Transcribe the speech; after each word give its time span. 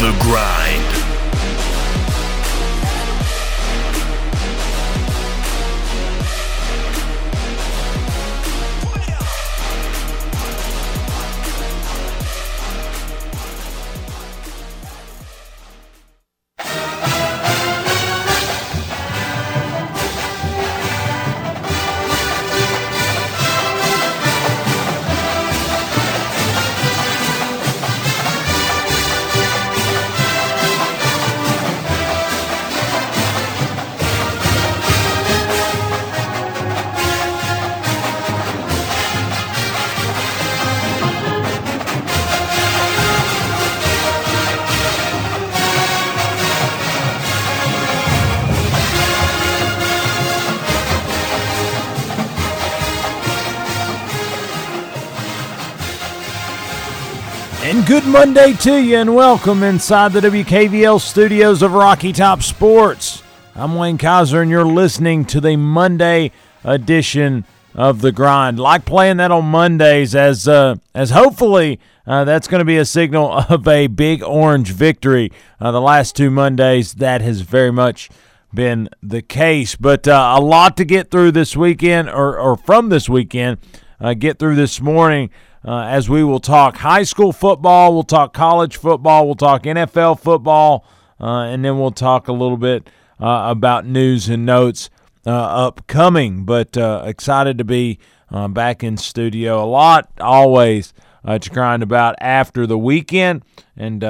The 0.00 0.16
Grind. 0.20 1.07
Monday 58.12 58.54
to 58.54 58.82
you, 58.82 58.96
and 58.96 59.14
welcome 59.14 59.62
inside 59.62 60.12
the 60.12 60.20
WKVL 60.20 60.98
studios 60.98 61.60
of 61.60 61.74
Rocky 61.74 62.12
Top 62.12 62.42
Sports. 62.42 63.22
I'm 63.54 63.74
Wayne 63.74 63.98
Kaiser, 63.98 64.40
and 64.40 64.50
you're 64.50 64.64
listening 64.64 65.26
to 65.26 65.40
the 65.40 65.56
Monday 65.56 66.32
edition 66.64 67.44
of 67.74 68.00
the 68.00 68.10
Grind. 68.10 68.58
Like 68.58 68.86
playing 68.86 69.18
that 69.18 69.30
on 69.30 69.44
Mondays, 69.44 70.14
as 70.14 70.48
uh, 70.48 70.76
as 70.94 71.10
hopefully 71.10 71.78
uh, 72.06 72.24
that's 72.24 72.48
going 72.48 72.60
to 72.60 72.64
be 72.64 72.78
a 72.78 72.86
signal 72.86 73.30
of 73.48 73.68
a 73.68 73.88
big 73.88 74.22
orange 74.22 74.72
victory. 74.72 75.30
Uh, 75.60 75.70
the 75.70 75.80
last 75.80 76.16
two 76.16 76.30
Mondays, 76.30 76.94
that 76.94 77.20
has 77.20 77.42
very 77.42 77.70
much 77.70 78.08
been 78.54 78.88
the 79.02 79.20
case. 79.20 79.76
But 79.76 80.08
uh, 80.08 80.34
a 80.36 80.40
lot 80.40 80.76
to 80.78 80.84
get 80.86 81.10
through 81.10 81.32
this 81.32 81.54
weekend, 81.54 82.08
or, 82.08 82.38
or 82.38 82.56
from 82.56 82.88
this 82.88 83.08
weekend, 83.08 83.58
uh, 84.00 84.14
get 84.14 84.38
through 84.38 84.54
this 84.54 84.80
morning 84.80 85.30
uh, 85.64 85.80
as 85.82 86.08
we 86.08 86.22
will 86.22 86.40
talk 86.40 86.76
high 86.76 87.02
school 87.02 87.32
football, 87.32 87.92
we'll 87.92 88.02
talk 88.04 88.32
college 88.32 88.76
football, 88.76 89.26
we'll 89.26 89.34
talk 89.34 89.64
NFL 89.64 90.20
football, 90.20 90.84
uh, 91.20 91.42
and 91.42 91.64
then 91.64 91.78
we'll 91.78 91.90
talk 91.90 92.28
a 92.28 92.32
little 92.32 92.56
bit 92.56 92.88
uh, 93.20 93.46
about 93.48 93.84
news 93.84 94.28
and 94.28 94.46
notes 94.46 94.88
uh, 95.26 95.30
upcoming. 95.30 96.44
But 96.44 96.76
uh, 96.76 97.02
excited 97.04 97.58
to 97.58 97.64
be 97.64 97.98
uh, 98.30 98.48
back 98.48 98.84
in 98.84 98.96
studio. 98.96 99.62
A 99.62 99.66
lot 99.66 100.08
always 100.20 100.94
to 101.26 101.50
grind 101.50 101.82
about 101.82 102.14
after 102.20 102.66
the 102.66 102.78
weekend, 102.78 103.42
and 103.76 104.02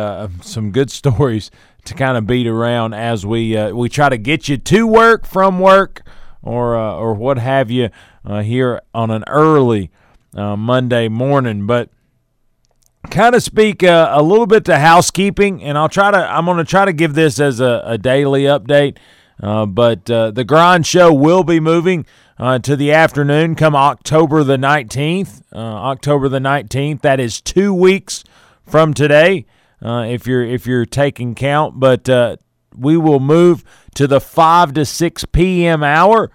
some 0.43 0.71
good 0.71 0.91
stories 0.93 1.51
to 1.85 1.95
kind 1.95 2.17
of 2.19 2.27
beat 2.27 2.47
around 2.47 2.93
as 2.93 3.25
we 3.25 3.73
we 3.73 3.89
try 3.89 4.09
to 4.09 4.19
get 4.19 4.49
you 4.49 4.59
to 4.59 4.87
work 4.87 5.27
from 5.27 5.59
work 5.59 6.03
or 6.43 6.77
or 6.77 7.15
what 7.15 7.39
have 7.39 7.71
you 7.71 7.89
here 8.43 8.83
on 8.95 9.11
an 9.11 9.25
early 9.27 9.91
uh, 10.35 10.57
Monday 10.57 11.09
morning. 11.09 11.67
But 11.67 11.91
kind 13.11 13.35
of 13.35 13.43
speak 13.43 13.83
uh, 13.83 14.11
a 14.13 14.23
little 14.23 14.47
bit 14.47 14.65
to 14.67 14.79
housekeeping, 14.79 15.63
and 15.63 15.79
I'll 15.79 15.89
try 15.89 16.11
to. 16.11 16.19
I'm 16.19 16.45
going 16.45 16.59
to 16.59 16.65
try 16.65 16.85
to 16.85 16.93
give 16.93 17.15
this 17.15 17.41
as 17.41 17.61
a, 17.61 17.83
a 17.85 17.99
daily 17.99 18.43
update. 18.43 18.99
Uh, 19.41 19.67
but 19.67 20.11
uh, 20.11 20.31
the 20.33 20.45
grind 20.45 20.87
show 20.87 21.13
will 21.13 21.45
be 21.45 21.61
moving 21.61 22.05
uh, 22.39 22.59
to 22.59 22.75
the 22.75 22.91
afternoon 22.91 23.55
come 23.55 23.77
October 23.77 24.43
the 24.43 24.57
19th. 24.57 25.43
Uh, 25.53 25.59
October 25.59 26.29
the 26.29 26.41
19th. 26.41 27.03
That 27.03 27.21
is 27.21 27.41
two 27.41 27.73
weeks 27.73 28.25
from 28.67 28.95
today, 28.95 29.47
uh, 29.81 30.07
if 30.09 30.27
you're 30.27 30.45
if 30.45 30.67
you're 30.67 30.87
taking 30.87 31.35
count. 31.35 31.79
But 31.79 32.09
we 32.77 32.97
will 32.97 33.21
move 33.21 33.65
to 33.95 34.07
the 34.07 34.21
five 34.21 34.73
to 34.75 34.85
six 34.85 35.25
p.m. 35.25 35.83
hour 35.83 36.31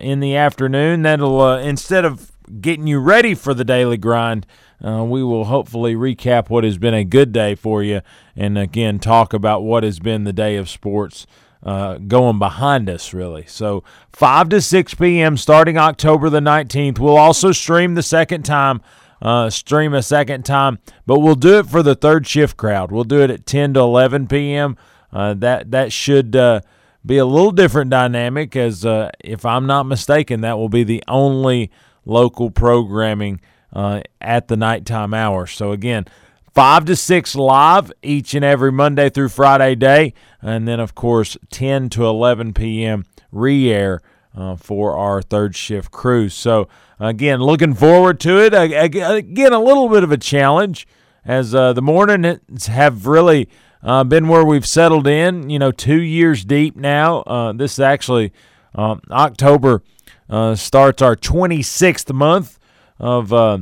in 0.00 0.20
the 0.20 0.36
afternoon. 0.36 1.02
That'll 1.02 1.56
instead 1.56 2.04
of 2.04 2.32
getting 2.60 2.86
you 2.86 2.98
ready 2.98 3.34
for 3.34 3.54
the 3.54 3.64
daily 3.64 3.96
grind. 3.96 4.46
Uh, 4.84 5.04
we 5.04 5.22
will 5.22 5.46
hopefully 5.46 5.94
recap 5.94 6.50
what 6.50 6.64
has 6.64 6.78
been 6.78 6.94
a 6.94 7.04
good 7.04 7.32
day 7.32 7.54
for 7.54 7.82
you 7.82 8.02
and 8.34 8.58
again 8.58 8.98
talk 8.98 9.32
about 9.32 9.62
what 9.62 9.82
has 9.82 9.98
been 9.98 10.24
the 10.24 10.32
day 10.32 10.56
of 10.56 10.68
sports 10.68 11.26
uh, 11.62 11.98
going 11.98 12.38
behind 12.38 12.88
us, 12.88 13.12
really. 13.12 13.44
So, 13.46 13.82
5 14.12 14.50
to 14.50 14.60
6 14.60 14.94
p.m. 14.94 15.36
starting 15.36 15.76
October 15.76 16.30
the 16.30 16.40
19th. 16.40 16.98
We'll 16.98 17.16
also 17.16 17.52
stream 17.52 17.94
the 17.94 18.02
second 18.02 18.44
time. 18.44 18.80
Uh, 19.20 19.48
stream 19.48 19.94
a 19.94 20.02
second 20.02 20.44
time, 20.44 20.78
but 21.06 21.20
we'll 21.20 21.34
do 21.34 21.58
it 21.58 21.66
for 21.66 21.82
the 21.82 21.94
third 21.94 22.26
shift 22.26 22.58
crowd. 22.58 22.92
We'll 22.92 23.04
do 23.04 23.22
it 23.22 23.30
at 23.30 23.46
10 23.46 23.72
to 23.74 23.80
11 23.80 24.26
p.m. 24.26 24.76
Uh, 25.10 25.32
that 25.34 25.70
that 25.70 25.90
should 25.90 26.36
uh, 26.36 26.60
be 27.04 27.16
a 27.16 27.24
little 27.24 27.50
different 27.50 27.90
dynamic, 27.90 28.54
as 28.54 28.84
uh, 28.84 29.10
if 29.24 29.46
I'm 29.46 29.66
not 29.66 29.84
mistaken, 29.84 30.42
that 30.42 30.58
will 30.58 30.68
be 30.68 30.84
the 30.84 31.02
only 31.08 31.70
local 32.06 32.50
programming 32.50 33.40
uh, 33.72 34.00
at 34.20 34.48
the 34.48 34.56
nighttime 34.56 35.12
hour. 35.12 35.46
So, 35.46 35.72
again, 35.72 36.06
5 36.54 36.86
to 36.86 36.96
6 36.96 37.34
live 37.34 37.92
each 38.02 38.34
and 38.34 38.42
every 38.44 38.72
Monday 38.72 39.10
through 39.10 39.28
Friday 39.28 39.74
day. 39.74 40.14
And 40.40 40.66
then, 40.66 40.80
of 40.80 40.94
course, 40.94 41.36
10 41.50 41.90
to 41.90 42.06
11 42.06 42.54
p.m. 42.54 43.04
re 43.30 43.70
air 43.70 44.00
uh, 44.34 44.56
for 44.56 44.96
our 44.96 45.20
third 45.20 45.54
shift 45.54 45.90
crew. 45.90 46.30
So, 46.30 46.68
again, 46.98 47.40
looking 47.40 47.74
forward 47.74 48.20
to 48.20 48.42
it. 48.42 48.54
Again, 48.54 49.52
a 49.52 49.60
little 49.60 49.88
bit 49.88 50.04
of 50.04 50.12
a 50.12 50.16
challenge 50.16 50.86
as 51.26 51.54
uh, 51.54 51.72
the 51.72 51.82
mornings 51.82 52.66
have 52.66 53.06
really 53.06 53.48
uh, 53.82 54.04
been 54.04 54.28
where 54.28 54.44
we've 54.44 54.66
settled 54.66 55.06
in, 55.06 55.50
you 55.50 55.58
know, 55.58 55.72
two 55.72 56.00
years 56.00 56.44
deep 56.44 56.76
now. 56.76 57.20
Uh, 57.22 57.52
this 57.52 57.74
is 57.74 57.80
actually 57.80 58.32
um, 58.74 59.00
October 59.10 59.82
uh, 60.28 60.54
starts 60.54 61.02
our 61.02 61.16
26th 61.16 62.12
month 62.12 62.58
of 62.98 63.32
uh, 63.32 63.58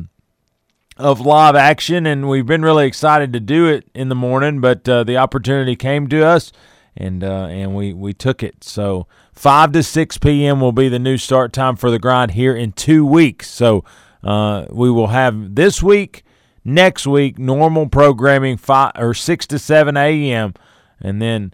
of 0.97 1.21
live 1.21 1.57
action, 1.57 2.07
and 2.07 2.29
we've 2.29 2.47
been 2.47 2.63
really 2.63 2.87
excited 2.87 3.33
to 3.33 3.41
do 3.41 3.67
it 3.67 3.89
in 3.95 4.09
the 4.09 4.15
morning. 4.15 4.61
But 4.61 4.89
uh, 4.89 5.05
the 5.05 5.17
opportunity 5.17 5.77
came 5.77 6.07
to 6.09 6.25
us, 6.25 6.53
and 6.97 7.25
uh, 7.25 7.47
and 7.47 7.75
we 7.75 7.93
we 7.93 8.13
took 8.13 8.43
it. 8.43 8.63
So 8.63 9.07
five 9.33 9.73
to 9.73 9.83
six 9.83 10.19
p.m. 10.19 10.61
will 10.61 10.73
be 10.73 10.89
the 10.89 10.99
new 10.99 11.19
start 11.19 11.53
time 11.53 11.77
for 11.77 11.91
the 11.91 11.99
grind 11.99 12.33
here 12.33 12.55
in 12.55 12.73
two 12.73 13.05
weeks. 13.05 13.51
So 13.51 13.85
uh, 14.23 14.67
we 14.71 14.91
will 14.91 15.09
have 15.09 15.57
this 15.57 15.83
week, 15.83 16.25
next 16.65 17.07
week, 17.07 17.39
normal 17.39 17.89
programming 17.89 18.57
five 18.57 18.93
or 18.97 19.15
six 19.15 19.47
to 19.49 19.59
seven 19.59 19.97
a.m. 19.97 20.55
and 21.01 21.21
then 21.21 21.53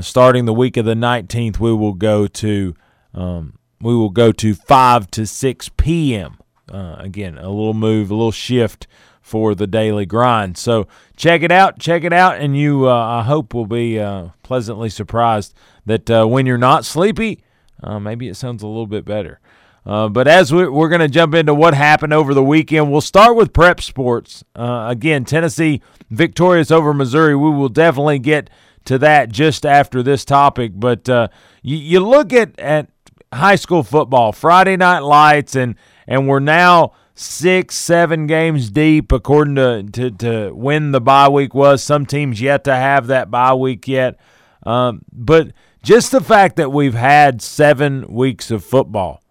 starting 0.00 0.44
the 0.46 0.54
week 0.54 0.76
of 0.76 0.84
the 0.84 0.94
nineteenth, 0.94 1.60
we 1.60 1.72
will 1.72 1.94
go 1.94 2.26
to 2.26 2.74
um, 3.14 3.57
we 3.80 3.94
will 3.94 4.10
go 4.10 4.32
to 4.32 4.54
5 4.54 5.10
to 5.12 5.26
6 5.26 5.70
p.m. 5.76 6.38
Uh, 6.70 6.96
again, 6.98 7.38
a 7.38 7.48
little 7.48 7.74
move, 7.74 8.10
a 8.10 8.14
little 8.14 8.32
shift 8.32 8.86
for 9.20 9.54
the 9.54 9.66
daily 9.66 10.06
grind. 10.06 10.56
So 10.56 10.88
check 11.16 11.42
it 11.42 11.52
out, 11.52 11.78
check 11.78 12.04
it 12.04 12.12
out, 12.12 12.38
and 12.38 12.56
you, 12.56 12.88
uh, 12.88 12.94
I 12.94 13.22
hope, 13.22 13.54
will 13.54 13.66
be 13.66 13.98
uh, 13.98 14.28
pleasantly 14.42 14.88
surprised 14.88 15.54
that 15.86 16.10
uh, 16.10 16.26
when 16.26 16.46
you're 16.46 16.58
not 16.58 16.84
sleepy, 16.84 17.42
uh, 17.82 18.00
maybe 18.00 18.28
it 18.28 18.34
sounds 18.34 18.62
a 18.62 18.66
little 18.66 18.86
bit 18.86 19.04
better. 19.04 19.40
Uh, 19.86 20.08
but 20.08 20.28
as 20.28 20.52
we, 20.52 20.62
are 20.62 20.88
going 20.88 21.00
to 21.00 21.08
jump 21.08 21.34
into 21.34 21.54
what 21.54 21.72
happened 21.72 22.12
over 22.12 22.34
the 22.34 22.44
weekend, 22.44 22.90
we'll 22.90 23.00
start 23.00 23.36
with 23.36 23.52
prep 23.52 23.80
sports. 23.80 24.44
again, 24.54 25.24
Tennessee 25.24 25.80
victorious 26.10 26.70
over 26.70 26.92
Missouri. 26.92 27.36
We 27.36 27.50
will 27.50 27.70
definitely 27.70 28.18
get 28.18 28.50
to 28.84 28.98
that 28.98 29.30
just 29.30 29.64
after 29.64 30.02
this 30.02 30.24
topic. 30.24 30.72
But 30.74 31.08
you, 31.62 31.76
you 31.76 32.00
look 32.00 32.34
at, 32.34 32.58
at 32.58 32.90
high 33.32 33.56
school 33.56 33.82
football, 33.82 34.32
Friday 34.32 34.76
night 34.76 35.00
lights, 35.00 35.54
and 35.54 35.74
and 36.06 36.28
we're 36.28 36.40
now 36.40 36.92
six, 37.14 37.74
seven 37.74 38.26
games 38.26 38.70
deep 38.70 39.12
according 39.12 39.56
to 39.56 39.82
to, 39.84 40.10
to 40.10 40.50
when 40.54 40.92
the 40.92 41.00
bye 41.00 41.28
week 41.28 41.54
was. 41.54 41.82
Some 41.82 42.06
teams 42.06 42.40
yet 42.40 42.64
to 42.64 42.74
have 42.74 43.08
that 43.08 43.30
bye 43.30 43.54
week 43.54 43.88
yet, 43.88 44.18
um, 44.64 45.02
but 45.12 45.52
just 45.82 46.12
the 46.12 46.20
fact 46.20 46.56
that 46.56 46.72
we've 46.72 46.94
had 46.94 47.40
seven 47.42 48.06
weeks 48.08 48.50
of 48.50 48.64
football 48.64 49.22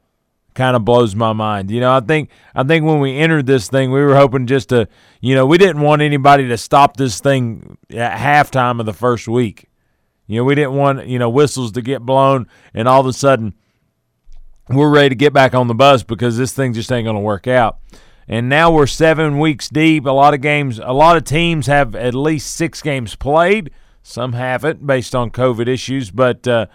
kind 0.54 0.76
of 0.76 0.84
blows 0.84 1.16
my 1.16 1.34
mind. 1.34 1.70
You 1.70 1.80
know, 1.80 1.94
I 1.94 2.00
think 2.00 2.30
I 2.56 2.64
think 2.64 2.86
when 2.86 3.00
we 3.00 3.18
entered 3.18 3.46
this 3.46 3.70
thing, 3.70 3.92
we 3.92 4.02
were 4.02 4.16
hoping 4.16 4.48
just 4.48 4.70
to, 4.70 4.88
you 5.22 5.36
know, 5.36 5.46
we 5.46 5.58
didn't 5.58 5.82
want 5.82 6.02
anybody 6.02 6.48
to 6.48 6.58
stop 6.58 6.98
this 6.98 7.20
thing 7.20 7.78
at 7.92 8.18
halftime 8.18 8.80
of 8.80 8.86
the 8.86 8.94
first 8.94 9.28
week. 9.28 9.70
You 10.26 10.38
know, 10.38 10.44
we 10.44 10.56
didn't 10.56 10.74
want, 10.74 11.08
you 11.08 11.20
know, 11.20 11.30
whistles 11.30 11.72
to 11.74 11.82
get 11.82 12.02
blown 12.02 12.48
and 12.74 12.88
all 12.88 13.00
of 13.00 13.06
a 13.06 13.14
sudden 13.14 13.54
we're 14.70 14.90
ready 14.90 15.10
to 15.10 15.16
get 15.16 15.34
back 15.34 15.54
on 15.54 15.68
the 15.68 15.76
bus 15.76 16.04
because 16.04 16.38
this 16.38 16.54
thing 16.54 16.74
just 16.74 16.92
ain't 16.92 17.06
going 17.06 17.16
to 17.16 17.22
work 17.22 17.48
out. 17.48 17.80
and 18.28 18.50
now 18.50 18.70
we're 18.72 18.88
seven 18.88 19.40
weeks 19.40 19.70
deep. 19.70 20.06
A 20.06 20.12
lot 20.12 20.34
of 20.34 20.42
games, 20.42 20.80
a 20.80 20.94
lot 20.94 21.16
of 21.16 21.24
teams 21.24 21.68
have 21.68 21.96
at 21.96 22.14
least 22.14 22.54
six 22.56 22.82
games 22.82 23.16
played. 23.16 23.72
Some 24.04 24.34
haven't 24.34 24.86
based 24.86 25.16
on 25.16 25.32
COVID 25.32 25.68
issues, 25.68 26.12
but 26.12 26.48
uh, 26.48 26.68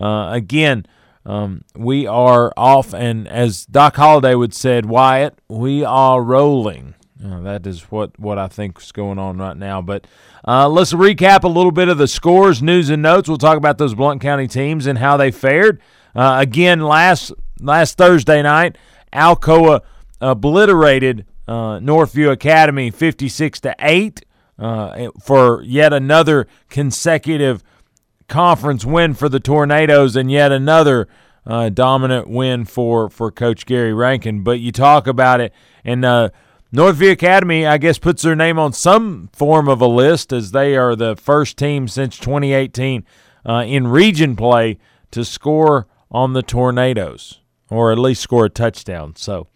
uh, 0.00 0.30
again, 0.32 0.86
um, 1.26 1.64
we 1.76 2.06
are 2.06 2.52
off, 2.56 2.94
and 2.94 3.28
as 3.28 3.66
Doc 3.66 3.96
Holliday 3.96 4.34
would 4.34 4.54
said, 4.54 4.86
Wyatt, 4.86 5.38
we 5.48 5.84
are 5.84 6.22
rolling. 6.22 6.94
Uh, 7.22 7.40
that 7.40 7.66
is 7.66 7.82
what, 7.90 8.18
what 8.18 8.38
I 8.38 8.48
think 8.48 8.80
is 8.80 8.92
going 8.92 9.18
on 9.18 9.36
right 9.36 9.56
now. 9.56 9.82
But 9.82 10.06
uh, 10.48 10.68
let's 10.68 10.92
recap 10.94 11.44
a 11.44 11.48
little 11.48 11.70
bit 11.70 11.88
of 11.88 11.98
the 11.98 12.08
scores, 12.08 12.62
news, 12.62 12.88
and 12.88 13.02
notes. 13.02 13.28
We'll 13.28 13.36
talk 13.36 13.58
about 13.58 13.76
those 13.78 13.94
Blount 13.94 14.22
County 14.22 14.48
teams 14.48 14.86
and 14.86 14.98
how 14.98 15.18
they 15.18 15.30
fared. 15.30 15.82
Uh, 16.14 16.36
again, 16.40 16.80
last 16.80 17.32
last 17.60 17.96
Thursday 17.96 18.42
night, 18.42 18.76
Alcoa 19.12 19.80
obliterated 20.20 21.26
uh, 21.48 21.78
Northview 21.78 22.30
Academy 22.30 22.90
56 22.90 23.60
to 23.60 23.74
eight 23.80 24.24
uh, 24.58 25.08
for 25.20 25.62
yet 25.62 25.92
another 25.92 26.46
consecutive 26.68 27.62
conference 28.28 28.84
win 28.84 29.14
for 29.14 29.28
the 29.28 29.40
Tornadoes 29.40 30.14
and 30.16 30.30
yet 30.30 30.52
another 30.52 31.08
uh, 31.46 31.68
dominant 31.68 32.28
win 32.28 32.64
for 32.64 33.08
for 33.08 33.30
Coach 33.30 33.66
Gary 33.66 33.92
Rankin. 33.92 34.42
But 34.42 34.60
you 34.60 34.72
talk 34.72 35.06
about 35.06 35.40
it, 35.40 35.52
and 35.84 36.04
uh, 36.04 36.30
Northview 36.72 37.10
Academy, 37.10 37.66
I 37.66 37.78
guess, 37.78 37.98
puts 37.98 38.22
their 38.22 38.36
name 38.36 38.58
on 38.58 38.72
some 38.72 39.28
form 39.32 39.68
of 39.68 39.80
a 39.80 39.86
list 39.86 40.32
as 40.32 40.52
they 40.52 40.76
are 40.76 40.94
the 40.94 41.16
first 41.16 41.56
team 41.56 41.88
since 41.88 42.16
2018 42.18 43.04
uh, 43.44 43.64
in 43.66 43.88
region 43.88 44.36
play 44.36 44.78
to 45.10 45.24
score 45.24 45.88
on 46.10 46.32
the 46.32 46.42
Tornadoes, 46.42 47.40
or 47.68 47.92
at 47.92 47.98
least 47.98 48.22
score 48.22 48.46
a 48.46 48.50
touchdown. 48.50 49.14
So, 49.16 49.46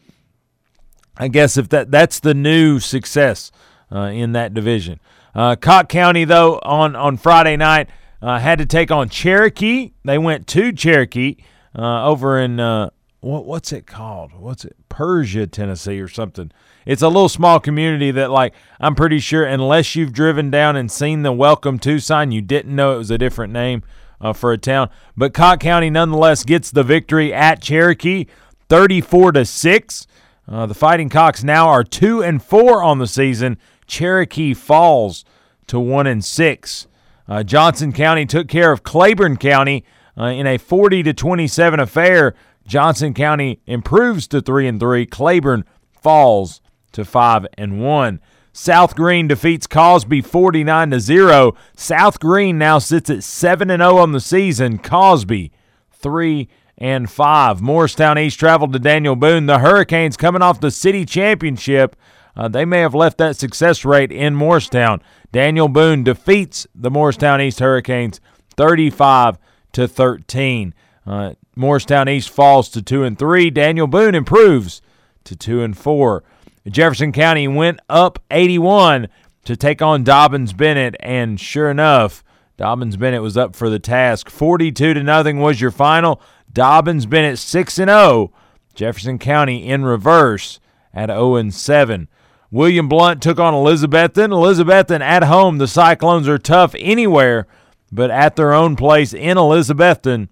I 1.17 1.29
guess 1.29 1.56
if 1.56 1.69
that 1.71 1.91
that's 1.91 2.21
the 2.21 2.35
new 2.35 2.81
success 2.81 3.53
uh, 3.93 4.11
in 4.12 4.33
that 4.33 4.55
division. 4.55 5.01
Uh, 5.35 5.56
Cocke 5.56 5.89
County, 5.89 6.25
though, 6.25 6.59
on 6.62 6.95
on 6.97 7.17
Friday 7.17 7.56
night 7.56 7.89
uh, 8.23 8.39
had 8.39 8.59
to 8.59 8.67
take 8.67 8.91
on 8.91 9.09
Cherokee. 9.09 9.93
They 10.05 10.19
went 10.19 10.47
to 10.49 10.73
Cherokee 10.73 11.37
uh, 11.77 12.06
over 12.06 12.39
in 12.39 12.61
uh, 12.61 12.91
what, 13.21 13.47
what's 13.47 13.73
it 13.73 13.87
called? 13.87 14.33
What's 14.35 14.65
it? 14.65 14.77
Persia, 14.89 15.47
Tennessee, 15.47 16.01
or 16.01 16.09
something. 16.09 16.53
It's 16.87 17.03
a 17.03 17.09
little 17.09 17.29
small 17.29 17.59
community 17.59 18.11
that, 18.12 18.31
like, 18.31 18.55
I'm 18.79 18.95
pretty 18.95 19.19
sure, 19.19 19.45
unless 19.45 19.97
you've 19.97 20.12
driven 20.12 20.51
down 20.51 20.77
and 20.77 20.93
seen 20.93 21.23
the 21.23 21.33
Welcome 21.33 21.79
to 21.81 21.99
sign, 21.99 22.31
you 22.31 22.43
didn't 22.43 22.77
know 22.77 22.95
it 22.95 22.99
was 22.99 23.11
a 23.11 23.19
different 23.19 23.53
name 23.53 23.83
uh, 24.25 24.32
for 24.32 24.53
a 24.53 24.59
town. 24.59 24.88
But 25.17 25.35
Cocke 25.35 25.61
County, 25.61 25.91
nonetheless, 25.91 26.43
gets 26.43 26.71
the 26.71 26.82
victory 26.82 27.32
at 27.32 27.62
Cherokee, 27.62 28.26
34 28.69 29.32
to 29.32 29.44
six. 29.44 30.06
Uh, 30.49 30.67
the 30.67 30.75
Fighting 30.75 31.11
Cocks 31.11 31.44
now 31.44 31.69
are 31.69 31.85
two 31.85 32.23
and 32.23 32.43
four 32.43 32.82
on 32.82 32.99
the 32.99 33.06
season. 33.06 33.59
Cherokee 33.87 34.55
falls 34.55 35.25
to 35.67 35.79
one 35.79 36.06
and 36.06 36.25
six. 36.25 36.87
Uh, 37.29 37.43
Johnson 37.43 37.93
County 37.93 38.26
took 38.26 38.49
care 38.49 38.73
of 38.73 38.82
Claiborne 38.82 39.37
County 39.37 39.85
uh, 40.19 40.25
in 40.25 40.47
a 40.47 40.59
40 40.59 41.03
to 41.05 41.12
27 41.12 41.81
affair. 41.81 42.35
Johnson 42.67 43.12
County 43.12 43.61
improves 43.67 44.27
to 44.29 44.41
3 44.41 44.67
and 44.69 44.81
3. 44.81 45.06
Claiborne 45.06 45.65
falls 45.93 46.61
to 46.93 47.05
5 47.05 47.47
and 47.59 47.82
1. 47.82 48.20
South 48.56 48.95
Greene 48.95 49.27
defeats 49.27 49.67
Cosby 49.67 50.21
49 50.21 50.93
to 50.93 51.01
0. 51.01 51.56
South 51.77 52.21
Greene 52.21 52.56
now 52.56 52.79
sits 52.79 53.11
at 53.11 53.25
7 53.25 53.69
and 53.69 53.83
0 53.83 53.97
on 53.97 54.12
the 54.12 54.21
season. 54.21 54.79
Cosby 54.79 55.51
3 55.91 56.49
and 56.79 57.11
5. 57.11 57.61
Morristown 57.61 58.17
East 58.17 58.39
traveled 58.39 58.73
to 58.73 58.79
Daniel 58.79 59.17
Boone. 59.17 59.47
The 59.47 59.59
Hurricanes 59.59 60.17
coming 60.17 60.41
off 60.41 60.61
the 60.61 60.71
city 60.71 61.05
championship. 61.05 61.97
Uh, 62.37 62.47
they 62.47 62.65
may 62.65 62.79
have 62.79 62.95
left 62.95 63.19
that 63.19 63.35
success 63.35 63.85
rate 63.85 64.12
in 64.12 64.37
Morristown. 64.37 65.03
Daniel 65.33 65.69
Boone 65.69 66.05
defeats 66.05 66.65
the 66.77 66.93
Morristown 66.93 67.41
East 67.41 67.59
Hurricanes 67.59 68.21
35 68.56 69.37
to 69.73 69.89
13. 69.89 70.75
Uh, 71.05 71.35
Morristown 71.56 72.09
East 72.09 72.31
falls 72.31 72.69
to 72.69 72.81
2 72.81 73.03
and 73.03 73.19
3. 73.19 73.51
Daniel 73.51 73.89
Boone 73.89 74.15
improves 74.15 74.81
to 75.25 75.35
2 75.35 75.61
and 75.61 75.77
4. 75.77 76.23
Jefferson 76.69 77.13
County 77.13 77.47
went 77.47 77.81
up 77.89 78.19
81 78.31 79.09
to 79.45 79.57
take 79.57 79.83
on 79.83 80.05
Dobyns 80.05 80.57
Bennett 80.57 80.97
and 81.01 81.39
sure 81.39 81.71
enough, 81.71 82.25
Dobyns 82.59 82.99
Bennett 82.99 83.23
was 83.23 83.37
up 83.37 83.55
for 83.55 83.69
the 83.69 83.79
task. 83.79 84.31
42 84.31 84.95
to 84.95 85.03
nothing 85.03 85.41
was 85.41 85.61
your 85.61 85.71
final. 85.71 86.21
Dobyns 86.53 87.09
Bennett 87.09 87.39
6 87.39 87.79
and 87.79 87.91
0. 87.91 88.33
Jefferson 88.75 89.19
County 89.19 89.69
in 89.69 89.85
reverse 89.85 90.61
at 90.93 91.11
0 91.11 91.37
and 91.37 91.53
7. 91.53 92.09
William 92.51 92.89
Blount 92.89 93.21
took 93.21 93.39
on 93.41 93.53
Elizabethton. 93.53 94.29
Elizabethton 94.31 95.01
at 95.01 95.25
home. 95.25 95.59
The 95.59 95.67
Cyclones 95.67 96.29
are 96.29 96.39
tough 96.39 96.75
anywhere, 96.79 97.47
but 97.91 98.11
at 98.11 98.37
their 98.37 98.55
own 98.55 98.77
place 98.77 99.13
in 99.13 99.37
Elizabethton, 99.37 100.29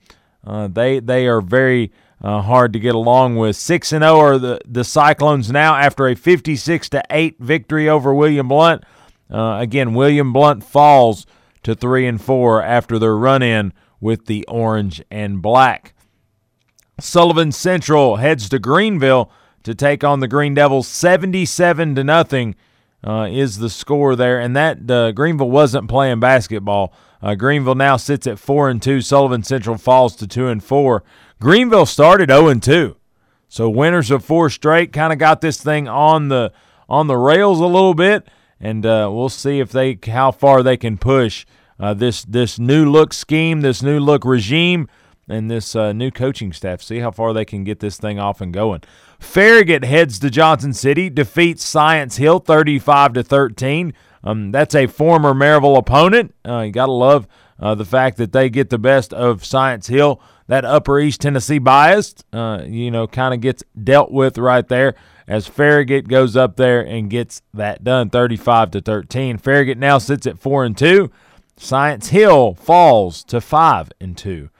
uh, 0.46 0.68
they 0.68 1.00
they 1.00 1.26
are 1.26 1.40
very 1.40 1.90
uh, 2.22 2.40
hard 2.40 2.72
to 2.72 2.78
get 2.78 2.94
along 2.94 3.36
with. 3.36 3.56
Six 3.56 3.92
and 3.92 4.02
zero 4.02 4.14
oh 4.14 4.20
are 4.20 4.38
the 4.38 4.60
the 4.66 4.84
Cyclones 4.84 5.50
now 5.50 5.74
after 5.74 6.06
a 6.06 6.14
fifty 6.14 6.56
six 6.56 6.88
to 6.90 7.02
eight 7.10 7.36
victory 7.38 7.88
over 7.88 8.14
William 8.14 8.48
Blount. 8.48 8.84
Uh, 9.30 9.58
again, 9.58 9.94
William 9.94 10.32
Blount 10.32 10.62
falls 10.62 11.26
to 11.62 11.74
three 11.74 12.06
and 12.06 12.20
four 12.20 12.62
after 12.62 12.98
their 12.98 13.16
run 13.16 13.42
in 13.42 13.72
with 14.00 14.26
the 14.26 14.44
orange 14.46 15.02
and 15.10 15.40
black. 15.40 15.94
Sullivan 17.00 17.52
Central 17.52 18.16
heads 18.16 18.48
to 18.50 18.58
Greeneville 18.58 19.30
to 19.62 19.74
take 19.74 20.04
on 20.04 20.20
the 20.20 20.28
Green 20.28 20.54
Devils. 20.54 20.88
77 20.88 21.94
to 21.94 22.04
nothing 22.04 22.54
uh, 23.04 23.28
is 23.30 23.58
the 23.58 23.70
score 23.70 24.14
there, 24.14 24.38
and 24.38 24.54
that 24.54 24.78
uh, 24.78 25.12
Greeneville 25.12 25.50
wasn't 25.50 25.88
playing 25.88 26.20
basketball. 26.20 26.92
Uh, 27.22 27.34
Greeneville 27.34 27.76
now 27.76 27.96
sits 27.96 28.26
at 28.26 28.38
four 28.38 28.68
and 28.68 28.82
two. 28.82 29.00
Sullivan 29.00 29.42
Central 29.42 29.78
falls 29.78 30.16
to 30.16 30.26
two 30.26 30.48
and 30.48 30.62
four. 30.62 31.02
Greeneville 31.42 31.88
started 31.88 32.30
0 32.30 32.46
and 32.46 32.62
two, 32.62 32.94
so 33.48 33.68
winners 33.68 34.12
of 34.12 34.24
four 34.24 34.48
straight 34.48 34.92
kind 34.92 35.12
of 35.12 35.18
got 35.18 35.40
this 35.40 35.60
thing 35.60 35.88
on 35.88 36.28
the 36.28 36.52
on 36.88 37.08
the 37.08 37.16
rails 37.16 37.58
a 37.58 37.66
little 37.66 37.94
bit, 37.94 38.28
and 38.60 38.86
uh, 38.86 39.10
we'll 39.12 39.28
see 39.28 39.58
if 39.58 39.72
they 39.72 39.98
how 40.06 40.30
far 40.30 40.62
they 40.62 40.76
can 40.76 40.96
push 40.96 41.44
uh, 41.80 41.94
this 41.94 42.22
this 42.22 42.60
new 42.60 42.88
look 42.88 43.12
scheme, 43.12 43.60
this 43.60 43.82
new 43.82 43.98
look 43.98 44.24
regime 44.24 44.88
and 45.28 45.50
this 45.50 45.74
uh, 45.74 45.92
new 45.92 46.12
coaching 46.12 46.52
staff. 46.52 46.80
See 46.80 47.00
how 47.00 47.10
far 47.10 47.32
they 47.32 47.44
can 47.44 47.64
get 47.64 47.80
this 47.80 47.96
thing 47.96 48.20
off 48.20 48.40
and 48.40 48.54
going. 48.54 48.82
Farragut 49.18 49.84
heads 49.84 50.20
to 50.20 50.30
Johnson 50.30 50.72
City, 50.72 51.10
defeats 51.10 51.64
Science 51.64 52.18
Hill 52.18 52.38
35 52.38 53.14
to 53.14 53.24
13. 53.24 53.94
Um, 54.22 54.52
that's 54.52 54.76
a 54.76 54.86
former 54.86 55.34
Maryville 55.34 55.76
opponent. 55.76 56.36
Uh, 56.46 56.60
you 56.60 56.70
got 56.70 56.86
to 56.86 56.92
love 56.92 57.26
uh, 57.58 57.74
the 57.74 57.84
fact 57.84 58.16
that 58.18 58.30
they 58.30 58.48
get 58.48 58.70
the 58.70 58.78
best 58.78 59.12
of 59.12 59.44
Science 59.44 59.88
Hill. 59.88 60.20
That 60.48 60.64
Upper 60.64 60.98
East 60.98 61.20
Tennessee 61.20 61.58
bias, 61.58 62.14
uh, 62.32 62.62
you 62.66 62.90
know, 62.90 63.06
kind 63.06 63.32
of 63.32 63.40
gets 63.40 63.62
dealt 63.82 64.10
with 64.10 64.38
right 64.38 64.66
there 64.66 64.94
as 65.26 65.46
Farragut 65.46 66.08
goes 66.08 66.36
up 66.36 66.56
there 66.56 66.80
and 66.80 67.08
gets 67.08 67.42
that 67.54 67.84
done 67.84 68.10
35 68.10 68.72
to 68.72 68.80
13. 68.80 69.38
Farragut 69.38 69.78
now 69.78 69.98
sits 69.98 70.26
at 70.26 70.38
4 70.38 70.64
and 70.64 70.76
2. 70.76 71.10
Science 71.56 72.08
Hill 72.08 72.54
falls 72.54 73.22
to 73.24 73.40
5 73.40 73.92
and 74.00 74.16
2. 74.16 74.50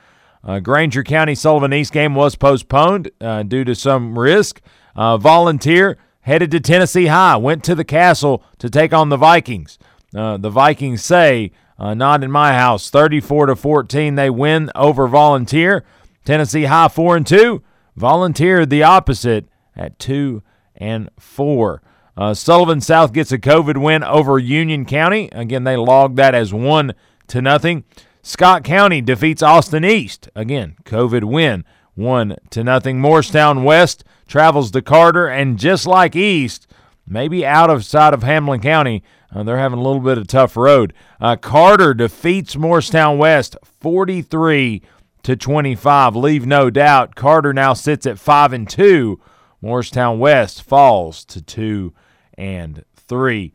Uh, 0.45 0.61
Grainger 0.61 1.03
County 1.03 1.35
Sullivan 1.35 1.73
East 1.73 1.93
game 1.93 2.15
was 2.15 2.35
postponed 2.37 3.11
uh, 3.21 3.43
due 3.43 3.65
to 3.65 3.75
some 3.75 4.19
risk. 4.19 4.61
Uh, 4.95 5.17
volunteer 5.17 5.99
headed 6.23 6.51
to 6.51 6.61
Tennessee 6.61 7.07
High, 7.07 7.37
went 7.37 7.65
to 7.65 7.75
the 7.75 7.85
castle 7.85 8.45
to 8.59 8.71
take 8.71 8.93
on 8.93 9.09
the 9.09 9.17
Vikings. 9.17 9.79
Uh, 10.15 10.37
the 10.37 10.51
Vikings 10.51 11.03
say, 11.03 11.53
uh, 11.83 11.95
"Not 11.95 12.25
in 12.25 12.31
my 12.31 12.55
house." 12.55 12.89
Thirty-four 12.89 13.47
to 13.47 13.57
fourteen, 13.57 14.15
they 14.15 14.31
win 14.31 14.71
over 14.75 15.07
Volunteer. 15.09 15.85
Tennessee 16.25 16.65
High 16.65 16.89
four 16.89 17.17
and 17.17 17.27
two. 17.27 17.63
Volunteer 17.97 18.65
the 18.65 18.85
opposite 18.85 19.47
at 19.77 19.99
two 19.99 20.43
and 20.77 21.11
four. 21.19 21.83
Uh, 22.17 22.35
Sullivan 22.35 22.81
South 22.81 23.13
gets 23.13 23.33
a 23.33 23.39
COVID 23.39 23.77
win 23.83 24.05
over 24.05 24.39
Union 24.39 24.85
County. 24.85 25.29
Again, 25.33 25.65
they 25.65 25.77
logged 25.77 26.17
that 26.17 26.35
as 26.35 26.53
one 26.55 26.95
to 27.29 27.43
nothing. 27.43 27.85
Scott 28.23 28.63
County 28.65 29.01
defeats 29.01 29.43
Austin 29.43 29.85
East. 29.85 30.29
Again, 30.35 30.77
COVID 30.85 31.25
win. 31.25 31.65
One 31.95 32.37
to 32.51 32.63
nothing. 32.63 33.01
Morristown 33.01 33.65
West 33.65 34.05
travels 34.29 34.71
to 34.71 34.81
Carter, 34.81 35.27
and 35.27 35.59
just 35.59 35.87
like 35.87 36.15
East, 36.15 36.67
maybe 37.07 37.45
out 37.45 37.69
of 37.69 37.85
sight 37.85 38.15
of 38.15 38.23
Hamblen 38.23 38.61
County, 38.61 39.03
uh, 39.35 39.43
they're 39.43 39.59
having 39.59 39.79
a 39.79 39.83
little 39.83 40.01
bit 40.01 40.19
of 40.19 40.27
tough 40.27 40.57
road. 40.57 40.93
Uh, 41.21 41.37
Carter 41.37 41.95
defeats 41.95 42.57
Morristown 42.57 43.19
West 43.19 43.57
43 43.81 44.83
to 45.23 45.37
25. 45.37 46.17
Leave 46.17 46.47
no 46.47 46.71
doubt. 46.71 47.15
Carter 47.15 47.53
now 47.53 47.73
sits 47.73 48.07
at 48.07 48.19
five 48.19 48.53
and 48.53 48.69
two. 48.69 49.21
Morristown 49.61 50.19
West 50.19 50.63
falls 50.63 51.25
to 51.27 51.41
two 51.41 51.95
and 52.37 52.85
three. 52.97 53.53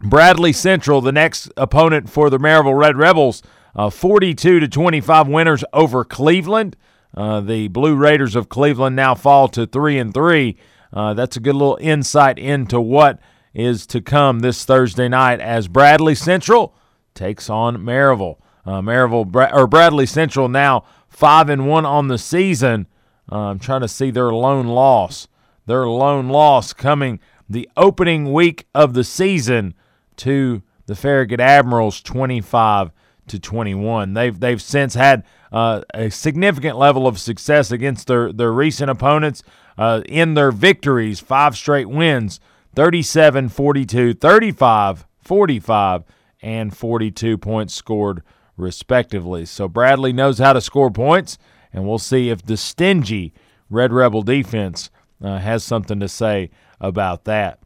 Bradley 0.00 0.52
Central, 0.52 1.00
the 1.00 1.10
next 1.12 1.50
opponent 1.56 2.08
for 2.08 2.30
the 2.30 2.38
Maryville 2.38 2.78
Red 2.78 2.96
Rebels, 2.96 3.42
uh, 3.74 3.90
42 3.90 4.60
to 4.60 4.68
25 4.68 5.26
winners 5.26 5.64
over 5.72 6.04
Cleveland. 6.04 6.76
Uh, 7.16 7.40
the 7.40 7.66
Blue 7.68 7.96
Raiders 7.96 8.36
of 8.36 8.48
Cleveland 8.48 8.94
now 8.94 9.14
fall 9.14 9.48
to 9.48 9.66
three 9.66 9.98
and 9.98 10.14
three. 10.14 10.56
uh, 10.92 11.14
that's 11.14 11.36
a 11.36 11.40
good 11.40 11.56
little 11.56 11.78
insight 11.80 12.38
into 12.38 12.80
what 12.80 13.18
is 13.58 13.86
to 13.88 14.00
come 14.00 14.38
this 14.38 14.64
Thursday 14.64 15.08
night 15.08 15.40
as 15.40 15.66
Bradley 15.66 16.14
Central 16.14 16.74
takes 17.12 17.50
on 17.50 17.78
Maryville. 17.78 18.38
Uh, 18.64 18.80
Maryville 18.80 19.52
or 19.52 19.66
Bradley 19.66 20.06
Central 20.06 20.48
now 20.48 20.84
five 21.08 21.48
and 21.48 21.66
one 21.66 21.84
on 21.84 22.06
the 22.06 22.18
season. 22.18 22.86
Uh, 23.30 23.36
I'm 23.36 23.58
trying 23.58 23.80
to 23.80 23.88
see 23.88 24.10
their 24.10 24.32
lone 24.32 24.68
loss. 24.68 25.26
Their 25.66 25.88
lone 25.88 26.28
loss 26.28 26.72
coming 26.72 27.18
the 27.48 27.68
opening 27.76 28.32
week 28.32 28.66
of 28.74 28.94
the 28.94 29.04
season 29.04 29.74
to 30.16 30.62
the 30.86 30.94
Farragut 30.94 31.40
Admirals, 31.40 32.00
25 32.00 32.92
to 33.26 33.38
21. 33.40 34.14
They've 34.14 34.38
they've 34.38 34.62
since 34.62 34.94
had 34.94 35.24
uh, 35.50 35.82
a 35.92 36.10
significant 36.10 36.78
level 36.78 37.08
of 37.08 37.18
success 37.18 37.72
against 37.72 38.06
their 38.06 38.32
their 38.32 38.52
recent 38.52 38.88
opponents 38.88 39.42
uh, 39.76 40.02
in 40.06 40.34
their 40.34 40.52
victories, 40.52 41.18
five 41.18 41.56
straight 41.56 41.88
wins, 41.88 42.38
37, 42.78 43.48
42, 43.48 44.14
35, 44.14 45.04
45, 45.24 46.04
and 46.40 46.76
42 46.76 47.36
points 47.36 47.74
scored 47.74 48.22
respectively. 48.56 49.44
So 49.46 49.66
Bradley 49.66 50.12
knows 50.12 50.38
how 50.38 50.52
to 50.52 50.60
score 50.60 50.88
points, 50.88 51.38
and 51.72 51.88
we'll 51.88 51.98
see 51.98 52.30
if 52.30 52.46
the 52.46 52.56
stingy 52.56 53.34
Red 53.68 53.92
Rebel 53.92 54.22
defense 54.22 54.90
uh, 55.20 55.38
has 55.38 55.64
something 55.64 55.98
to 55.98 56.06
say 56.06 56.50
about 56.80 57.24
that. 57.24 57.58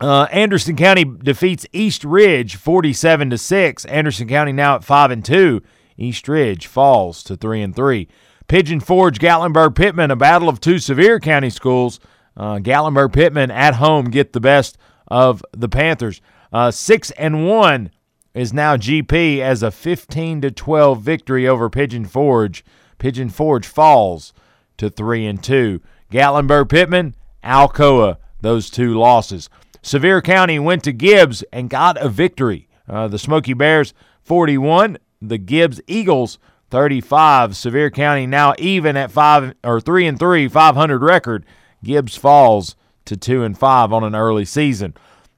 Uh, 0.00 0.26
Anderson 0.32 0.74
County 0.74 1.04
defeats 1.04 1.66
East 1.74 2.02
Ridge 2.02 2.56
47 2.56 3.28
to 3.28 3.36
6. 3.36 3.84
Anderson 3.84 4.26
County 4.26 4.52
now 4.52 4.76
at 4.76 4.84
5 4.84 5.10
and 5.10 5.22
2. 5.22 5.60
East 5.98 6.28
Ridge 6.28 6.66
falls 6.66 7.22
to 7.24 7.36
3 7.36 7.60
and 7.60 7.76
3. 7.76 8.08
Pigeon 8.46 8.80
Forge, 8.80 9.18
Gatlinburg, 9.18 9.74
Pittman, 9.74 10.10
a 10.10 10.16
battle 10.16 10.48
of 10.48 10.60
two 10.60 10.78
Sevier 10.78 11.20
County 11.20 11.50
schools. 11.50 12.00
Uh, 12.38 12.58
Gatlinburg, 12.58 13.12
Pittman 13.12 13.50
at 13.50 13.74
home 13.74 14.10
get 14.10 14.32
the 14.32 14.40
best 14.40 14.78
of 15.08 15.42
the 15.52 15.68
Panthers. 15.68 16.20
Uh, 16.52 16.70
6 16.70 17.10
and 17.12 17.46
1 17.46 17.90
is 18.32 18.52
now 18.52 18.76
GP 18.76 19.40
as 19.40 19.62
a 19.62 19.72
15 19.72 20.42
to 20.42 20.50
12 20.50 21.02
victory 21.02 21.48
over 21.48 21.68
Pigeon 21.68 22.04
Forge. 22.04 22.64
Pigeon 22.98 23.28
Forge 23.28 23.66
falls 23.66 24.32
to 24.76 24.88
3 24.88 25.26
and 25.26 25.42
2. 25.42 25.80
Gatlinburg, 26.12 26.68
Pittman, 26.68 27.16
Alcoa, 27.42 28.18
those 28.40 28.70
two 28.70 28.96
losses. 28.96 29.50
Sevier 29.82 30.20
County 30.20 30.58
went 30.58 30.84
to 30.84 30.92
Gibbs 30.92 31.42
and 31.52 31.68
got 31.68 32.00
a 32.00 32.08
victory. 32.08 32.68
Uh, 32.88 33.08
the 33.08 33.18
Smoky 33.18 33.52
Bears 33.52 33.92
41, 34.22 34.98
the 35.20 35.38
Gibbs 35.38 35.80
Eagles 35.86 36.38
35. 36.70 37.56
Sevier 37.56 37.90
County 37.90 38.26
now 38.26 38.54
even 38.58 38.96
at 38.96 39.10
five 39.10 39.54
or 39.64 39.80
three 39.80 40.06
and 40.06 40.18
three, 40.18 40.48
500 40.48 41.02
record. 41.02 41.44
Gibbs 41.82 42.16
falls 42.16 42.76
to 43.04 43.16
two 43.16 43.42
and 43.42 43.56
five 43.56 43.92
on 43.92 44.04
an 44.04 44.14
early 44.14 44.44
season. 44.44 44.94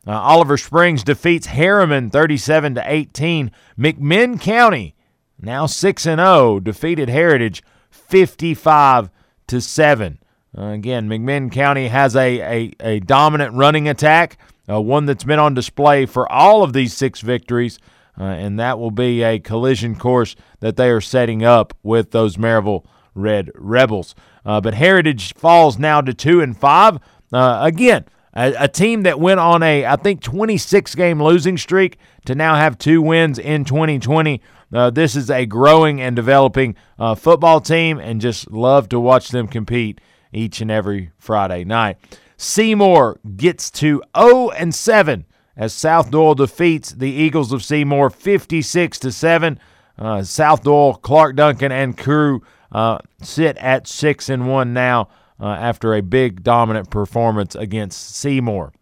Uh, 0.06 0.12
Oliver 0.12 0.56
Springs 0.56 1.04
defeats 1.04 1.46
Harriman 1.46 2.10
37 2.10 2.76
to 2.76 2.82
18. 2.84 3.50
McMinn 3.78 4.40
County 4.40 4.94
now 5.42 5.66
6 5.66 6.06
and 6.06 6.20
0 6.20 6.60
defeated 6.60 7.08
Heritage 7.08 7.62
55 7.90 9.10
to 9.46 9.60
7. 9.60 10.18
Uh, 10.56 10.64
again, 10.64 11.08
McMinn 11.08 11.50
County 11.50 11.88
has 11.88 12.16
a, 12.16 12.40
a, 12.40 12.72
a 12.80 13.00
dominant 13.00 13.54
running 13.54 13.88
attack, 13.88 14.36
uh, 14.68 14.80
one 14.80 15.06
that's 15.06 15.24
been 15.24 15.38
on 15.38 15.54
display 15.54 16.06
for 16.06 16.30
all 16.30 16.62
of 16.62 16.72
these 16.72 16.92
six 16.92 17.20
victories, 17.20 17.78
uh, 18.18 18.24
and 18.24 18.58
that 18.58 18.78
will 18.78 18.90
be 18.90 19.22
a 19.22 19.38
collision 19.38 19.96
course 19.96 20.34
that 20.60 20.76
they 20.76 20.90
are 20.90 21.00
setting 21.00 21.44
up 21.44 21.72
with 21.82 22.10
those 22.10 22.36
Maryville 22.36 22.84
Red 23.14 23.50
Rebels. 23.54 24.14
Uh, 24.44 24.60
but 24.60 24.74
Heritage 24.74 25.34
falls 25.34 25.78
now 25.78 26.00
to 26.00 26.14
two 26.14 26.40
and 26.40 26.56
five. 26.56 26.98
Uh, 27.32 27.60
again, 27.62 28.04
a, 28.34 28.54
a, 28.58 28.68
team 28.68 29.02
that 29.02 29.20
went 29.20 29.40
on 29.40 29.62
a 29.62 29.84
I 29.84 29.96
think 29.96 30.22
26 30.22 30.94
game 30.94 31.22
losing 31.22 31.58
streak 31.58 31.98
to 32.24 32.34
now 32.34 32.56
have 32.56 32.78
two 32.78 33.02
wins 33.02 33.38
in 33.38 33.64
2020. 33.64 34.40
Uh, 34.72 34.90
this 34.90 35.16
is 35.16 35.30
a 35.30 35.46
growing 35.46 36.00
and 36.00 36.14
developing 36.14 36.76
football 37.16 37.60
team, 37.60 37.98
and 37.98 38.20
just 38.20 38.50
love 38.50 38.88
to 38.90 39.00
watch 39.00 39.30
them 39.30 39.48
compete 39.48 40.00
each 40.32 40.60
and 40.60 40.70
every 40.70 41.10
Friday 41.18 41.64
night. 41.64 41.96
Seymour 42.36 43.20
gets 43.36 43.70
to 43.72 44.02
0 44.16 44.50
and 44.50 44.74
7 44.74 45.26
as 45.56 45.74
South 45.74 46.10
Doyle 46.10 46.34
defeats 46.34 46.90
the 46.90 47.10
Eagles 47.10 47.52
of 47.52 47.62
Seymour 47.62 48.08
56 48.08 48.98
to 49.00 49.12
7. 49.12 49.60
Uh, 49.98 50.22
South 50.22 50.62
Doyle, 50.62 50.94
Clark 50.94 51.36
Duncan, 51.36 51.70
and 51.70 51.98
crew 51.98 52.42
uh, 52.72 52.98
sit 53.22 53.56
at 53.58 53.86
6 53.86 54.28
and 54.28 54.48
1 54.48 54.72
now 54.72 55.08
uh, 55.40 55.46
after 55.46 55.94
a 55.94 56.02
big 56.02 56.42
dominant 56.42 56.90
performance 56.90 57.54
against 57.54 58.16
Seymour. 58.16 58.72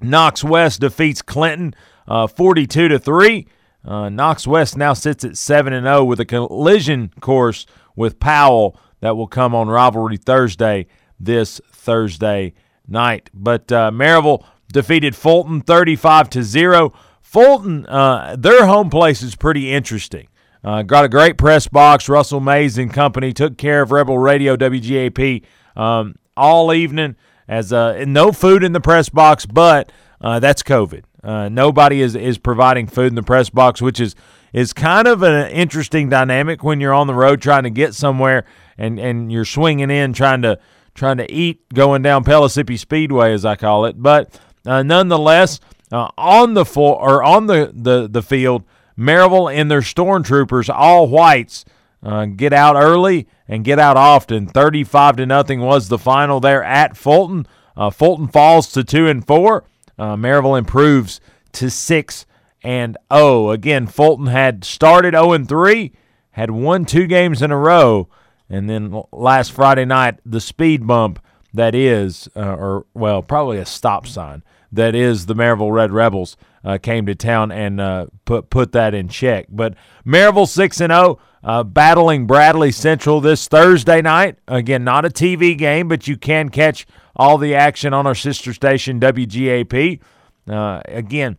Knox 0.00 0.42
West 0.42 0.80
defeats 0.80 1.22
Clinton 1.22 1.74
uh, 2.08 2.26
42 2.26 2.88
to 2.88 2.98
3. 2.98 3.46
Uh, 3.84 4.08
Knox 4.08 4.46
West 4.46 4.76
now 4.76 4.94
sits 4.94 5.24
at 5.24 5.36
7 5.36 5.72
and 5.72 5.86
0 5.86 6.04
with 6.04 6.20
a 6.20 6.24
collision 6.24 7.10
course 7.20 7.66
with 7.94 8.18
Powell 8.18 8.78
that 9.00 9.16
will 9.16 9.26
come 9.26 9.54
on 9.54 9.68
Rivalry 9.68 10.16
Thursday 10.16 10.86
this 11.20 11.60
Thursday 11.70 12.54
night. 12.88 13.30
But 13.34 13.70
uh, 13.70 13.90
Maryville 13.90 14.44
defeated 14.72 15.14
Fulton 15.14 15.60
35 15.60 16.30
to 16.30 16.42
0. 16.42 16.92
Fulton, 17.20 17.86
uh, 17.86 18.36
their 18.38 18.66
home 18.66 18.90
place 18.90 19.22
is 19.22 19.34
pretty 19.36 19.72
interesting. 19.72 20.28
Uh, 20.64 20.82
got 20.82 21.04
a 21.04 21.08
great 21.08 21.36
press 21.36 21.68
box. 21.68 22.08
Russell 22.08 22.40
Mays 22.40 22.78
and 22.78 22.92
company 22.92 23.32
took 23.32 23.58
care 23.58 23.82
of 23.82 23.92
Rebel 23.92 24.18
Radio 24.18 24.56
WGAP 24.56 25.44
um, 25.76 26.14
all 26.36 26.72
evening. 26.72 27.16
As 27.46 27.74
uh, 27.74 28.04
no 28.06 28.32
food 28.32 28.64
in 28.64 28.72
the 28.72 28.80
press 28.80 29.10
box, 29.10 29.44
but 29.44 29.92
uh, 30.22 30.40
that's 30.40 30.62
COVID. 30.62 31.04
Uh, 31.22 31.50
nobody 31.50 32.00
is 32.00 32.14
is 32.16 32.38
providing 32.38 32.86
food 32.86 33.08
in 33.08 33.14
the 33.14 33.22
press 33.22 33.50
box, 33.50 33.82
which 33.82 34.00
is 34.00 34.14
is 34.54 34.72
kind 34.72 35.06
of 35.06 35.22
an 35.22 35.50
interesting 35.50 36.08
dynamic 36.08 36.64
when 36.64 36.80
you're 36.80 36.94
on 36.94 37.06
the 37.06 37.14
road 37.14 37.42
trying 37.42 37.64
to 37.64 37.70
get 37.70 37.94
somewhere 37.94 38.46
and 38.78 38.98
and 38.98 39.30
you're 39.30 39.44
swinging 39.44 39.90
in 39.90 40.14
trying 40.14 40.40
to 40.40 40.58
trying 40.94 41.18
to 41.18 41.30
eat 41.30 41.68
going 41.74 42.00
down 42.00 42.24
Pellissippi 42.24 42.78
Speedway 42.78 43.32
as 43.32 43.44
I 43.44 43.56
call 43.56 43.84
it. 43.84 44.02
But 44.02 44.40
uh, 44.64 44.82
nonetheless, 44.82 45.60
uh, 45.92 46.08
on 46.16 46.54
the 46.54 46.64
floor 46.64 46.98
or 46.98 47.22
on 47.22 47.46
the 47.46 47.70
the 47.74 48.08
the 48.08 48.22
field, 48.22 48.64
Maryville 48.98 49.54
and 49.54 49.70
their 49.70 49.80
stormtroopers, 49.80 50.72
all 50.72 51.08
whites, 51.08 51.64
uh, 52.02 52.26
get 52.26 52.52
out 52.52 52.76
early 52.76 53.26
and 53.48 53.64
get 53.64 53.78
out 53.78 53.96
often. 53.96 54.46
Thirty-five 54.46 55.16
to 55.16 55.26
nothing 55.26 55.60
was 55.60 55.88
the 55.88 55.98
final 55.98 56.40
there 56.40 56.62
at 56.62 56.96
Fulton. 56.96 57.46
Uh, 57.76 57.90
Fulton 57.90 58.28
falls 58.28 58.70
to 58.72 58.84
two 58.84 59.08
and 59.08 59.26
four. 59.26 59.64
Uh, 59.98 60.16
Maryville 60.16 60.58
improves 60.58 61.20
to 61.52 61.70
six 61.70 62.26
and 62.62 62.96
oh. 63.10 63.50
Again, 63.50 63.86
Fulton 63.86 64.26
had 64.26 64.64
started 64.64 65.14
zero 65.14 65.32
and 65.32 65.48
three, 65.48 65.92
had 66.32 66.50
won 66.50 66.84
two 66.84 67.06
games 67.06 67.42
in 67.42 67.50
a 67.50 67.58
row 67.58 68.08
and 68.48 68.68
then 68.68 69.02
last 69.12 69.52
Friday 69.52 69.84
night, 69.84 70.20
the 70.24 70.40
speed 70.40 70.86
bump 70.86 71.23
that 71.54 71.74
is, 71.74 72.28
uh, 72.36 72.54
or 72.54 72.86
well, 72.94 73.22
probably 73.22 73.58
a 73.58 73.64
stop 73.64 74.06
sign 74.06 74.42
that 74.72 74.94
is 74.94 75.26
the 75.26 75.34
Maryville 75.34 75.72
Red 75.72 75.92
Rebels 75.92 76.36
uh, 76.64 76.78
came 76.78 77.06
to 77.06 77.14
town 77.14 77.52
and 77.52 77.80
uh, 77.80 78.06
put 78.24 78.50
put 78.50 78.72
that 78.72 78.92
in 78.92 79.08
check. 79.08 79.46
But 79.48 79.74
Maryville 80.04 80.48
six 80.48 80.80
and 80.80 80.90
zero, 80.90 81.20
oh, 81.44 81.48
uh, 81.48 81.62
battling 81.62 82.26
Bradley 82.26 82.72
Central 82.72 83.20
this 83.20 83.46
Thursday 83.46 84.02
night. 84.02 84.38
Again, 84.48 84.84
not 84.84 85.04
a 85.04 85.10
TV 85.10 85.56
game, 85.56 85.88
but 85.88 86.08
you 86.08 86.16
can 86.16 86.48
catch 86.48 86.86
all 87.16 87.38
the 87.38 87.54
action 87.54 87.94
on 87.94 88.06
our 88.06 88.14
sister 88.14 88.52
station 88.52 88.98
WGAP. 88.98 90.00
Uh, 90.48 90.82
again, 90.86 91.38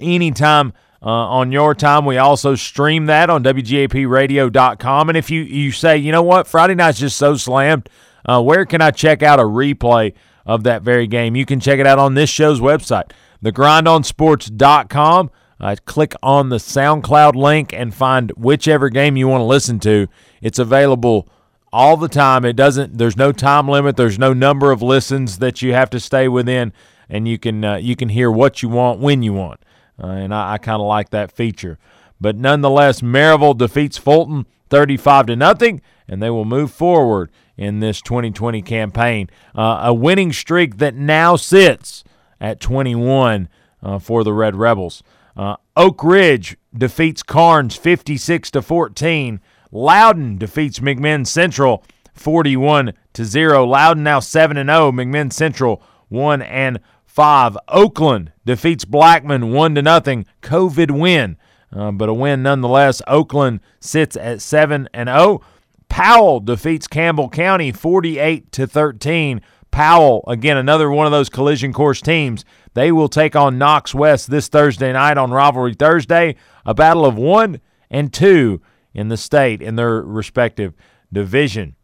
anytime 0.00 0.72
uh, 1.02 1.08
on 1.08 1.52
your 1.52 1.74
time. 1.74 2.04
We 2.04 2.16
also 2.18 2.54
stream 2.54 3.06
that 3.06 3.30
on 3.30 3.44
WGAPradio.com. 3.44 5.08
And 5.08 5.16
if 5.16 5.30
you, 5.30 5.42
you 5.42 5.70
say, 5.70 5.96
you 5.96 6.12
know 6.12 6.22
what, 6.22 6.46
Friday 6.46 6.74
night's 6.74 6.98
just 6.98 7.16
so 7.16 7.36
slammed, 7.36 7.88
uh, 8.26 8.42
where 8.42 8.64
can 8.66 8.80
I 8.80 8.90
check 8.90 9.22
out 9.22 9.40
a 9.40 9.44
replay 9.44 10.14
of 10.46 10.64
that 10.64 10.82
very 10.82 11.06
game? 11.06 11.36
You 11.36 11.46
can 11.46 11.60
check 11.60 11.78
it 11.78 11.86
out 11.86 11.98
on 11.98 12.14
this 12.14 12.30
show's 12.30 12.60
website, 12.60 13.10
thegrindonsports.com. 13.44 15.30
Uh, 15.60 15.74
click 15.86 16.14
on 16.22 16.50
the 16.50 16.56
SoundCloud 16.56 17.34
link 17.34 17.72
and 17.72 17.92
find 17.92 18.30
whichever 18.36 18.88
game 18.88 19.16
you 19.16 19.26
want 19.26 19.40
to 19.40 19.44
listen 19.44 19.80
to. 19.80 20.06
It's 20.40 20.60
available 20.60 21.28
all 21.72 21.96
the 21.96 22.08
time. 22.08 22.44
It 22.44 22.54
doesn't. 22.54 22.96
There's 22.96 23.16
no 23.16 23.32
time 23.32 23.68
limit. 23.68 23.96
There's 23.96 24.20
no 24.20 24.32
number 24.32 24.70
of 24.70 24.82
listens 24.82 25.38
that 25.38 25.60
you 25.60 25.72
have 25.72 25.90
to 25.90 25.98
stay 25.98 26.28
within, 26.28 26.72
and 27.08 27.26
you 27.26 27.38
can 27.38 27.64
uh, 27.64 27.76
you 27.76 27.96
can 27.96 28.10
hear 28.10 28.30
what 28.30 28.62
you 28.62 28.68
want 28.68 29.00
when 29.00 29.24
you 29.24 29.32
want 29.32 29.60
uh, 30.02 30.06
and 30.06 30.34
I, 30.34 30.54
I 30.54 30.58
kind 30.58 30.80
of 30.80 30.86
like 30.86 31.10
that 31.10 31.32
feature. 31.32 31.78
But 32.20 32.36
nonetheless, 32.36 33.00
Maryville 33.00 33.56
defeats 33.56 33.98
Fulton 33.98 34.46
35 34.70 35.26
to 35.26 35.36
nothing, 35.36 35.80
and 36.06 36.22
they 36.22 36.30
will 36.30 36.44
move 36.44 36.72
forward 36.72 37.30
in 37.58 37.80
this 37.80 38.00
2020 38.00 38.62
campaign. 38.62 39.28
Uh, 39.54 39.82
a 39.84 39.92
winning 39.92 40.32
streak 40.32 40.78
that 40.78 40.94
now 40.94 41.36
sits 41.36 42.04
at 42.40 42.60
21 42.60 43.48
uh, 43.82 43.98
for 43.98 44.24
the 44.24 44.32
Red 44.32 44.56
Rebels. 44.56 45.02
Uh, 45.36 45.56
Oak 45.76 46.02
Ridge 46.02 46.56
defeats 46.76 47.22
Karns 47.22 47.76
56 47.76 48.52
to 48.52 48.62
14. 48.62 49.40
Loudon 49.70 50.38
defeats 50.38 50.78
McMinn 50.78 51.26
Central 51.26 51.84
41 52.14 52.92
to 53.12 53.24
0. 53.24 53.66
Loudon 53.66 54.02
now 54.02 54.20
7 54.20 54.56
and 54.56 54.70
0. 54.70 54.92
McMinn 54.92 55.32
Central 55.32 55.82
1 56.08 56.42
and 56.42 56.80
5. 57.06 57.58
Oakland 57.68 58.32
defeats 58.44 58.84
Blackman 58.84 59.52
1 59.52 59.74
to 59.74 59.82
nothing. 59.82 60.26
COVID 60.42 60.90
win, 60.90 61.36
uh, 61.72 61.90
but 61.92 62.08
a 62.08 62.14
win 62.14 62.42
nonetheless. 62.42 63.02
Oakland 63.06 63.60
sits 63.80 64.16
at 64.16 64.40
7 64.40 64.88
and 64.94 65.08
0. 65.08 65.42
Powell 65.88 66.40
defeats 66.40 66.86
Campbell 66.86 67.28
County 67.28 67.72
48 67.72 68.52
to 68.52 68.66
13. 68.66 69.40
Powell, 69.70 70.24
again, 70.26 70.56
another 70.56 70.90
one 70.90 71.06
of 71.06 71.12
those 71.12 71.28
collision 71.28 71.72
course 71.72 72.00
teams. 72.00 72.44
They 72.74 72.90
will 72.92 73.08
take 73.08 73.36
on 73.36 73.58
Knox 73.58 73.94
West 73.94 74.30
this 74.30 74.48
Thursday 74.48 74.92
night 74.92 75.18
on 75.18 75.30
Rivalry 75.30 75.74
Thursday. 75.74 76.36
A 76.64 76.74
battle 76.74 77.04
of 77.04 77.16
one 77.16 77.60
and 77.90 78.12
two 78.12 78.60
in 78.94 79.08
the 79.08 79.16
state 79.16 79.60
in 79.60 79.76
their 79.76 80.02
respective 80.02 80.74
division. 81.12 81.74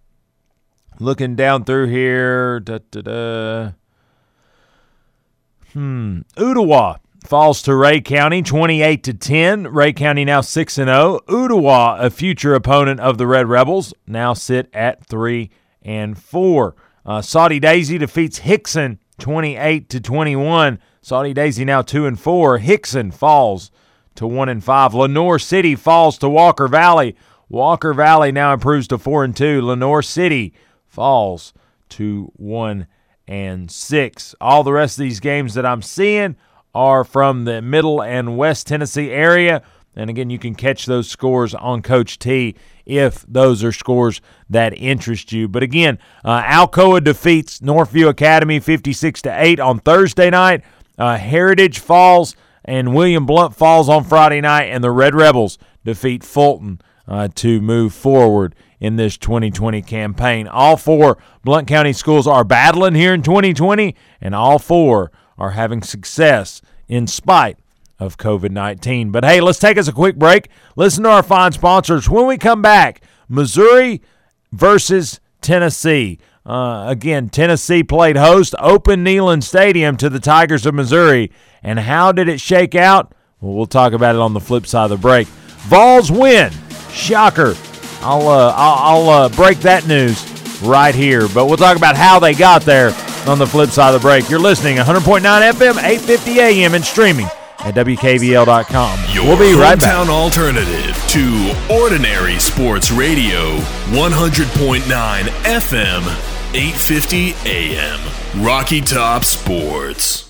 Looking 1.00 1.34
down 1.34 1.64
through 1.64 1.88
here, 1.88 2.60
da, 2.60 2.78
da, 2.90 3.00
da. 3.02 3.72
Hmm, 5.72 6.20
Ooltewah 6.36 6.98
falls 7.26 7.62
to 7.62 7.74
Rhea 7.74 8.00
County 8.00 8.42
28 8.42 9.02
to 9.04 9.14
10. 9.14 9.68
Rhea 9.68 9.92
County 9.92 10.24
now 10.24 10.40
6 10.40 10.78
and 10.78 10.88
0. 10.88 11.20
Ooltewah, 11.26 12.00
a 12.00 12.10
future 12.10 12.54
opponent 12.54 13.00
of 13.00 13.18
the 13.18 13.26
Red 13.26 13.48
Rebels, 13.48 13.94
now 14.06 14.34
sit 14.34 14.68
at 14.74 15.04
3 15.06 15.50
and 15.82 16.18
4. 16.18 16.76
Uh, 17.06 17.22
Soddy 17.22 17.58
Daisy 17.58 17.98
defeats 17.98 18.40
Hixson 18.40 18.98
28 19.18 19.88
to 19.88 20.00
21. 20.00 20.78
Soddy 21.00 21.34
Daisy 21.34 21.64
now 21.64 21.82
2 21.82 22.06
and 22.06 22.20
4. 22.20 22.58
Hixson 22.58 23.12
falls 23.12 23.70
to 24.14 24.26
1 24.26 24.48
and 24.48 24.62
5. 24.62 24.94
Lenoir 24.94 25.38
City 25.38 25.74
falls 25.74 26.18
to 26.18 26.28
Walker 26.28 26.68
Valley. 26.68 27.16
Walker 27.48 27.94
Valley 27.94 28.32
now 28.32 28.52
improves 28.52 28.88
to 28.88 28.98
4 28.98 29.24
and 29.24 29.36
2. 29.36 29.62
Lenoir 29.62 30.02
City 30.02 30.54
falls 30.86 31.52
to 31.90 32.32
1 32.36 32.86
and 33.26 33.70
6. 33.70 34.34
All 34.40 34.62
the 34.62 34.72
rest 34.72 34.98
of 34.98 35.02
these 35.02 35.20
games 35.20 35.54
that 35.54 35.66
I'm 35.66 35.82
seeing 35.82 36.36
are 36.74 37.04
from 37.04 37.44
the 37.44 37.62
middle 37.62 38.02
and 38.02 38.36
west 38.36 38.66
Tennessee 38.66 39.10
area. 39.10 39.62
And 39.96 40.10
again, 40.10 40.30
you 40.30 40.38
can 40.38 40.54
catch 40.54 40.86
those 40.86 41.08
scores 41.08 41.54
on 41.54 41.82
Coach 41.82 42.18
T 42.18 42.56
if 42.84 43.24
those 43.28 43.62
are 43.62 43.72
scores 43.72 44.20
that 44.50 44.76
interest 44.76 45.32
you. 45.32 45.48
But 45.48 45.62
again, 45.62 45.98
uh, 46.24 46.42
Alcoa 46.42 47.02
defeats 47.02 47.60
Northview 47.60 48.08
Academy 48.08 48.58
56 48.60 49.22
to 49.22 49.42
8 49.42 49.60
on 49.60 49.78
Thursday 49.78 50.30
night. 50.30 50.62
Uh, 50.98 51.16
Heritage 51.16 51.78
falls 51.78 52.36
and 52.64 52.94
William 52.94 53.26
Blount 53.26 53.54
falls 53.54 53.88
on 53.88 54.04
Friday 54.04 54.40
night, 54.40 54.64
and 54.64 54.82
the 54.82 54.90
Red 54.90 55.14
Rebels 55.14 55.58
defeat 55.84 56.24
Fulton 56.24 56.80
uh, 57.06 57.28
to 57.34 57.60
move 57.60 57.92
forward 57.92 58.54
in 58.80 58.96
this 58.96 59.16
2020 59.18 59.82
campaign. 59.82 60.48
All 60.48 60.76
four 60.76 61.18
Blount 61.44 61.68
County 61.68 61.92
schools 61.92 62.26
are 62.26 62.44
battling 62.44 62.94
here 62.94 63.12
in 63.12 63.22
2020, 63.22 63.94
and 64.20 64.34
all 64.34 64.58
four 64.58 65.12
are 65.38 65.50
having 65.50 65.82
success 65.82 66.62
in 66.88 67.06
spite 67.06 67.58
of 67.98 68.18
COVID 68.18 68.50
19. 68.50 69.10
But 69.10 69.24
hey, 69.24 69.40
let's 69.40 69.58
take 69.58 69.78
us 69.78 69.88
a 69.88 69.92
quick 69.92 70.16
break. 70.16 70.48
Listen 70.76 71.04
to 71.04 71.10
our 71.10 71.22
fine 71.22 71.52
sponsors. 71.52 72.08
When 72.08 72.26
we 72.26 72.36
come 72.38 72.62
back, 72.62 73.02
Missouri 73.28 74.02
versus 74.52 75.20
Tennessee. 75.40 76.18
Uh, 76.46 76.84
again, 76.88 77.30
Tennessee 77.30 77.82
played 77.82 78.16
host, 78.16 78.54
open 78.58 79.04
Neyland 79.04 79.42
Stadium 79.42 79.96
to 79.96 80.10
the 80.10 80.20
Tigers 80.20 80.66
of 80.66 80.74
Missouri. 80.74 81.32
And 81.62 81.78
how 81.78 82.12
did 82.12 82.28
it 82.28 82.40
shake 82.40 82.74
out? 82.74 83.14
Well, 83.40 83.54
we'll 83.54 83.66
talk 83.66 83.92
about 83.92 84.14
it 84.14 84.20
on 84.20 84.34
the 84.34 84.40
flip 84.40 84.66
side 84.66 84.84
of 84.84 84.90
the 84.90 84.96
break. 84.98 85.26
Vols 85.68 86.12
win. 86.12 86.52
Shocker. 86.90 87.54
I'll, 88.00 88.28
uh, 88.28 88.52
I'll, 88.54 89.08
I'll 89.08 89.08
uh, 89.08 89.28
break 89.30 89.58
that 89.60 89.86
news 89.86 90.22
right 90.60 90.94
here. 90.94 91.26
But 91.28 91.46
we'll 91.46 91.56
talk 91.56 91.78
about 91.78 91.96
how 91.96 92.18
they 92.18 92.34
got 92.34 92.62
there 92.62 92.90
on 93.28 93.38
the 93.38 93.46
flip 93.46 93.70
side 93.70 93.94
of 93.94 94.00
the 94.00 94.06
break. 94.06 94.28
You're 94.28 94.38
listening 94.38 94.76
100.9 94.76 95.20
FM, 95.22 95.76
850 95.82 96.40
AM, 96.40 96.74
and 96.74 96.84
streaming 96.84 97.26
at 97.60 97.74
WKVL.com. 97.74 98.98
Your 99.12 99.24
we'll 99.24 99.38
be 99.38 99.58
right 99.58 99.78
back. 99.78 100.08
alternative 100.08 100.96
to 101.08 101.56
Ordinary 101.70 102.38
Sports 102.38 102.90
Radio, 102.90 103.56
100.9 103.90 104.80
FM, 104.82 106.02
850 106.54 107.34
AM. 107.46 108.44
Rocky 108.44 108.80
Top 108.80 109.24
Sports. 109.24 110.23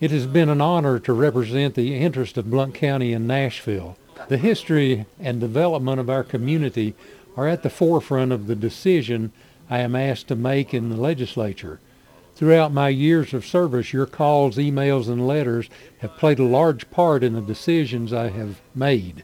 It 0.00 0.10
has 0.10 0.26
been 0.26 0.48
an 0.48 0.62
honor 0.62 0.98
to 1.00 1.12
represent 1.12 1.74
the 1.74 1.94
interest 1.94 2.38
of 2.38 2.50
Blount 2.50 2.74
County 2.74 3.12
and 3.12 3.28
Nashville. 3.28 3.98
The 4.28 4.38
history 4.38 5.04
and 5.20 5.40
development 5.40 6.00
of 6.00 6.08
our 6.08 6.24
community 6.24 6.94
are 7.36 7.48
at 7.48 7.62
the 7.62 7.68
forefront 7.68 8.32
of 8.32 8.46
the 8.46 8.56
decision 8.56 9.30
I 9.68 9.80
am 9.80 9.94
asked 9.94 10.28
to 10.28 10.36
make 10.36 10.72
in 10.72 10.88
the 10.88 10.96
legislature. 10.96 11.80
Throughout 12.34 12.72
my 12.72 12.88
years 12.88 13.32
of 13.32 13.46
service, 13.46 13.92
your 13.92 14.06
calls, 14.06 14.56
emails, 14.56 15.08
and 15.08 15.26
letters 15.26 15.68
have 15.98 16.16
played 16.16 16.40
a 16.40 16.44
large 16.44 16.90
part 16.90 17.22
in 17.22 17.34
the 17.34 17.40
decisions 17.40 18.12
I 18.12 18.30
have 18.30 18.60
made. 18.74 19.22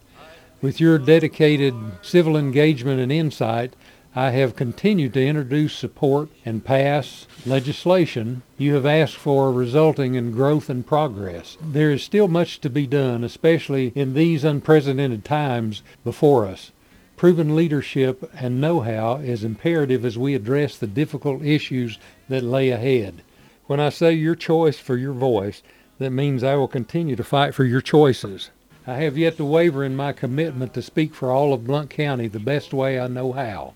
With 0.63 0.81
your 0.81 0.97
dedicated 0.99 1.75
civil 2.03 2.37
engagement 2.37 3.01
and 3.01 3.11
insight, 3.11 3.75
I 4.15 4.31
have 4.31 4.57
continued 4.57 5.15
to 5.15 5.27
introduce 5.27 5.73
support 5.73 6.29
and 6.45 6.65
pass 6.65 7.27
legislation 7.47 8.43
you 8.59 8.75
have 8.75 8.87
asked 8.87 9.17
for 9.17 9.53
resulting 9.53 10.15
in 10.15 10.33
growth 10.33 10.69
and 10.69 10.87
progress. 10.87 11.57
There 11.61 11.91
is 11.91 12.03
still 12.03 12.29
much 12.29 12.61
to 12.61 12.71
be 12.71 12.87
done, 12.87 13.25
especially 13.25 13.93
in 13.95 14.15
these 14.15 14.45
unprecedented 14.45 15.25
times 15.25 15.83
before 16.05 16.47
us. 16.47 16.73
Proven 17.21 17.55
leadership 17.55 18.31
and 18.35 18.63
know-how 18.63 19.17
is 19.17 19.45
imperative 19.45 20.07
as 20.07 20.17
we 20.17 20.35
address 20.35 20.79
the 20.79 20.87
difficult 20.87 21.43
issues 21.43 21.99
that 22.31 22.43
lay 22.43 22.71
ahead. 22.71 23.21
When 23.67 23.79
I 23.79 23.91
say 23.91 24.15
your 24.15 24.35
choice 24.35 24.79
for 24.79 24.97
your 24.97 25.13
voice, 25.13 25.63
that 25.99 26.13
means 26.13 26.43
I 26.43 26.55
will 26.55 26.67
continue 26.67 27.17
to 27.17 27.23
fight 27.23 27.55
for 27.55 27.65
your 27.65 27.83
choices. 27.83 28.49
I 28.87 28.95
have 28.95 29.19
yet 29.19 29.37
to 29.37 29.45
waver 29.45 29.85
in 29.85 29.97
my 29.97 30.15
commitment 30.15 30.73
to 30.73 30.81
speak 30.81 31.15
for 31.15 31.31
all 31.31 31.53
of 31.53 31.67
Blount 31.67 31.91
County 31.91 32.27
the 32.27 32.41
best 32.41 32.73
way 32.73 32.99
I 32.99 33.07
know 33.07 33.33
how. 33.33 33.75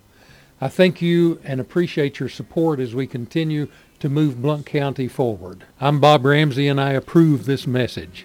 I 0.59 0.69
thank 0.69 1.03
you 1.03 1.39
and 1.45 1.61
appreciate 1.61 2.21
your 2.21 2.31
support 2.31 2.81
as 2.81 2.95
we 2.95 3.07
continue 3.07 3.69
to 3.99 4.09
move 4.09 4.41
Blount 4.41 4.65
County 4.65 5.07
forward. 5.07 5.65
I'm 5.83 6.01
Bob 6.01 6.25
Ramsey 6.25 6.67
and 6.67 6.81
I 6.81 6.93
approve 6.93 7.45
this 7.45 7.67
message. 7.67 8.25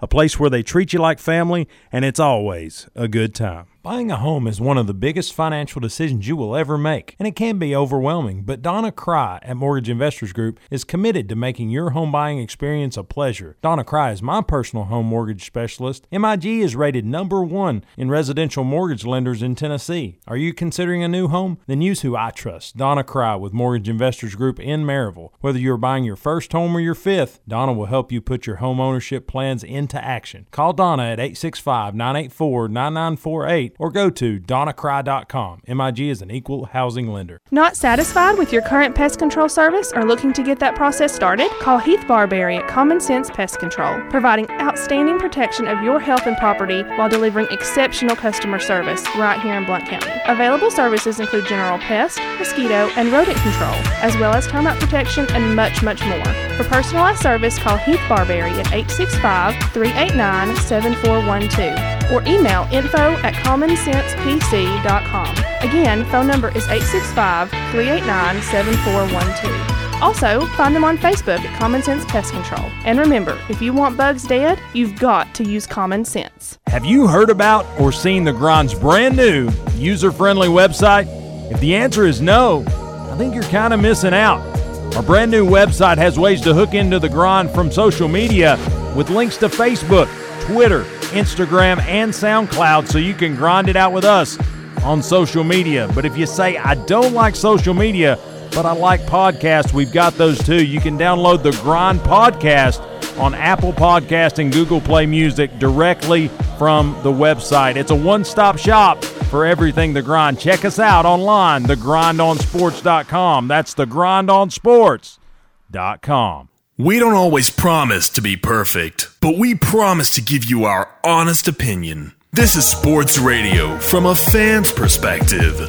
A 0.00 0.08
place 0.08 0.38
where 0.38 0.50
they 0.50 0.62
treat 0.62 0.92
you 0.92 0.98
like 0.98 1.18
family, 1.18 1.68
and 1.92 2.04
it's 2.04 2.20
always 2.20 2.88
a 2.94 3.08
good 3.08 3.34
time. 3.34 3.66
Buying 3.82 4.10
a 4.10 4.16
home 4.16 4.46
is 4.46 4.60
one 4.60 4.76
of 4.76 4.86
the 4.86 4.92
biggest 4.92 5.32
financial 5.32 5.80
decisions 5.80 6.28
you 6.28 6.36
will 6.36 6.54
ever 6.54 6.76
make, 6.76 7.16
and 7.18 7.26
it 7.26 7.34
can 7.34 7.58
be 7.58 7.74
overwhelming. 7.74 8.42
But 8.42 8.60
Donna 8.60 8.92
Cry 8.92 9.38
at 9.40 9.56
Mortgage 9.56 9.88
Investors 9.88 10.34
Group 10.34 10.60
is 10.70 10.84
committed 10.84 11.30
to 11.30 11.34
making 11.34 11.70
your 11.70 11.90
home 11.90 12.12
buying 12.12 12.38
experience 12.38 12.98
a 12.98 13.02
pleasure. 13.02 13.56
Donna 13.62 13.82
Cry 13.82 14.10
is 14.10 14.20
my 14.20 14.42
personal 14.42 14.84
home 14.84 15.06
mortgage 15.06 15.46
specialist. 15.46 16.06
MIG 16.12 16.44
is 16.44 16.76
rated 16.76 17.06
number 17.06 17.42
one 17.42 17.82
in 17.96 18.10
residential 18.10 18.64
mortgage 18.64 19.06
lenders 19.06 19.42
in 19.42 19.54
Tennessee. 19.54 20.18
Are 20.26 20.36
you 20.36 20.52
considering 20.52 21.02
a 21.02 21.08
new 21.08 21.28
home? 21.28 21.56
Then 21.66 21.80
use 21.80 22.02
who 22.02 22.14
I 22.14 22.32
trust, 22.32 22.76
Donna 22.76 23.02
Cry 23.02 23.34
with 23.36 23.54
Mortgage 23.54 23.88
Investors 23.88 24.34
Group 24.34 24.60
in 24.60 24.84
Maryville. 24.84 25.30
Whether 25.40 25.58
you're 25.58 25.78
buying 25.78 26.04
your 26.04 26.16
first 26.16 26.52
home 26.52 26.76
or 26.76 26.80
your 26.80 26.94
fifth, 26.94 27.40
Donna 27.48 27.72
will 27.72 27.86
help 27.86 28.12
you 28.12 28.20
put 28.20 28.46
your 28.46 28.56
home 28.56 28.78
ownership 28.78 29.26
plans 29.26 29.64
into 29.64 29.89
action. 29.98 30.46
Call 30.50 30.72
Donna 30.72 31.04
at 31.04 31.18
865 31.18 31.94
984 31.94 32.68
9948 32.68 33.76
or 33.78 33.90
go 33.90 34.10
to 34.10 34.38
donnacry.com. 34.38 35.62
MIG 35.66 36.00
is 36.00 36.20
an 36.20 36.30
equal 36.30 36.66
housing 36.66 37.08
lender. 37.08 37.38
Not 37.50 37.76
satisfied 37.76 38.38
with 38.38 38.52
your 38.52 38.62
current 38.62 38.94
pest 38.94 39.18
control 39.18 39.48
service 39.48 39.92
or 39.94 40.04
looking 40.04 40.32
to 40.34 40.42
get 40.42 40.58
that 40.58 40.74
process 40.74 41.14
started? 41.14 41.50
Call 41.60 41.78
Heath 41.78 42.06
Barberry 42.06 42.56
at 42.56 42.68
Common 42.68 43.00
Sense 43.00 43.30
Pest 43.30 43.58
Control, 43.58 44.00
providing 44.10 44.48
outstanding 44.50 45.18
protection 45.18 45.66
of 45.66 45.82
your 45.82 45.98
health 45.98 46.26
and 46.26 46.36
property 46.36 46.82
while 46.82 47.08
delivering 47.08 47.46
exceptional 47.50 48.16
customer 48.16 48.58
service 48.58 49.04
right 49.16 49.40
here 49.40 49.54
in 49.54 49.64
Blount 49.64 49.86
County. 49.86 50.12
Available 50.26 50.70
services 50.70 51.20
include 51.20 51.46
general 51.46 51.78
pest, 51.78 52.18
mosquito, 52.38 52.90
and 52.96 53.10
rodent 53.12 53.38
control, 53.38 53.74
as 54.02 54.16
well 54.18 54.34
as 54.34 54.46
termite 54.46 54.78
protection 54.80 55.26
and 55.30 55.56
much, 55.56 55.82
much 55.82 56.04
more. 56.04 56.49
For 56.60 56.68
personalized 56.68 57.22
service, 57.22 57.58
call 57.58 57.78
Heath 57.78 58.02
Barberry 58.06 58.50
at 58.50 58.70
865 58.70 59.54
389 59.72 60.54
7412 60.56 62.12
or 62.12 62.20
email 62.28 62.68
info 62.70 63.12
at 63.22 63.32
commonsensepc.com. 63.32 65.36
Again, 65.66 66.04
phone 66.10 66.26
number 66.26 66.48
is 66.48 66.68
865 66.68 67.48
389 67.48 68.42
7412. 68.42 70.02
Also, 70.02 70.44
find 70.48 70.76
them 70.76 70.84
on 70.84 70.98
Facebook 70.98 71.40
at 71.40 71.58
Common 71.58 71.82
Sense 71.82 72.04
Pest 72.04 72.34
Control. 72.34 72.70
And 72.84 72.98
remember, 72.98 73.40
if 73.48 73.62
you 73.62 73.72
want 73.72 73.96
bugs 73.96 74.24
dead, 74.24 74.60
you've 74.74 74.98
got 74.98 75.34
to 75.36 75.44
use 75.44 75.66
common 75.66 76.04
sense. 76.04 76.58
Have 76.66 76.84
you 76.84 77.06
heard 77.06 77.30
about 77.30 77.64
or 77.80 77.90
seen 77.90 78.24
the 78.24 78.34
Grind's 78.34 78.74
brand 78.74 79.16
new 79.16 79.48
user 79.76 80.12
friendly 80.12 80.48
website? 80.48 81.06
If 81.50 81.58
the 81.60 81.74
answer 81.74 82.04
is 82.04 82.20
no, 82.20 82.66
I 83.10 83.16
think 83.16 83.34
you're 83.34 83.44
kind 83.44 83.72
of 83.72 83.80
missing 83.80 84.12
out. 84.12 84.60
Our 84.96 85.02
brand 85.02 85.30
new 85.30 85.46
website 85.46 85.98
has 85.98 86.18
ways 86.18 86.40
to 86.42 86.52
hook 86.52 86.74
into 86.74 86.98
the 86.98 87.08
Grind 87.08 87.50
from 87.52 87.70
social 87.70 88.08
media 88.08 88.58
with 88.94 89.08
links 89.08 89.36
to 89.38 89.48
Facebook, 89.48 90.08
Twitter, 90.42 90.82
Instagram, 91.12 91.80
and 91.82 92.12
SoundCloud 92.12 92.88
so 92.88 92.98
you 92.98 93.14
can 93.14 93.34
grind 93.34 93.68
it 93.68 93.76
out 93.76 93.92
with 93.92 94.04
us 94.04 94.36
on 94.82 95.02
social 95.02 95.44
media. 95.44 95.88
But 95.94 96.04
if 96.04 96.18
you 96.18 96.26
say, 96.26 96.56
I 96.56 96.74
don't 96.86 97.14
like 97.14 97.36
social 97.36 97.72
media, 97.72 98.18
but 98.52 98.66
I 98.66 98.72
like 98.72 99.00
podcasts, 99.02 99.72
we've 99.72 99.92
got 99.92 100.14
those 100.14 100.42
too. 100.42 100.64
You 100.64 100.80
can 100.80 100.98
download 100.98 101.42
the 101.42 101.52
Grind 101.62 102.00
Podcast 102.00 102.86
on 103.18 103.34
Apple 103.34 103.72
Podcast 103.72 104.38
and 104.38 104.52
Google 104.52 104.80
Play 104.80 105.06
Music 105.06 105.56
directly 105.58 106.28
from 106.58 106.98
the 107.02 107.12
website. 107.12 107.76
It's 107.76 107.90
a 107.90 107.96
one-stop 107.96 108.58
shop 108.58 109.04
for 109.30 109.46
everything 109.46 109.94
The 109.94 110.02
Grind. 110.02 110.38
Check 110.38 110.64
us 110.64 110.78
out 110.78 111.06
online, 111.06 111.64
thegrindonsports.com. 111.64 113.48
That's 113.48 113.74
thegrindonsports.com. 113.74 116.48
We 116.76 116.98
don't 116.98 117.14
always 117.14 117.50
promise 117.50 118.08
to 118.10 118.20
be 118.22 118.36
perfect, 118.36 119.08
but 119.20 119.36
we 119.38 119.54
promise 119.54 120.10
to 120.12 120.22
give 120.22 120.44
you 120.46 120.64
our 120.64 120.90
honest 121.04 121.46
opinion. 121.46 122.14
This 122.32 122.56
is 122.56 122.64
sports 122.64 123.18
radio 123.18 123.78
from 123.78 124.06
a 124.06 124.14
fan's 124.14 124.72
perspective. 124.72 125.60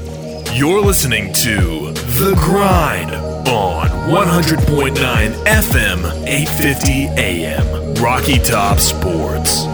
You're 0.54 0.82
listening 0.82 1.34
to 1.34 1.92
The 1.92 2.34
Grind 2.40 3.12
on 3.48 3.88
100.9 4.10 4.96
FM, 5.46 6.28
850 6.28 7.08
AM. 7.22 7.94
Rocky 7.96 8.38
Top 8.40 8.80
Sports. 8.80 9.66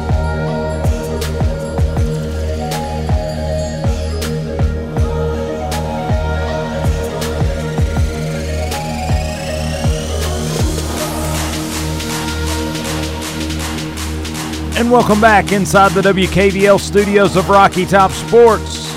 And 14.78 14.92
welcome 14.92 15.20
back 15.20 15.54
inside 15.54 15.94
the 15.94 16.02
WKVL 16.04 16.80
studios 16.80 17.36
of 17.36 17.50
Rocky 17.50 17.84
Top 17.84 18.12
Sports. 18.12 18.88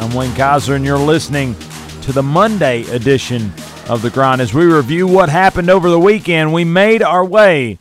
I'm 0.00 0.12
Wayne 0.12 0.34
Kaiser, 0.34 0.74
and 0.74 0.84
you're 0.84 0.98
listening 0.98 1.54
to 2.02 2.10
the 2.10 2.24
Monday 2.24 2.82
edition 2.90 3.52
of 3.88 4.02
The 4.02 4.10
Grind. 4.10 4.40
As 4.40 4.52
we 4.52 4.66
review 4.66 5.06
what 5.06 5.28
happened 5.28 5.70
over 5.70 5.90
the 5.90 6.00
weekend, 6.00 6.52
we 6.52 6.64
made 6.64 7.04
our 7.04 7.24
way 7.24 7.78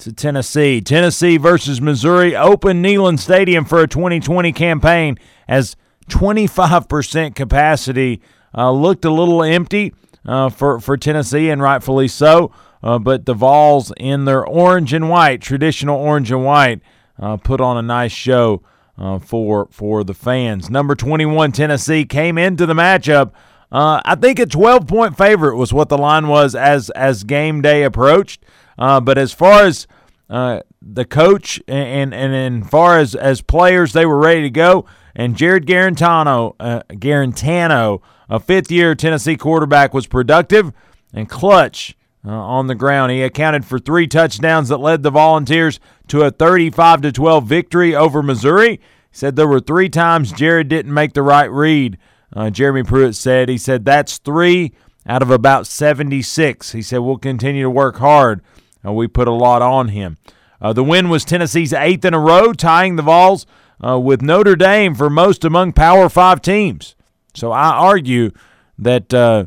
to 0.00 0.12
Tennessee. 0.12 0.82
Tennessee 0.82 1.38
versus 1.38 1.80
Missouri 1.80 2.36
opened 2.36 2.84
Neyland 2.84 3.20
Stadium 3.20 3.64
for 3.64 3.80
a 3.80 3.88
2020 3.88 4.52
campaign 4.52 5.16
as 5.48 5.76
25% 6.10 7.34
capacity 7.34 8.20
uh, 8.54 8.70
looked 8.70 9.06
a 9.06 9.10
little 9.10 9.42
empty 9.42 9.94
uh, 10.26 10.50
for, 10.50 10.78
for 10.78 10.98
Tennessee, 10.98 11.48
and 11.48 11.62
rightfully 11.62 12.06
so. 12.06 12.52
Uh, 12.82 12.98
but 12.98 13.24
the 13.24 13.32
Vols, 13.34 13.92
in 13.96 14.26
their 14.26 14.46
orange 14.46 14.92
and 14.92 15.08
white, 15.08 15.40
traditional 15.40 15.98
orange 15.98 16.30
and 16.30 16.44
white, 16.44 16.82
uh, 17.18 17.36
put 17.36 17.60
on 17.60 17.76
a 17.76 17.82
nice 17.82 18.12
show 18.12 18.62
uh, 18.98 19.18
for 19.18 19.68
for 19.70 20.04
the 20.04 20.14
fans. 20.14 20.70
Number 20.70 20.94
21 20.94 21.52
Tennessee 21.52 22.04
came 22.04 22.38
into 22.38 22.66
the 22.66 22.74
matchup. 22.74 23.32
Uh, 23.70 24.00
I 24.04 24.14
think 24.14 24.38
a 24.38 24.46
12 24.46 24.86
point 24.86 25.16
favorite 25.16 25.56
was 25.56 25.72
what 25.72 25.88
the 25.88 25.98
line 25.98 26.28
was 26.28 26.54
as 26.54 26.90
as 26.90 27.24
game 27.24 27.62
day 27.62 27.84
approached. 27.84 28.44
Uh, 28.78 29.00
but 29.00 29.18
as 29.18 29.32
far 29.32 29.64
as 29.64 29.86
uh, 30.30 30.60
the 30.80 31.04
coach 31.04 31.60
and, 31.66 32.14
and 32.14 32.62
as 32.64 32.70
far 32.70 32.98
as 32.98 33.14
as 33.14 33.40
players, 33.40 33.92
they 33.92 34.06
were 34.06 34.18
ready 34.18 34.42
to 34.42 34.50
go. 34.50 34.86
And 35.14 35.36
Jarrett 35.36 35.66
Guarantano, 35.66 36.54
uh, 36.60 36.82
Guarantano, 36.90 38.00
a 38.28 38.38
fifth 38.38 38.70
year 38.70 38.94
Tennessee 38.94 39.36
quarterback, 39.36 39.92
was 39.92 40.06
productive 40.06 40.72
and 41.12 41.28
clutch 41.28 41.96
uh, 42.24 42.30
on 42.30 42.66
the 42.66 42.74
ground. 42.74 43.12
He 43.12 43.22
accounted 43.22 43.64
for 43.64 43.78
three 43.78 44.06
touchdowns 44.06 44.68
that 44.68 44.78
led 44.78 45.02
the 45.02 45.10
Volunteers 45.10 45.80
to 46.08 46.22
a 46.22 46.30
35 46.30 47.02
to 47.02 47.12
12 47.12 47.46
victory 47.46 47.94
over 47.94 48.22
Missouri. 48.22 48.72
He 48.72 48.80
said 49.12 49.36
there 49.36 49.48
were 49.48 49.60
three 49.60 49.88
times 49.88 50.32
Jarrett 50.32 50.68
didn't 50.68 50.94
make 50.94 51.12
the 51.12 51.22
right 51.22 51.50
read. 51.50 51.98
Uh, 52.34 52.50
Jeremy 52.50 52.82
Pruitt 52.82 53.14
said 53.14 53.48
he 53.48 53.58
said 53.58 53.84
that's 53.84 54.18
three 54.18 54.72
out 55.06 55.22
of 55.22 55.30
about 55.30 55.66
76. 55.66 56.72
He 56.72 56.82
said 56.82 56.98
we'll 56.98 57.16
continue 57.16 57.62
to 57.62 57.70
work 57.70 57.96
hard. 57.96 58.42
Uh, 58.84 58.92
we 58.92 59.08
put 59.08 59.28
a 59.28 59.32
lot 59.32 59.62
on 59.62 59.88
him. 59.88 60.18
Uh, 60.60 60.72
the 60.72 60.84
win 60.84 61.08
was 61.08 61.24
Tennessee's 61.24 61.72
eighth 61.72 62.04
in 62.04 62.14
a 62.14 62.18
row, 62.18 62.52
tying 62.52 62.96
the 62.96 63.02
Vols 63.02 63.46
uh, 63.84 63.98
with 63.98 64.22
Notre 64.22 64.56
Dame 64.56 64.94
for 64.94 65.08
most 65.08 65.44
among 65.44 65.72
Power 65.72 66.08
Five 66.08 66.42
teams. 66.42 66.94
So 67.34 67.52
I 67.52 67.70
argue 67.70 68.32
that 68.78 69.14
uh, 69.14 69.46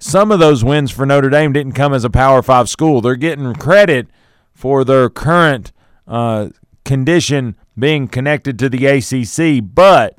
some 0.00 0.32
of 0.32 0.40
those 0.40 0.64
wins 0.64 0.90
for 0.90 1.06
Notre 1.06 1.30
Dame 1.30 1.52
didn't 1.52 1.72
come 1.72 1.94
as 1.94 2.04
a 2.04 2.10
Power 2.10 2.42
Five 2.42 2.68
school. 2.68 3.00
They're 3.00 3.14
getting 3.14 3.54
credit 3.54 4.08
for 4.52 4.82
their 4.84 5.08
current 5.08 5.72
uh, 6.08 6.48
condition 6.84 7.54
being 7.78 8.08
connected 8.08 8.58
to 8.58 8.68
the 8.68 8.86
ACC, 8.86 9.62
but 9.62 10.16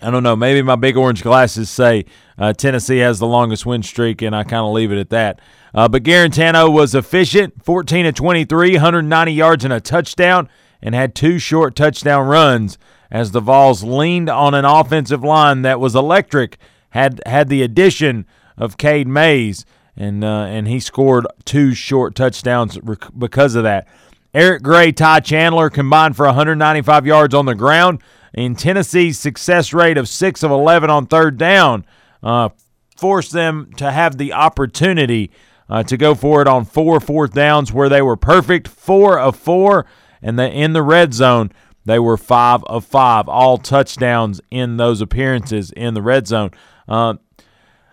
I 0.00 0.10
don't 0.10 0.22
know. 0.22 0.36
Maybe 0.36 0.62
my 0.62 0.76
big 0.76 0.96
orange 0.96 1.22
glasses 1.22 1.70
say 1.70 2.04
uh, 2.36 2.52
Tennessee 2.52 2.98
has 2.98 3.18
the 3.18 3.26
longest 3.26 3.64
win 3.66 3.82
streak, 3.82 4.20
and 4.20 4.34
I 4.34 4.44
kind 4.44 4.66
of 4.66 4.72
leave 4.72 4.92
it 4.92 4.98
at 4.98 5.10
that. 5.10 5.40
Uh, 5.74 5.88
but 5.88 6.02
Guarantano 6.02 6.72
was 6.72 6.94
efficient 6.94 7.64
14 7.64 8.06
of 8.06 8.14
23, 8.14 8.72
190 8.72 9.32
yards 9.32 9.64
and 9.64 9.72
a 9.72 9.80
touchdown, 9.80 10.48
and 10.82 10.94
had 10.94 11.14
two 11.14 11.38
short 11.38 11.74
touchdown 11.74 12.26
runs 12.26 12.78
as 13.10 13.30
the 13.30 13.40
Vols 13.40 13.82
leaned 13.82 14.28
on 14.28 14.54
an 14.54 14.64
offensive 14.64 15.24
line 15.24 15.62
that 15.62 15.80
was 15.80 15.96
electric, 15.96 16.58
had, 16.90 17.20
had 17.26 17.48
the 17.48 17.62
addition 17.62 18.26
of 18.56 18.76
Cade 18.76 19.08
Mays, 19.08 19.64
and, 19.96 20.24
uh, 20.24 20.44
and 20.44 20.68
he 20.68 20.80
scored 20.80 21.26
two 21.44 21.74
short 21.74 22.14
touchdowns 22.14 22.78
because 23.16 23.54
of 23.54 23.64
that. 23.64 23.86
Eric 24.34 24.62
Gray, 24.62 24.92
Ty 24.92 25.20
Chandler 25.20 25.70
combined 25.70 26.16
for 26.16 26.26
195 26.26 27.06
yards 27.06 27.34
on 27.34 27.46
the 27.46 27.54
ground. 27.54 28.02
In 28.34 28.54
Tennessee's 28.54 29.18
success 29.18 29.72
rate 29.72 29.96
of 29.96 30.08
6 30.08 30.42
of 30.42 30.50
11 30.50 30.90
on 30.90 31.06
third 31.06 31.38
down 31.38 31.84
uh, 32.22 32.50
forced 32.96 33.32
them 33.32 33.72
to 33.76 33.90
have 33.90 34.18
the 34.18 34.32
opportunity 34.32 35.30
uh, 35.68 35.82
to 35.84 35.96
go 35.96 36.14
for 36.14 36.42
it 36.42 36.48
on 36.48 36.64
four 36.64 37.00
fourth 37.00 37.32
downs 37.32 37.72
where 37.72 37.88
they 37.88 38.02
were 38.02 38.16
perfect, 38.16 38.68
4 38.68 39.18
of 39.18 39.36
4, 39.36 39.86
and 40.22 40.38
in 40.40 40.72
the 40.72 40.82
red 40.82 41.14
zone, 41.14 41.52
they 41.84 41.98
were 41.98 42.16
5 42.16 42.64
of 42.64 42.84
5, 42.84 43.28
all 43.28 43.58
touchdowns 43.58 44.40
in 44.50 44.76
those 44.76 45.00
appearances 45.00 45.70
in 45.72 45.94
the 45.94 46.02
red 46.02 46.26
zone. 46.26 46.50
Uh, 46.88 47.14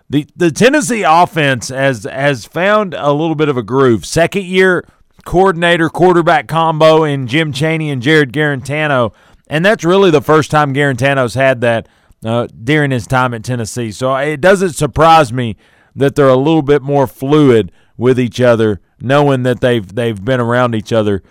the, 0.10 0.28
the 0.36 0.52
Tennessee 0.52 1.04
offense 1.04 1.70
has, 1.70 2.04
has 2.04 2.46
found 2.46 2.94
a 2.94 3.12
little 3.12 3.36
bit 3.36 3.50
of 3.50 3.58
a 3.58 3.64
groove. 3.64 4.06
Second 4.06 4.46
year 4.46 4.86
coordinator 5.26 5.90
quarterback 5.90 6.48
combo 6.48 7.04
in 7.04 7.28
Jim 7.28 7.52
Chaney 7.52 7.90
and 7.90 8.02
Jarrett 8.02 8.32
Guarantano, 8.32 9.14
and 9.48 9.66
that's 9.66 9.84
really 9.84 10.12
the 10.12 10.22
first 10.22 10.52
time 10.52 10.74
Guarantano's 10.74 11.34
had 11.34 11.62
that 11.62 11.88
uh, 12.24 12.48
during 12.64 12.92
his 12.92 13.08
time 13.08 13.34
at 13.34 13.44
Tennessee. 13.44 13.92
So 13.92 14.16
it 14.16 14.42
doesn't 14.42 14.74
surprise 14.74 15.34
me 15.34 15.58
that 15.96 16.16
they're 16.16 16.28
a 16.28 16.36
little 16.36 16.62
bit 16.62 16.82
more 16.82 17.08
fluid 17.08 17.72
with 17.98 18.20
each 18.20 18.42
other, 18.42 18.82
knowing 19.00 19.44
that 19.44 19.62
they've 19.62 19.94
they've 19.94 20.24
been 20.24 20.40
around 20.40 20.76
each 20.76 20.94
other 20.94 21.24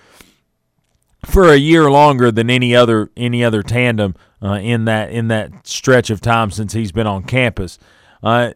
for 1.27 1.49
a 1.51 1.57
year 1.57 1.91
longer 1.91 2.31
than 2.31 2.51
any 2.51 2.75
other 2.75 3.11
any 3.17 3.45
other 3.45 3.63
tandem 3.63 4.15
uh, 4.43 4.55
in 4.55 4.85
that 4.85 5.11
in 5.11 5.29
that 5.29 5.67
stretch 5.67 6.11
of 6.11 6.21
time 6.21 6.51
since 6.51 6.73
he's 6.73 6.93
been 6.93 7.07
on 7.07 7.25
campus. 7.25 7.79
Uh, 8.23 8.53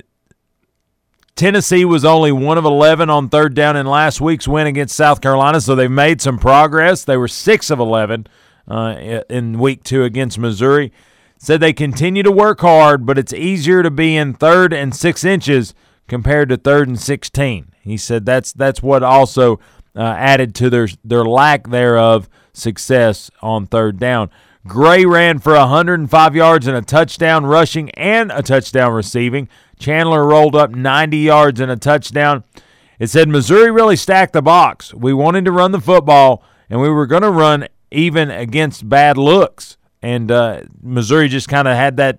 Tennessee 1.35 1.85
was 1.85 2.05
only 2.05 2.33
one 2.33 2.59
of 2.59 2.65
11 2.65 3.09
on 3.11 3.29
third 3.29 3.55
down 3.55 3.77
in 3.77 3.87
last 3.87 4.21
week's 4.21 4.49
win 4.49 4.67
against 4.67 4.97
South 4.97 5.21
Carolina, 5.21 5.61
so 5.61 5.77
they've 5.77 5.89
made 5.89 6.21
some 6.21 6.37
progress. 6.37 7.05
They 7.05 7.17
were 7.17 7.29
six 7.29 7.71
of 7.71 7.79
11 7.79 8.27
uh, 8.67 9.23
in 9.31 9.59
week 9.61 9.85
two 9.85 10.03
against 10.03 10.37
Missouri. 10.37 10.93
Said 11.39 11.61
they 11.61 11.73
continue 11.73 12.25
to 12.25 12.33
work 12.33 12.61
hard, 12.61 13.07
but 13.07 13.19
it's 13.19 13.33
easier 13.33 13.85
to 13.85 13.91
be 13.91 14.17
in 14.17 14.35
third 14.35 14.73
and 14.73 14.95
six 14.97 15.25
inches 15.25 15.75
compared 16.09 16.49
to 16.49 16.57
third 16.57 16.89
and 16.89 16.99
16. 16.99 17.73
He 17.83 17.97
said 17.97 18.27
that's 18.27 18.53
that's 18.53 18.83
what 18.83 19.05
also 19.05 19.61
uh, 19.95 20.03
added 20.03 20.57
to 20.57 20.69
their 20.69 20.89
their 21.05 21.25
lack 21.25 21.69
thereof 21.69 22.29
success 22.59 23.31
on 23.42 23.66
third 23.66 23.99
down. 23.99 24.31
Gray 24.66 25.07
ran 25.07 25.38
for 25.38 25.55
105 25.55 26.37
yards 26.37 26.66
and 26.66 26.77
a 26.77 26.83
touchdown 26.83 27.47
rushing 27.47 27.90
and 27.92 28.31
a 28.31 28.42
touchdown 28.42 28.92
receiving. 28.92 29.49
Chandler 29.79 30.25
rolled 30.25 30.55
up 30.55 30.71
90 30.71 31.16
yards 31.16 31.61
and 31.61 31.71
a 31.71 31.77
touchdown. 31.77 32.44
It 32.99 33.09
said 33.09 33.29
Missouri 33.29 33.71
really 33.71 33.97
stacked 33.97 34.33
the 34.33 34.42
box. 34.42 34.92
We 34.92 35.14
wanted 35.14 35.44
to 35.44 35.53
run 35.53 35.73
the 35.73 35.81
football, 35.81 36.42
and 36.68 36.81
we 36.81 36.90
were 36.90 37.07
going 37.07 37.23
to 37.23 37.31
run 37.31 37.68
even 37.90 38.31
against 38.31 38.88
bad 38.88 39.16
looks. 39.16 39.77
And 40.03 40.31
uh, 40.31 40.62
Missouri 40.83 41.29
just 41.29 41.49
kind 41.49 41.68
of 41.68 41.75
had 41.75 41.97
that 41.97 42.18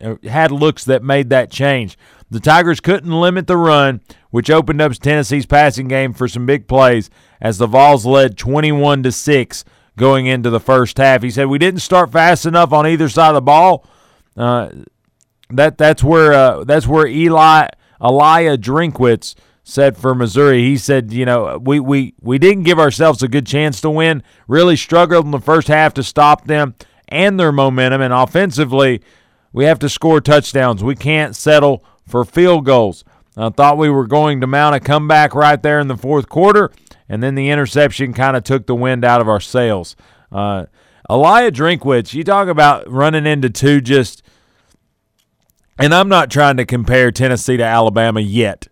uh, 0.00 0.16
had 0.24 0.50
looks 0.50 0.84
that 0.84 1.02
made 1.02 1.30
that 1.30 1.50
change. 1.50 1.98
The 2.30 2.40
Tigers 2.40 2.80
couldn't 2.80 3.10
limit 3.10 3.46
the 3.46 3.56
run, 3.56 4.00
which 4.30 4.50
opened 4.50 4.80
up 4.80 4.92
Tennessee's 4.92 5.46
passing 5.46 5.88
game 5.88 6.12
for 6.12 6.28
some 6.28 6.46
big 6.46 6.68
plays 6.68 7.10
as 7.40 7.58
the 7.58 7.66
Vols 7.66 8.06
led 8.06 8.38
21 8.38 9.02
to 9.02 9.12
6 9.12 9.64
going 9.96 10.26
into 10.26 10.50
the 10.50 10.60
first 10.60 10.98
half. 10.98 11.22
He 11.22 11.30
said 11.30 11.46
we 11.46 11.58
didn't 11.58 11.80
start 11.80 12.12
fast 12.12 12.46
enough 12.46 12.72
on 12.72 12.86
either 12.86 13.08
side 13.08 13.30
of 13.30 13.34
the 13.34 13.42
ball. 13.42 13.86
Uh, 14.36 14.70
that 15.50 15.78
that's 15.78 16.02
where 16.02 16.32
uh, 16.32 16.64
that's 16.64 16.86
where 16.86 17.06
Eli 17.06 17.68
Eliah 18.00 18.56
Drinkwitz 18.56 19.34
said 19.62 19.96
for 19.96 20.14
Missouri. 20.14 20.62
He 20.62 20.76
said, 20.76 21.12
you 21.12 21.24
know, 21.24 21.58
we, 21.58 21.80
we, 21.80 22.14
we 22.20 22.38
didn't 22.38 22.64
give 22.64 22.78
ourselves 22.78 23.22
a 23.22 23.28
good 23.28 23.46
chance 23.46 23.80
to 23.82 23.90
win. 23.90 24.22
Really 24.48 24.76
struggled 24.76 25.24
in 25.24 25.30
the 25.30 25.40
first 25.40 25.68
half 25.68 25.94
to 25.94 26.02
stop 26.02 26.46
them 26.46 26.74
and 27.08 27.38
their 27.38 27.52
momentum. 27.52 28.00
And 28.00 28.12
offensively, 28.12 29.02
we 29.52 29.64
have 29.64 29.78
to 29.80 29.88
score 29.88 30.20
touchdowns. 30.20 30.82
We 30.82 30.96
can't 30.96 31.36
settle 31.36 31.84
for 32.06 32.24
field 32.24 32.64
goals. 32.64 33.04
I 33.36 33.48
thought 33.50 33.78
we 33.78 33.88
were 33.88 34.06
going 34.06 34.40
to 34.40 34.46
mount 34.46 34.74
a 34.74 34.80
comeback 34.80 35.34
right 35.34 35.62
there 35.62 35.80
in 35.80 35.88
the 35.88 35.96
fourth 35.96 36.28
quarter, 36.28 36.70
and 37.08 37.22
then 37.22 37.34
the 37.34 37.50
interception 37.50 38.12
kind 38.12 38.36
of 38.36 38.44
took 38.44 38.66
the 38.66 38.74
wind 38.74 39.04
out 39.04 39.20
of 39.20 39.28
our 39.28 39.40
sails. 39.40 39.96
Uh, 40.32 40.66
Eliah 41.08 41.50
Drinkwitz, 41.50 42.14
you 42.14 42.24
talk 42.24 42.48
about 42.48 42.90
running 42.90 43.26
into 43.26 43.50
two 43.50 43.80
just, 43.80 44.22
and 45.78 45.94
I'm 45.94 46.08
not 46.08 46.30
trying 46.30 46.56
to 46.56 46.64
compare 46.64 47.10
Tennessee 47.10 47.56
to 47.56 47.64
Alabama 47.64 48.20
yet. 48.20 48.68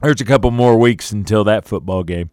There's 0.00 0.20
a 0.20 0.24
couple 0.24 0.50
more 0.50 0.78
weeks 0.78 1.10
until 1.10 1.44
that 1.44 1.66
football 1.66 2.04
game. 2.04 2.30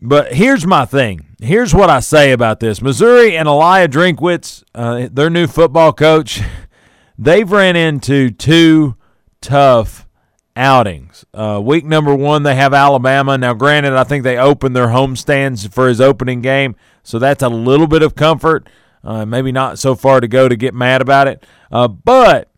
But 0.00 0.34
here's 0.34 0.66
my 0.66 0.84
thing. 0.84 1.26
Here's 1.40 1.74
what 1.74 1.90
I 1.90 2.00
say 2.00 2.32
about 2.32 2.60
this. 2.60 2.82
Missouri 2.82 3.36
and 3.36 3.48
Eliah 3.48 3.88
Drinkwitz, 3.88 4.62
uh, 4.74 5.08
their 5.10 5.30
new 5.30 5.46
football 5.46 5.92
coach, 5.92 6.40
they've 7.18 7.50
ran 7.50 7.76
into 7.76 8.30
two 8.30 8.96
tough 9.40 10.06
outings. 10.54 11.24
Uh, 11.34 11.60
week 11.62 11.84
number 11.84 12.14
one, 12.14 12.42
they 12.42 12.54
have 12.54 12.72
Alabama. 12.72 13.36
Now, 13.36 13.54
granted, 13.54 13.92
I 13.92 14.04
think 14.04 14.24
they 14.24 14.38
opened 14.38 14.74
their 14.74 14.88
homestands 14.88 15.72
for 15.72 15.88
his 15.88 16.00
opening 16.00 16.40
game, 16.40 16.76
so 17.02 17.18
that's 17.18 17.42
a 17.42 17.48
little 17.48 17.86
bit 17.86 18.02
of 18.02 18.14
comfort. 18.14 18.68
Uh, 19.04 19.24
maybe 19.24 19.52
not 19.52 19.78
so 19.78 19.94
far 19.94 20.20
to 20.20 20.26
go 20.26 20.48
to 20.48 20.56
get 20.56 20.74
mad 20.74 21.00
about 21.00 21.28
it. 21.28 21.44
Uh, 21.70 21.86
but 21.86 22.50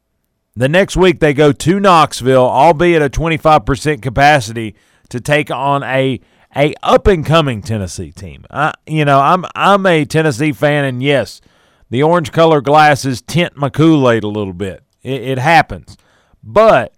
the 0.57 0.69
next 0.69 0.97
week, 0.97 1.21
they 1.21 1.35
go 1.35 1.53
to 1.53 1.79
Knoxville, 1.81 2.49
albeit 2.49 3.03
at 3.03 3.15
a 3.15 3.21
25% 3.21 4.01
capacity, 4.01 4.75
to 5.11 5.21
take 5.21 5.51
on 5.51 5.83
a 5.83 6.21
a 6.57 6.75
up 6.83 7.07
and 7.07 7.27
coming 7.27 7.61
Tennessee 7.63 8.11
team. 8.11 8.45
I, 8.51 8.73
you 8.87 9.05
know, 9.05 9.21
I'm 9.21 9.45
I'm 9.55 9.85
a 9.87 10.05
Tennessee 10.05 10.53
fan, 10.53 10.85
and 10.85 11.03
yes, 11.03 11.41
the 11.91 12.03
orange 12.03 12.33
color 12.33 12.61
glasses 12.61 13.21
tint 13.21 13.57
my 13.57 13.69
Kool 13.69 14.11
Aid 14.11 14.25
a 14.25 14.29
little 14.29 14.53
bit. 14.53 14.83
It, 15.03 15.23
it 15.23 15.39
happens, 15.39 15.97
but 16.43 16.95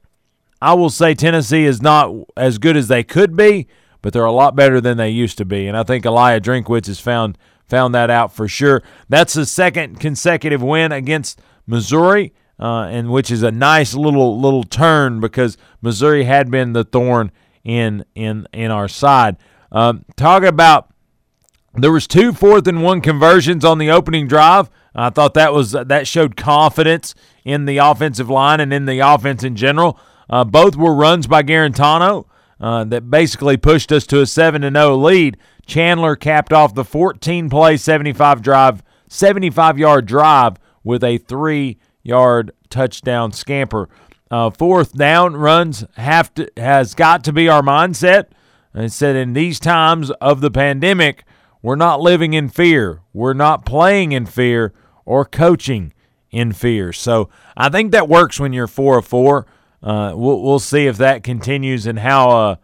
I 0.61 0.75
will 0.75 0.91
say 0.91 1.15
Tennessee 1.15 1.65
is 1.65 1.81
not 1.81 2.15
as 2.37 2.59
good 2.59 2.77
as 2.77 2.89
they 2.89 3.03
could 3.03 3.37
be, 3.37 3.67
but 4.03 4.13
they're 4.13 4.25
a 4.25 4.33
lot 4.33 4.57
better 4.57 4.81
than 4.81 4.97
they 4.97 5.11
used 5.11 5.39
to 5.39 5.45
be, 5.45 5.67
and 5.67 5.77
I 5.77 5.83
think 5.83 6.05
Eliah 6.05 6.41
Drinkwitz 6.41 6.87
has 6.87 7.01
found 7.01 7.39
found 7.69 7.95
that 7.95 8.11
out 8.11 8.33
for 8.35 8.49
sure. 8.49 8.83
That's 9.09 9.35
the 9.35 9.47
second 9.47 10.01
consecutive 10.01 10.63
win 10.63 10.93
against 10.93 11.41
Missouri. 11.67 12.33
Uh, 12.59 12.89
and 12.89 13.11
which 13.11 13.31
is 13.31 13.43
a 13.43 13.51
nice 13.51 13.95
little 13.95 14.39
little 14.39 14.65
turn 14.65 15.19
because 15.19 15.57
Missouri 15.81 16.25
had 16.25 16.51
been 16.51 16.75
the 16.75 16.85
thorn 16.85 17.33
in 17.65 18.05
in 18.15 18.47
in 18.53 18.71
our 18.71 18.87
side. 18.87 19.39
Um, 19.73 20.05
talk 20.15 20.43
about 20.43 20.93
there 21.75 21.91
was 21.91 22.07
two 22.07 22.35
fourth 22.35 22.67
and 22.67 22.83
one 22.83 23.01
conversions 23.01 23.65
on 23.65 23.79
the 23.79 23.91
opening 23.91 24.27
drive. 24.29 24.69
I 24.95 25.09
thought 25.09 25.35
that 25.35 25.55
was 25.55 25.73
that 25.73 26.07
showed 26.07 26.37
confidence 26.37 27.15
in 27.45 27.65
the 27.65 27.79
offensive 27.79 28.31
line 28.31 28.61
and 28.61 28.73
in 28.73 28.87
the 28.87 29.01
offense 29.01 29.45
in 29.45 29.57
general. 29.57 29.99
Uh, 30.29 30.45
both 30.45 30.77
were 30.77 30.95
runs 30.95 31.27
by 31.27 31.43
Guarantano 31.43 32.27
uh, 32.61 32.85
that 32.85 33.11
basically 33.11 33.57
pushed 33.57 33.91
us 33.91 34.07
to 34.07 34.21
a 34.21 34.27
seven 34.27 34.63
to 34.63 34.71
zero 34.71 34.97
lead. 34.97 35.37
Chandler 35.67 36.17
capped 36.17 36.53
off 36.53 36.75
the 36.75 36.85
14 36.85 37.49
play 37.49 37.77
75 37.77 38.43
drive 38.43 38.83
75 39.09 39.79
yard 39.79 40.07
drive 40.07 40.57
with 40.85 41.03
a 41.03 41.19
three 41.19 41.79
yard 42.03 42.53
touchdown 42.69 43.33
scamper. 43.33 43.89
Uh, 44.31 44.51
fourth 44.51 44.95
down 44.95 45.35
runs 45.35 45.85
have 45.97 46.33
to 46.35 46.49
has 46.57 46.95
got 46.95 47.25
to 47.25 47.33
be 47.33 47.49
our 47.49 47.63
mindset. 47.63 48.27
And 48.73 48.93
said 48.93 49.17
in 49.17 49.33
these 49.33 49.59
times 49.59 50.13
of 50.21 50.41
the 50.41 50.51
pandemic, 50.51 51.25
we're 51.61 51.75
not 51.75 52.01
living 52.01 52.35
in 52.35 52.49
fear. 52.49 53.03
We're 53.13 53.33
not 53.33 53.67
playing 53.67 54.13
in 54.13 54.27
fear 54.27 54.73
or 55.05 55.25
coaching 55.25 55.93
in 56.31 56.53
fear. 56.53 56.93
So 56.93 57.29
I 57.57 57.69
think 57.69 57.93
that 57.93 58.09
works 58.09 58.39
when 58.39 58.53
you're 58.53 58.67
four 58.67 58.99
of 58.99 59.07
four. 59.07 59.47
Uh, 59.83 60.13
we'll, 60.15 60.43
we'll 60.43 60.59
see 60.59 60.87
if 60.87 60.97
that 60.99 61.23
continues 61.23 61.87
and 61.87 61.99
how 61.99 62.31
uh, 62.31 62.57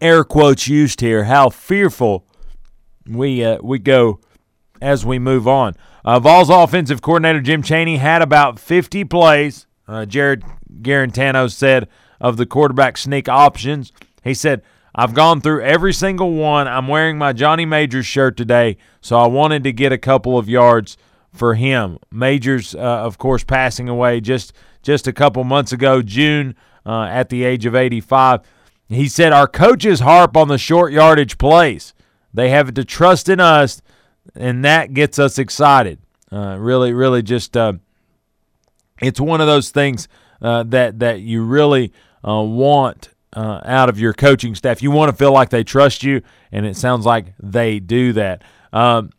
air 0.00 0.24
quotes 0.24 0.68
used 0.68 1.00
here, 1.00 1.24
how 1.24 1.48
fearful 1.48 2.26
we 3.06 3.44
uh, 3.44 3.58
we 3.62 3.78
go 3.78 4.20
as 4.80 5.04
we 5.04 5.18
move 5.18 5.48
on. 5.48 5.74
Uh, 6.04 6.18
Vols 6.18 6.50
offensive 6.50 7.00
coordinator 7.00 7.40
Jim 7.40 7.62
Chaney 7.62 7.96
had 7.96 8.20
about 8.20 8.58
50 8.58 9.04
plays 9.04 9.66
uh, 9.88 10.04
Jarrett 10.06 10.42
Guarantano 10.82 11.50
said 11.50 11.88
of 12.20 12.36
the 12.36 12.46
quarterback 12.46 12.96
sneak 12.96 13.28
options. 13.28 13.92
He 14.22 14.34
said, 14.34 14.62
I've 14.94 15.14
gone 15.14 15.40
through 15.40 15.62
every 15.62 15.92
single 15.92 16.32
one. 16.32 16.68
I'm 16.68 16.88
wearing 16.88 17.18
my 17.18 17.32
Johnny 17.32 17.66
Majors 17.66 18.06
shirt 18.06 18.36
today, 18.36 18.76
so 19.00 19.18
I 19.18 19.26
wanted 19.26 19.64
to 19.64 19.72
get 19.72 19.92
a 19.92 19.98
couple 19.98 20.38
of 20.38 20.48
yards 20.48 20.96
for 21.34 21.54
him. 21.54 21.98
Majors, 22.10 22.74
uh, 22.74 22.78
of 22.78 23.18
course, 23.18 23.44
passing 23.44 23.88
away 23.88 24.20
just 24.20 24.52
just 24.82 25.06
a 25.06 25.12
couple 25.12 25.42
months 25.44 25.72
ago, 25.72 26.02
June, 26.02 26.54
uh, 26.86 27.04
at 27.04 27.28
the 27.30 27.44
age 27.44 27.66
of 27.66 27.74
85. 27.74 28.40
He 28.88 29.08
said, 29.08 29.32
Our 29.32 29.48
coaches 29.48 30.00
harp 30.00 30.36
on 30.36 30.48
the 30.48 30.58
short 30.58 30.92
yardage 30.92 31.38
plays. 31.38 31.94
They 32.32 32.50
have 32.50 32.74
to 32.74 32.84
trust 32.84 33.28
in 33.28 33.40
us, 33.40 33.80
and 34.34 34.64
that 34.64 34.92
gets 34.92 35.18
us 35.18 35.38
excited. 35.38 35.98
Uh, 36.30 36.56
really, 36.58 36.92
really 36.92 37.22
just 37.22 37.56
uh, 37.56 37.74
it's 39.00 39.20
one 39.20 39.40
of 39.40 39.46
those 39.46 39.70
things 39.70 40.08
uh, 40.42 40.64
that 40.64 40.98
that 40.98 41.20
you 41.20 41.44
really 41.44 41.92
uh, 42.26 42.42
want 42.42 43.10
out 43.36 43.88
of 43.88 43.98
your 43.98 44.12
coaching 44.12 44.54
staff. 44.54 44.80
You 44.82 44.92
want 44.92 45.10
to 45.10 45.16
feel 45.16 45.32
like 45.32 45.50
they 45.50 45.64
trust 45.64 46.02
you, 46.04 46.22
and 46.52 46.66
it 46.66 46.76
sounds 46.76 47.04
like 47.04 47.34
they 47.40 47.80
do 47.80 48.12
that. 48.12 48.42
Um, 48.72 49.10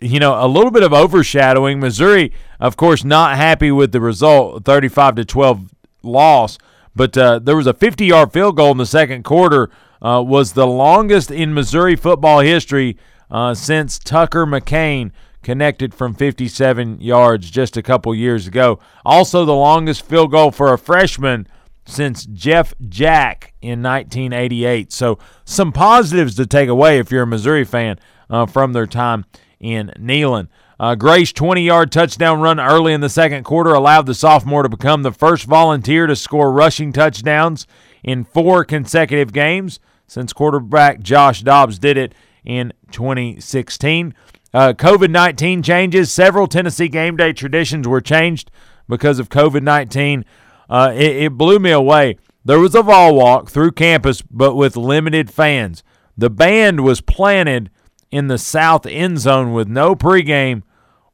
you 0.00 0.18
know, 0.18 0.44
a 0.44 0.48
little 0.48 0.70
bit 0.70 0.82
of 0.82 0.92
overshadowing. 0.92 1.80
Missouri, 1.80 2.32
of 2.58 2.76
course, 2.76 3.04
not 3.04 3.36
happy 3.36 3.70
with 3.70 3.92
the 3.92 4.00
result, 4.00 4.64
thirty-five 4.64 5.16
to 5.16 5.24
twelve 5.24 5.74
loss. 6.02 6.58
But 6.96 7.16
uh, 7.16 7.38
there 7.38 7.56
was 7.56 7.66
a 7.66 7.74
fifty-yard 7.74 8.32
field 8.32 8.56
goal 8.56 8.72
in 8.72 8.78
the 8.78 8.86
second 8.86 9.24
quarter. 9.24 9.70
Uh, 10.02 10.22
was 10.22 10.54
the 10.54 10.66
longest 10.66 11.30
in 11.30 11.52
Missouri 11.52 11.94
football 11.94 12.40
history 12.40 12.96
uh, 13.30 13.52
since 13.52 13.98
Tucker 13.98 14.46
McCann 14.46 15.12
connected 15.42 15.94
from 15.94 16.14
57 16.14 17.00
yards 17.00 17.50
just 17.50 17.76
a 17.76 17.82
couple 17.82 18.14
years 18.14 18.46
ago. 18.46 18.78
Also, 19.04 19.44
the 19.44 19.54
longest 19.54 20.04
field 20.04 20.30
goal 20.30 20.50
for 20.50 20.72
a 20.72 20.78
freshman 20.78 21.46
since 21.86 22.26
Jeff 22.26 22.74
Jack 22.88 23.54
in 23.60 23.82
1988. 23.82 24.92
So, 24.92 25.18
some 25.44 25.72
positives 25.72 26.34
to 26.36 26.46
take 26.46 26.68
away 26.68 26.98
if 26.98 27.10
you're 27.10 27.22
a 27.22 27.26
Missouri 27.26 27.64
fan 27.64 27.98
uh, 28.28 28.46
from 28.46 28.72
their 28.72 28.86
time 28.86 29.24
in 29.60 29.92
Neyland. 29.98 30.48
Uh, 30.78 30.94
Gray's 30.94 31.32
20 31.32 31.62
yard 31.62 31.92
touchdown 31.92 32.40
run 32.40 32.58
early 32.58 32.92
in 32.92 33.02
the 33.02 33.08
second 33.10 33.44
quarter 33.44 33.74
allowed 33.74 34.06
the 34.06 34.14
sophomore 34.14 34.62
to 34.62 34.68
become 34.68 35.02
the 35.02 35.12
first 35.12 35.44
volunteer 35.44 36.06
to 36.06 36.16
score 36.16 36.50
rushing 36.50 36.92
touchdowns 36.92 37.66
in 38.02 38.24
four 38.24 38.64
consecutive 38.64 39.32
games 39.32 39.78
since 40.06 40.32
quarterback 40.32 41.00
Josh 41.00 41.42
Dobbs 41.42 41.78
did 41.78 41.98
it 41.98 42.14
in 42.44 42.72
2016. 42.90 44.14
Uh, 44.52 44.72
COVID 44.72 45.10
19 45.10 45.62
changes. 45.62 46.10
Several 46.10 46.46
Tennessee 46.46 46.88
game 46.88 47.16
day 47.16 47.32
traditions 47.32 47.86
were 47.86 48.00
changed 48.00 48.50
because 48.88 49.18
of 49.18 49.28
COVID 49.28 49.62
19. 49.62 50.24
Uh, 50.68 50.92
it, 50.94 51.16
it 51.24 51.32
blew 51.32 51.58
me 51.58 51.70
away. 51.70 52.16
There 52.44 52.58
was 52.58 52.74
a 52.74 52.82
vol 52.82 53.14
walk 53.14 53.50
through 53.50 53.72
campus, 53.72 54.22
but 54.22 54.54
with 54.54 54.76
limited 54.76 55.30
fans. 55.30 55.84
The 56.16 56.30
band 56.30 56.80
was 56.80 57.00
planted 57.00 57.70
in 58.10 58.28
the 58.28 58.38
south 58.38 58.86
end 58.86 59.18
zone 59.18 59.52
with 59.52 59.68
no 59.68 59.94
pregame 59.94 60.62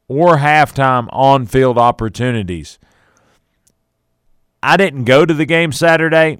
or 0.09 0.37
halftime 0.39 1.09
on 1.11 1.47
field 1.47 1.79
opportunities. 1.79 2.79
I 4.63 4.77
didn't 4.77 5.03
go 5.05 5.27
to 5.27 5.35
the 5.35 5.47
game 5.47 5.73
Saturday, 5.73 6.39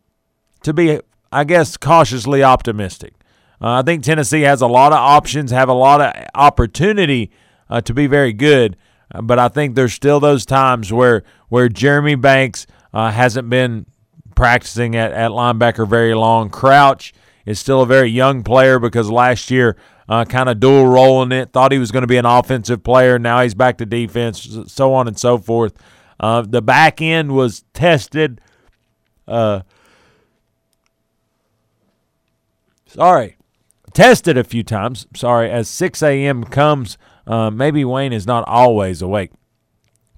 to 0.63 0.75
be, 0.75 1.01
I 1.33 1.45
guess, 1.45 1.77
cautiously 1.79 2.45
optimistic. 2.45 3.15
Uh, 3.61 3.81
I 3.81 3.83
think 3.83 4.03
Tennessee 4.05 4.43
has 4.43 4.61
a 4.61 4.67
lot 4.67 4.93
of 4.93 4.99
options, 4.99 5.51
have 5.51 5.71
a 5.71 5.75
lot 5.75 6.01
of 6.01 6.13
opportunity 6.35 7.31
uh, 7.71 7.81
to 7.81 7.95
be 7.95 8.07
very 8.07 8.35
good. 8.35 8.77
But 9.23 9.39
I 9.39 9.47
think 9.49 9.77
there's 9.77 9.93
still 9.93 10.19
those 10.19 10.45
times 10.45 10.93
where 10.93 11.23
where 11.49 11.69
Jeremy 11.69 12.17
Banks 12.17 12.67
hasn't 12.95 13.51
been 13.51 13.87
practicing 14.35 14.97
at, 14.97 15.13
at 15.13 15.31
linebacker 15.31 15.89
very 15.89 16.15
long. 16.15 16.51
Crouch 16.51 17.13
is 17.47 17.59
still 17.59 17.83
a 17.83 17.87
very 17.87 18.09
young 18.09 18.43
player 18.43 18.79
because 18.79 19.11
last 19.11 19.51
year 19.51 19.77
uh, 20.09 20.25
kind 20.25 20.49
of 20.49 20.61
dual 20.61 20.87
rolling 20.87 21.33
it. 21.33 21.53
Thought 21.53 21.73
he 21.73 21.79
was 21.79 21.91
going 21.91 22.03
to 22.03 22.09
be 22.09 22.17
an 22.17 22.27
offensive 22.27 22.83
player. 22.83 23.19
Now 23.19 23.43
he's 23.43 23.55
back 23.55 23.79
to 23.79 23.87
defense, 23.87 24.59
so 24.67 24.95
on 24.95 25.09
and 25.09 25.19
so 25.19 25.39
forth. 25.39 25.75
Uh, 26.19 26.43
the 26.43 26.63
back 26.63 27.01
end 27.01 27.33
was 27.33 27.65
tested. 27.73 28.41
Uh, 29.27 29.63
sorry, 32.87 33.37
tested 33.93 34.37
a 34.37 34.45
few 34.45 34.63
times. 34.63 35.07
Sorry, 35.15 35.51
as 35.51 35.69
6 35.69 36.03
a.m. 36.03 36.45
comes, 36.45 36.99
uh, 37.27 37.51
maybe 37.51 37.85
Wayne 37.85 38.13
is 38.13 38.27
not 38.27 38.47
always 38.47 39.03
awake. 39.03 39.33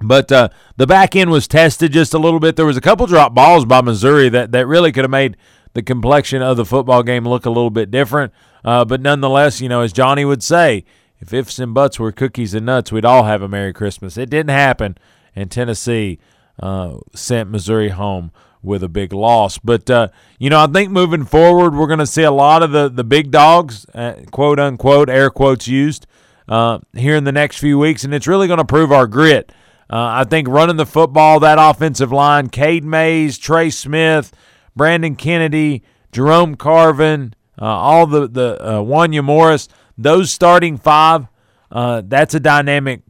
But 0.03 0.31
uh, 0.31 0.49
the 0.77 0.87
back 0.87 1.17
end 1.17 1.31
was 1.31 1.49
tested 1.49 1.93
just 1.93 2.13
a 2.13 2.19
little 2.19 2.41
bit. 2.41 2.57
There 2.57 2.67
was 2.67 2.77
a 2.77 2.83
couple 2.83 3.07
drop 3.07 3.35
balls 3.35 3.65
by 3.65 3.81
Missouri 3.81 4.29
that, 4.29 4.53
that 4.53 4.67
really 4.67 4.93
could 4.93 5.05
have 5.05 5.11
made 5.11 5.37
the 5.73 5.83
complexion 5.83 6.43
of 6.43 6.57
the 6.57 6.65
football 6.65 7.03
game 7.03 7.27
look 7.27 7.47
a 7.47 7.51
little 7.51 7.71
bit 7.71 7.91
different. 7.91 8.33
Uh, 8.65 8.85
but 8.85 9.01
nonetheless, 9.01 9.61
you 9.61 9.69
know, 9.69 9.81
as 9.81 9.93
Johnny 9.93 10.25
would 10.25 10.43
say, 10.43 10.85
if 11.21 11.33
ifs 11.33 11.59
and 11.59 11.73
buts 11.73 11.99
were 11.99 12.13
cookies 12.13 12.53
and 12.53 12.67
nuts, 12.67 12.93
we'd 12.93 13.05
all 13.05 13.25
have 13.25 13.41
a 13.41 13.49
Merry 13.49 13.73
Christmas. 13.73 14.19
It 14.19 14.29
didn't 14.29 14.51
happen, 14.51 14.99
and 15.35 15.51
Tennessee 15.51 16.19
uh, 16.61 16.99
sent 17.15 17.51
Missouri 17.51 17.89
home 17.89 18.33
with 18.63 18.83
a 18.83 18.89
big 18.89 19.13
loss. 19.13 19.59
But, 19.59 19.89
uh, 19.89 20.09
you 20.39 20.51
know, 20.51 20.63
I 20.63 20.67
think 20.67 20.91
moving 20.91 21.25
forward, 21.25 21.75
we're 21.75 21.87
going 21.87 22.01
to 22.01 22.07
see 22.07 22.25
a 22.25 22.31
lot 22.31 22.63
of 22.63 22.73
the, 22.73 22.89
the 22.89 23.05
big 23.05 23.31
dogs, 23.31 23.87
uh, 23.95 24.15
quote 24.31 24.59
unquote, 24.59 25.09
air 25.09 25.31
quotes 25.31 25.69
used, 25.69 26.07
uh, 26.49 26.81
here 26.93 27.17
in 27.17 27.25
the 27.25 27.33
next 27.33 27.59
few 27.59 27.79
weeks, 27.79 28.05
and 28.05 28.13
it's 28.13 28.27
really 28.27 28.47
going 28.47 28.59
to 28.59 28.65
prove 28.65 28.93
our 28.93 29.07
grit. 29.07 29.53
Uh, 29.89 30.21
I 30.21 30.25
think 30.25 30.49
running 30.49 30.77
the 30.77 30.87
football, 30.87 31.41
that 31.41 31.59
offensive 31.61 32.11
line, 32.11 32.49
Cade 32.49 32.85
Mays, 32.85 33.39
Trey 33.39 33.71
Smith, 33.71 34.33
Brandon 34.75 35.15
Kennedy, 35.15 35.83
Jerome 36.11 36.57
Carvin, 36.57 37.35
uh, 37.61 37.65
all 37.65 38.07
the 38.07 38.29
the 38.29 38.61
uh, 38.61 38.79
Wanya 38.81 39.23
Morris, 39.23 39.69
those 39.97 40.31
starting 40.33 40.77
five, 40.77 41.27
uh, 41.71 42.03
that's 42.05 42.35
a 42.35 42.41
dynamic 42.41 43.03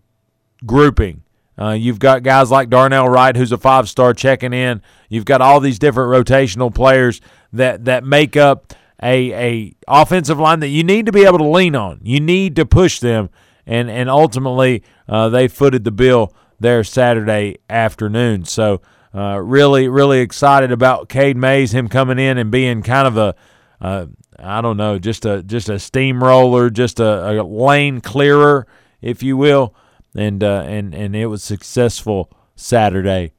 grouping. 0.65 1.23
Uh, 1.59 1.71
you've 1.71 1.99
got 1.99 2.23
guys 2.23 2.51
like 2.51 2.69
Darnell 2.69 3.09
Wright, 3.09 3.35
who's 3.35 3.53
a 3.53 3.59
five 3.59 3.89
star 3.89 4.13
checking 4.13 4.53
in. 4.53 4.83
You've 5.09 5.25
got 5.25 5.41
all 5.41 5.61
these 5.61 5.79
different 5.79 6.27
rotational 6.27 6.75
players 6.75 7.21
that 7.53 7.87
that 7.87 8.05
make 8.05 8.37
up 8.37 8.75
a 9.03 9.33
a 9.33 9.75
offensive 9.89 10.39
line 10.39 10.61
that 10.61 10.69
you 10.69 10.85
need 10.85 11.07
to 11.07 11.13
be 11.13 11.25
able 11.25 11.39
to 11.39 11.49
lean 11.49 11.75
on. 11.75 12.01
You 12.03 12.21
need 12.21 12.57
to 12.57 12.67
push 12.67 13.01
them, 13.01 13.31
and 13.67 13.91
and 13.91 14.11
ultimately 14.11 14.83
uh, 15.09 15.31
they 15.31 15.49
footed 15.49 15.85
the 15.85 15.91
bill 15.91 16.35
there 16.59 16.85
Saturday 16.85 17.59
afternoon. 17.69 18.45
So 18.45 18.81
uh, 19.15 19.41
really, 19.43 19.89
really 19.89 20.21
excited 20.21 20.73
about 20.73 21.09
Cade 21.09 21.37
Mays, 21.37 21.73
him 21.73 21.89
coming 21.89 22.19
in 22.19 22.39
and 22.39 22.51
being 22.51 22.83
kind 22.83 23.09
of 23.09 23.17
a, 23.17 23.35
uh, 23.81 24.07
I 24.39 24.61
don't 24.61 24.77
know, 24.77 24.99
just 24.99 25.25
a 25.25 25.43
just 25.43 25.69
a 25.69 25.79
steamroller, 25.79 26.71
just 26.71 27.01
a, 27.01 27.41
a 27.41 27.43
lane 27.43 28.01
clearer, 28.01 28.67
if 29.01 29.23
you 29.23 29.37
will, 29.37 29.75
and 30.15 30.43
uh, 30.43 30.65
and 30.67 30.95
and 30.95 31.17
it 31.17 31.27
was 31.27 31.43
successful 31.43 32.31
Saturday 32.57 33.33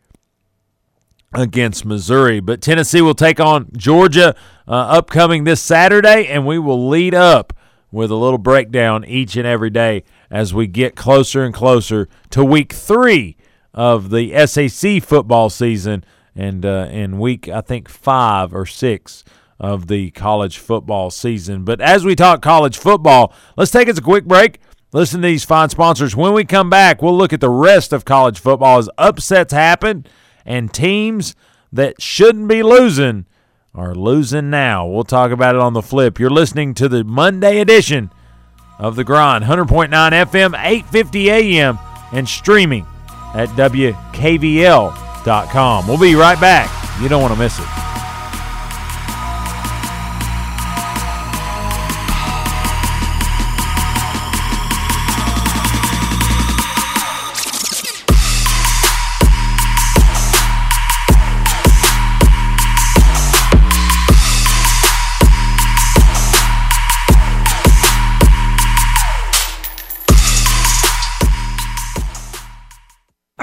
against 1.33 1.85
Missouri. 1.85 2.39
But 2.39 2.61
Tennessee 2.61 3.01
will 3.01 3.15
take 3.15 3.39
on 3.39 3.69
Georgia 3.75 4.35
uh, 4.67 4.71
upcoming 4.71 5.43
this 5.43 5.61
Saturday, 5.61 6.27
and 6.27 6.45
we 6.45 6.57
will 6.57 6.87
lead 6.87 7.13
up 7.13 7.53
with 7.91 8.11
a 8.11 8.15
little 8.15 8.37
breakdown 8.37 9.05
each 9.05 9.35
and 9.35 9.47
every 9.47 9.69
day 9.69 10.03
as 10.29 10.53
we 10.53 10.67
get 10.67 10.95
closer 10.95 11.43
and 11.43 11.53
closer 11.53 12.07
to 12.29 12.43
week 12.43 12.73
three 12.73 13.37
of 13.73 14.09
the 14.09 14.45
SEC 14.45 15.01
football 15.03 15.49
season 15.49 16.03
and 16.35 16.65
uh, 16.65 16.87
in 16.91 17.19
week, 17.19 17.47
I 17.47 17.61
think, 17.61 17.89
five 17.89 18.53
or 18.53 18.65
six 18.65 19.23
of 19.59 19.87
the 19.87 20.11
college 20.11 20.57
football 20.57 21.09
season. 21.09 21.63
But 21.63 21.81
as 21.81 22.05
we 22.05 22.15
talk 22.15 22.41
college 22.41 22.77
football, 22.77 23.33
let's 23.55 23.71
take 23.71 23.89
us 23.89 23.97
a 23.97 24.01
quick 24.01 24.25
break. 24.25 24.59
Listen 24.93 25.21
to 25.21 25.27
these 25.27 25.43
fine 25.43 25.69
sponsors. 25.69 26.15
When 26.15 26.33
we 26.33 26.45
come 26.45 26.69
back, 26.69 27.01
we'll 27.01 27.17
look 27.17 27.33
at 27.33 27.41
the 27.41 27.49
rest 27.49 27.91
of 27.91 28.05
college 28.05 28.39
football 28.39 28.77
as 28.77 28.89
upsets 28.97 29.51
happen 29.51 30.05
and 30.45 30.73
teams 30.73 31.35
that 31.73 32.01
shouldn't 32.01 32.47
be 32.47 32.63
losing 32.63 33.25
are 33.77 33.95
losing 33.95 34.49
now. 34.49 34.85
We'll 34.87 35.03
talk 35.03 35.31
about 35.31 35.55
it 35.55 35.61
on 35.61 35.73
the 35.73 35.81
flip. 35.83 36.19
You're 36.19 36.29
listening 36.31 36.73
to 36.75 36.89
the 36.89 37.03
Monday 37.03 37.59
edition 37.59 38.11
of 38.79 38.95
The 38.95 39.03
Grind, 39.03 39.43
100.9 39.45 39.89
FM, 39.89 40.53
850 40.57 41.29
AM, 41.29 41.77
and 42.11 42.27
streaming 42.27 42.85
at 43.35 43.49
WKVL.com. 43.49 44.97
We'll 45.87 45.99
be 45.99 46.15
right 46.15 46.39
back. 46.39 47.01
You 47.01 47.07
don't 47.07 47.21
want 47.21 47.33
to 47.33 47.39
miss 47.39 47.59
it. 47.59 47.65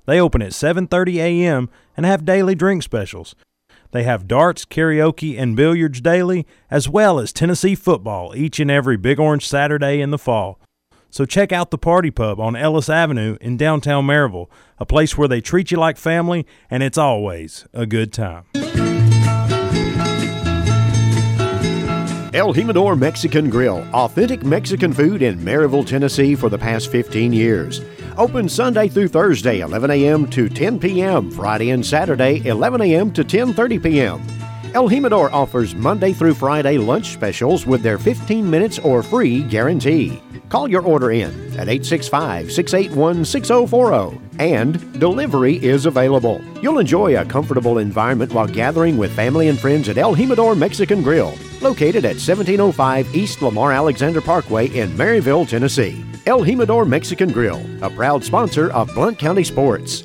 They 0.06 0.20
open 0.20 0.42
at 0.42 0.52
7:30 0.52 1.16
a.m. 1.16 1.68
and 1.96 2.06
have 2.06 2.24
daily 2.24 2.54
drink 2.54 2.82
specials. 2.82 3.34
They 3.92 4.02
have 4.04 4.26
darts, 4.26 4.64
karaoke, 4.64 5.38
and 5.38 5.54
billiards 5.54 6.00
daily, 6.00 6.46
as 6.70 6.88
well 6.88 7.18
as 7.18 7.32
Tennessee 7.32 7.74
football 7.74 8.34
each 8.34 8.58
and 8.58 8.70
every 8.70 8.96
Big 8.96 9.20
Orange 9.20 9.46
Saturday 9.46 10.00
in 10.00 10.10
the 10.10 10.18
fall. 10.18 10.58
So 11.10 11.26
check 11.26 11.52
out 11.52 11.70
the 11.70 11.76
Party 11.76 12.10
Pub 12.10 12.40
on 12.40 12.56
Ellis 12.56 12.88
Avenue 12.88 13.36
in 13.42 13.58
downtown 13.58 14.06
Maryville, 14.06 14.48
a 14.78 14.86
place 14.86 15.18
where 15.18 15.28
they 15.28 15.42
treat 15.42 15.70
you 15.70 15.76
like 15.76 15.98
family 15.98 16.46
and 16.70 16.82
it's 16.82 16.96
always 16.96 17.66
a 17.74 17.84
good 17.84 18.14
time. 18.14 18.44
El 22.34 22.54
Jimador 22.54 22.98
Mexican 22.98 23.50
Grill, 23.50 23.86
authentic 23.92 24.42
Mexican 24.42 24.94
food 24.94 25.20
in 25.20 25.38
Maryville, 25.40 25.86
Tennessee 25.86 26.34
for 26.34 26.48
the 26.48 26.56
past 26.56 26.90
15 26.90 27.30
years. 27.30 27.82
Open 28.18 28.48
Sunday 28.48 28.88
through 28.88 29.08
Thursday, 29.08 29.60
11 29.60 29.90
a.m. 29.90 30.26
to 30.28 30.48
10 30.48 30.78
p.m. 30.78 31.30
Friday 31.30 31.70
and 31.70 31.84
Saturday, 31.84 32.46
11 32.46 32.80
a.m. 32.82 33.10
to 33.12 33.24
10:30 33.24 33.82
p.m. 33.82 34.22
El 34.74 34.88
Jimador 34.88 35.30
offers 35.32 35.74
Monday 35.74 36.12
through 36.12 36.34
Friday 36.34 36.78
lunch 36.78 37.12
specials 37.12 37.66
with 37.66 37.82
their 37.82 37.98
15 37.98 38.48
minutes 38.48 38.78
or 38.78 39.02
free 39.02 39.42
guarantee. 39.42 40.22
Call 40.48 40.68
your 40.68 40.82
order 40.82 41.10
in 41.10 41.30
at 41.58 41.68
865 41.68 42.52
681 42.52 43.24
6040 43.24 44.18
and 44.38 44.98
delivery 44.98 45.62
is 45.62 45.86
available. 45.86 46.40
You'll 46.62 46.78
enjoy 46.78 47.18
a 47.18 47.24
comfortable 47.24 47.78
environment 47.78 48.32
while 48.32 48.46
gathering 48.46 48.96
with 48.96 49.14
family 49.14 49.48
and 49.48 49.58
friends 49.58 49.88
at 49.88 49.98
El 49.98 50.14
Jimador 50.16 50.56
Mexican 50.56 51.02
Grill, 51.02 51.34
located 51.60 52.04
at 52.04 52.16
1705 52.16 53.14
East 53.14 53.42
Lamar 53.42 53.72
Alexander 53.72 54.20
Parkway 54.20 54.68
in 54.68 54.90
Maryville, 54.90 55.48
Tennessee. 55.48 56.04
El 56.24 56.44
Jimador 56.44 56.86
Mexican 56.86 57.32
Grill, 57.32 57.60
a 57.82 57.90
proud 57.90 58.22
sponsor 58.22 58.70
of 58.70 58.94
Blount 58.94 59.18
County 59.18 59.42
Sports. 59.42 60.04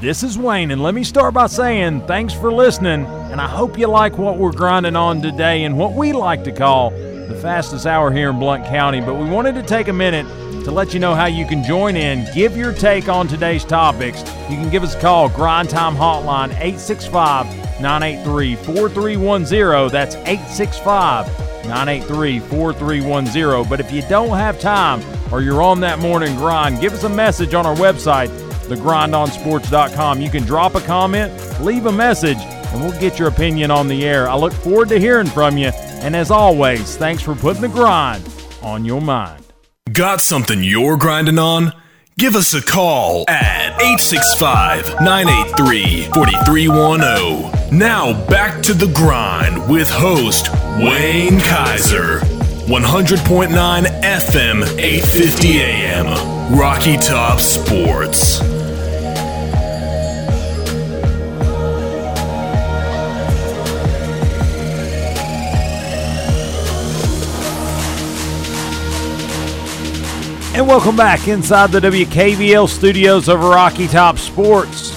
This 0.00 0.24
is 0.24 0.36
Wayne, 0.36 0.72
and 0.72 0.82
let 0.82 0.94
me 0.94 1.04
start 1.04 1.32
by 1.32 1.46
saying 1.46 2.08
thanks 2.08 2.34
for 2.34 2.52
listening. 2.52 3.04
And 3.04 3.40
I 3.40 3.46
hope 3.46 3.78
you 3.78 3.86
like 3.86 4.18
what 4.18 4.36
we're 4.36 4.50
grinding 4.50 4.96
on 4.96 5.22
today 5.22 5.62
and 5.62 5.78
what 5.78 5.92
we 5.92 6.12
like 6.12 6.42
to 6.44 6.52
call 6.52 6.90
the 6.90 7.38
fastest 7.40 7.86
hour 7.86 8.10
here 8.10 8.30
in 8.30 8.40
Blount 8.40 8.64
County. 8.64 9.00
But 9.00 9.14
we 9.14 9.30
wanted 9.30 9.54
to 9.54 9.62
take 9.62 9.86
a 9.86 9.92
minute 9.92 10.26
to 10.64 10.72
let 10.72 10.92
you 10.92 10.98
know 10.98 11.14
how 11.14 11.26
you 11.26 11.46
can 11.46 11.62
join 11.62 11.94
in, 11.94 12.26
give 12.34 12.56
your 12.56 12.72
take 12.72 13.08
on 13.08 13.28
today's 13.28 13.64
topics. 13.64 14.20
You 14.50 14.56
can 14.56 14.70
give 14.70 14.82
us 14.82 14.96
a 14.96 15.00
call, 15.00 15.28
Grind 15.28 15.70
Time 15.70 15.94
Hotline, 15.94 16.50
865 16.58 17.46
983 17.80 18.56
4310. 18.56 19.92
That's 19.92 20.16
865 20.16 21.47
983 21.68 22.40
4310. 22.40 23.68
But 23.68 23.80
if 23.80 23.92
you 23.92 24.02
don't 24.08 24.36
have 24.36 24.58
time 24.60 25.02
or 25.32 25.42
you're 25.42 25.62
on 25.62 25.80
that 25.80 25.98
morning 25.98 26.34
grind, 26.36 26.80
give 26.80 26.92
us 26.92 27.04
a 27.04 27.08
message 27.08 27.54
on 27.54 27.66
our 27.66 27.76
website 27.76 28.28
thegrindonsports.com. 28.68 30.20
You 30.20 30.30
can 30.30 30.44
drop 30.44 30.74
a 30.74 30.80
comment, 30.80 31.32
leave 31.60 31.86
a 31.86 31.92
message, 31.92 32.38
and 32.38 32.80
we'll 32.82 32.98
get 33.00 33.18
your 33.18 33.28
opinion 33.28 33.70
on 33.70 33.88
the 33.88 34.04
air. 34.04 34.28
I 34.28 34.36
look 34.36 34.52
forward 34.52 34.88
to 34.90 35.00
hearing 35.00 35.26
from 35.26 35.56
you. 35.56 35.68
And 35.68 36.14
as 36.14 36.30
always, 36.30 36.96
thanks 36.96 37.22
for 37.22 37.34
putting 37.34 37.62
the 37.62 37.68
grind 37.68 38.22
on 38.62 38.84
your 38.84 39.00
mind. 39.00 39.44
Got 39.92 40.20
something 40.20 40.62
you're 40.62 40.96
grinding 40.96 41.38
on? 41.38 41.72
Give 42.18 42.34
us 42.34 42.52
a 42.52 42.60
call 42.60 43.24
at 43.28 43.80
865 43.80 45.00
983 45.00 46.04
4310. 46.12 47.78
Now 47.78 48.26
back 48.26 48.60
to 48.64 48.74
the 48.74 48.88
grind 48.88 49.70
with 49.70 49.88
host 49.88 50.48
Wayne 50.78 51.40
Kaiser. 51.40 52.20
100.9 52.68 53.48
FM, 53.48 54.62
850 54.78 55.48
AM. 55.60 56.56
Rocky 56.56 56.96
Top 56.96 57.40
Sports. 57.40 58.40
And 70.54 70.64
welcome 70.64 70.94
back 70.94 71.26
inside 71.26 71.72
the 71.72 71.80
WKVL 71.80 72.68
studios 72.68 73.28
of 73.28 73.40
Rocky 73.40 73.88
Top 73.88 74.16
Sports. 74.16 74.96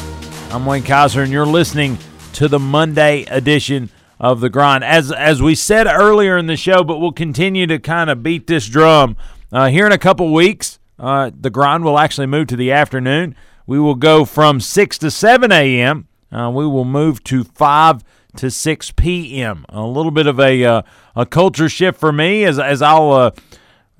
I'm 0.53 0.63
Wayne 0.67 0.84
Kaiser, 0.84 1.23
and 1.23 1.32
you're 1.32 1.47
listening 1.47 1.97
to 2.34 2.47
the 2.47 2.59
Monday 2.59 3.23
edition 3.23 3.89
of 4.22 4.39
the 4.39 4.49
grind. 4.49 4.84
As 4.84 5.11
as 5.11 5.41
we 5.41 5.55
said 5.55 5.88
earlier 5.88 6.38
in 6.38 6.45
the 6.45 6.55
show, 6.55 6.84
but 6.84 6.99
we'll 6.99 7.11
continue 7.11 7.65
to 7.65 7.80
kind 7.80 8.09
of 8.09 8.22
beat 8.22 8.45
this 8.45 8.67
drum. 8.67 9.17
Uh, 9.51 9.67
here 9.67 9.88
in 9.88 9.91
a 9.91 9.97
couple 9.97 10.32
weeks, 10.32 10.80
uh, 10.99 11.32
the 11.38 11.49
grind 11.49 11.84
will 11.84 11.97
actually 11.97 12.28
move 12.28 12.45
to 12.47 12.55
the 12.55 12.72
afternoon. 12.72 13.36
We 13.65 13.80
will 13.80 13.95
go 13.95 14.24
from 14.24 14.61
six 14.61 14.99
to 14.99 15.09
seven 15.09 15.51
a.m. 15.51 16.07
Uh, 16.32 16.51
we 16.53 16.67
will 16.67 16.86
move 16.86 17.24
to 17.26 17.43
five 17.43 18.03
to 18.36 18.51
six 18.51 18.91
p.m. 18.91 19.65
A 19.69 19.82
little 19.82 20.11
bit 20.11 20.28
of 20.28 20.39
a 20.39 20.63
uh, 20.63 20.82
a 21.15 21.26
culture 21.26 21.67
shift 21.67 21.99
for 21.99 22.11
me, 22.11 22.45
as 22.45 22.59
as 22.59 22.84
I'll 22.84 23.11
uh, 23.11 23.32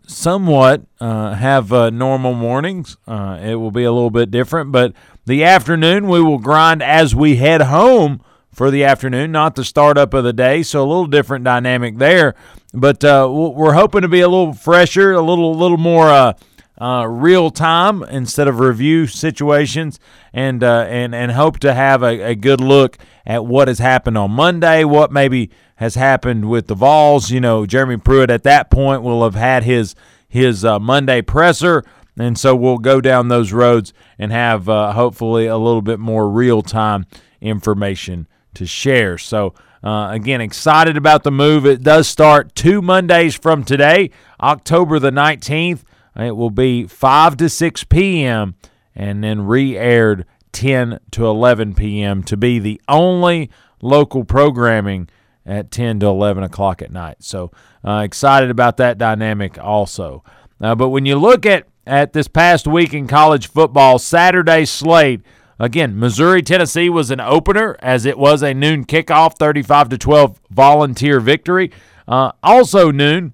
somewhat 0.06 0.84
uh, 1.00 1.34
have 1.34 1.72
normal 1.92 2.34
mornings. 2.34 2.96
It 3.08 3.56
will 3.60 3.72
be 3.72 3.86
a 3.86 3.92
little 3.92 4.12
bit 4.12 4.30
different, 4.30 4.72
but 4.72 4.94
the 5.26 5.44
afternoon 5.44 6.08
we 6.08 6.22
will 6.22 6.38
grind 6.38 6.84
as 6.84 7.16
we 7.16 7.38
head 7.38 7.62
home 7.62 8.22
for 8.54 8.70
the 8.70 8.84
afternoon, 8.84 9.32
not 9.32 9.56
the 9.56 9.64
startup 9.64 10.14
of 10.14 10.24
the 10.24 10.34
day. 10.34 10.64
So 10.64 10.82
a 10.82 10.88
little 10.88 11.08
different 11.08 11.46
dynamic 11.46 11.98
there. 11.98 12.36
But 12.74 13.04
uh, 13.04 13.28
we're 13.30 13.74
hoping 13.74 14.02
to 14.02 14.08
be 14.08 14.22
a 14.22 14.30
little 14.30 14.54
fresher, 14.54 15.12
a 15.12 15.22
little 15.22 15.56
little 15.56 15.78
more 15.78 16.10
uh, 16.10 16.34
uh, 16.82 17.06
real 17.06 17.52
time 17.52 18.02
instead 18.04 18.48
of 18.48 18.60
review 18.60 19.08
situations, 19.08 20.00
and 20.34 20.64
uh, 20.64 20.86
and 20.88 21.14
and 21.14 21.34
hope 21.34 21.60
to 21.60 21.74
have 21.74 22.02
a, 22.02 22.32
a, 22.32 22.36
good 22.36 22.62
look 22.62 22.98
at 23.26 23.46
what 23.46 23.68
has 23.68 23.80
happened 23.80 24.18
on 24.18 24.32
Monday, 24.32 24.84
what 24.86 25.12
maybe 25.12 25.52
has 25.76 25.96
happened 25.96 26.50
with 26.50 26.68
the 26.68 26.76
Vols. 26.76 27.30
You 27.30 27.42
know, 27.42 27.66
Jeremy 27.66 27.98
Pruitt 27.98 28.30
at 28.30 28.44
that 28.44 28.72
point 28.72 29.04
will 29.04 29.24
have 29.24 29.36
had 29.36 29.64
his 29.64 29.96
his 30.30 30.64
uh, 30.64 30.80
Monday 30.80 31.22
presser, 31.22 31.84
and 32.18 32.40
so 32.40 32.56
we'll 32.56 32.78
go 32.78 33.02
down 33.02 33.28
those 33.28 33.52
roads 33.52 33.94
and 34.18 34.32
have 34.32 34.70
uh, 34.70 34.94
hopefully 34.94 35.46
a 35.46 35.58
little 35.58 35.82
bit 35.82 36.00
more 36.00 36.30
real 36.30 36.62
time 36.62 37.06
information 37.42 38.28
to 38.56 38.66
share. 38.66 39.18
So. 39.18 39.54
Uh, 39.84 40.12
again, 40.12 40.42
excited 40.42 40.96
about 40.96 41.24
the 41.24 41.32
move. 41.32 41.66
It 41.66 41.82
does 41.82 42.08
start 42.08 42.54
two 42.54 42.84
Mondays 42.84 43.34
from 43.34 43.64
today, 43.64 44.12
October 44.40 45.00
the 45.00 45.10
19th. 45.10 45.82
It 46.16 46.36
will 46.36 46.52
be 46.52 46.86
5 46.86 47.38
to 47.38 47.50
6 47.50 47.84
p.m. 47.86 48.54
and 48.96 49.24
then 49.24 49.48
re 49.48 49.76
aired 49.76 50.28
10 50.52 51.00
to 51.12 51.26
11 51.26 51.76
p.m. 51.76 52.24
to 52.24 52.38
be 52.38 52.60
the 52.60 52.82
only 52.88 53.50
local 53.82 54.24
programming 54.24 55.10
at 55.46 55.72
10 55.72 56.02
to 56.02 56.06
11 56.08 56.44
o'clock 56.44 56.82
at 56.82 56.92
night. 56.92 57.18
So 57.20 57.52
uh, 57.86 58.02
excited 58.06 58.50
about 58.50 58.78
that 58.78 58.98
dynamic 58.98 59.58
also. 59.58 60.24
Uh, 60.60 60.76
but 60.76 60.90
when 60.90 61.06
you 61.06 61.16
look 61.16 61.46
at, 61.46 61.68
at 61.88 62.14
this 62.14 62.28
past 62.28 62.68
week 62.68 62.94
in 62.94 63.08
college 63.08 63.48
football, 63.48 63.98
Saturday 63.98 64.66
slate, 64.66 65.22
Again, 65.62 66.00
Missouri 66.00 66.42
Tennessee 66.42 66.90
was 66.90 67.12
an 67.12 67.20
opener 67.20 67.76
as 67.84 68.08
it 68.08 68.18
was 68.18 68.42
a 68.42 68.52
noon 68.52 68.84
kickoff, 68.84 69.38
35 69.38 69.90
to 69.90 69.98
12 70.00 70.42
volunteer 70.50 71.20
victory. 71.20 71.70
Uh, 72.08 72.32
also 72.42 72.90
noon 72.90 73.34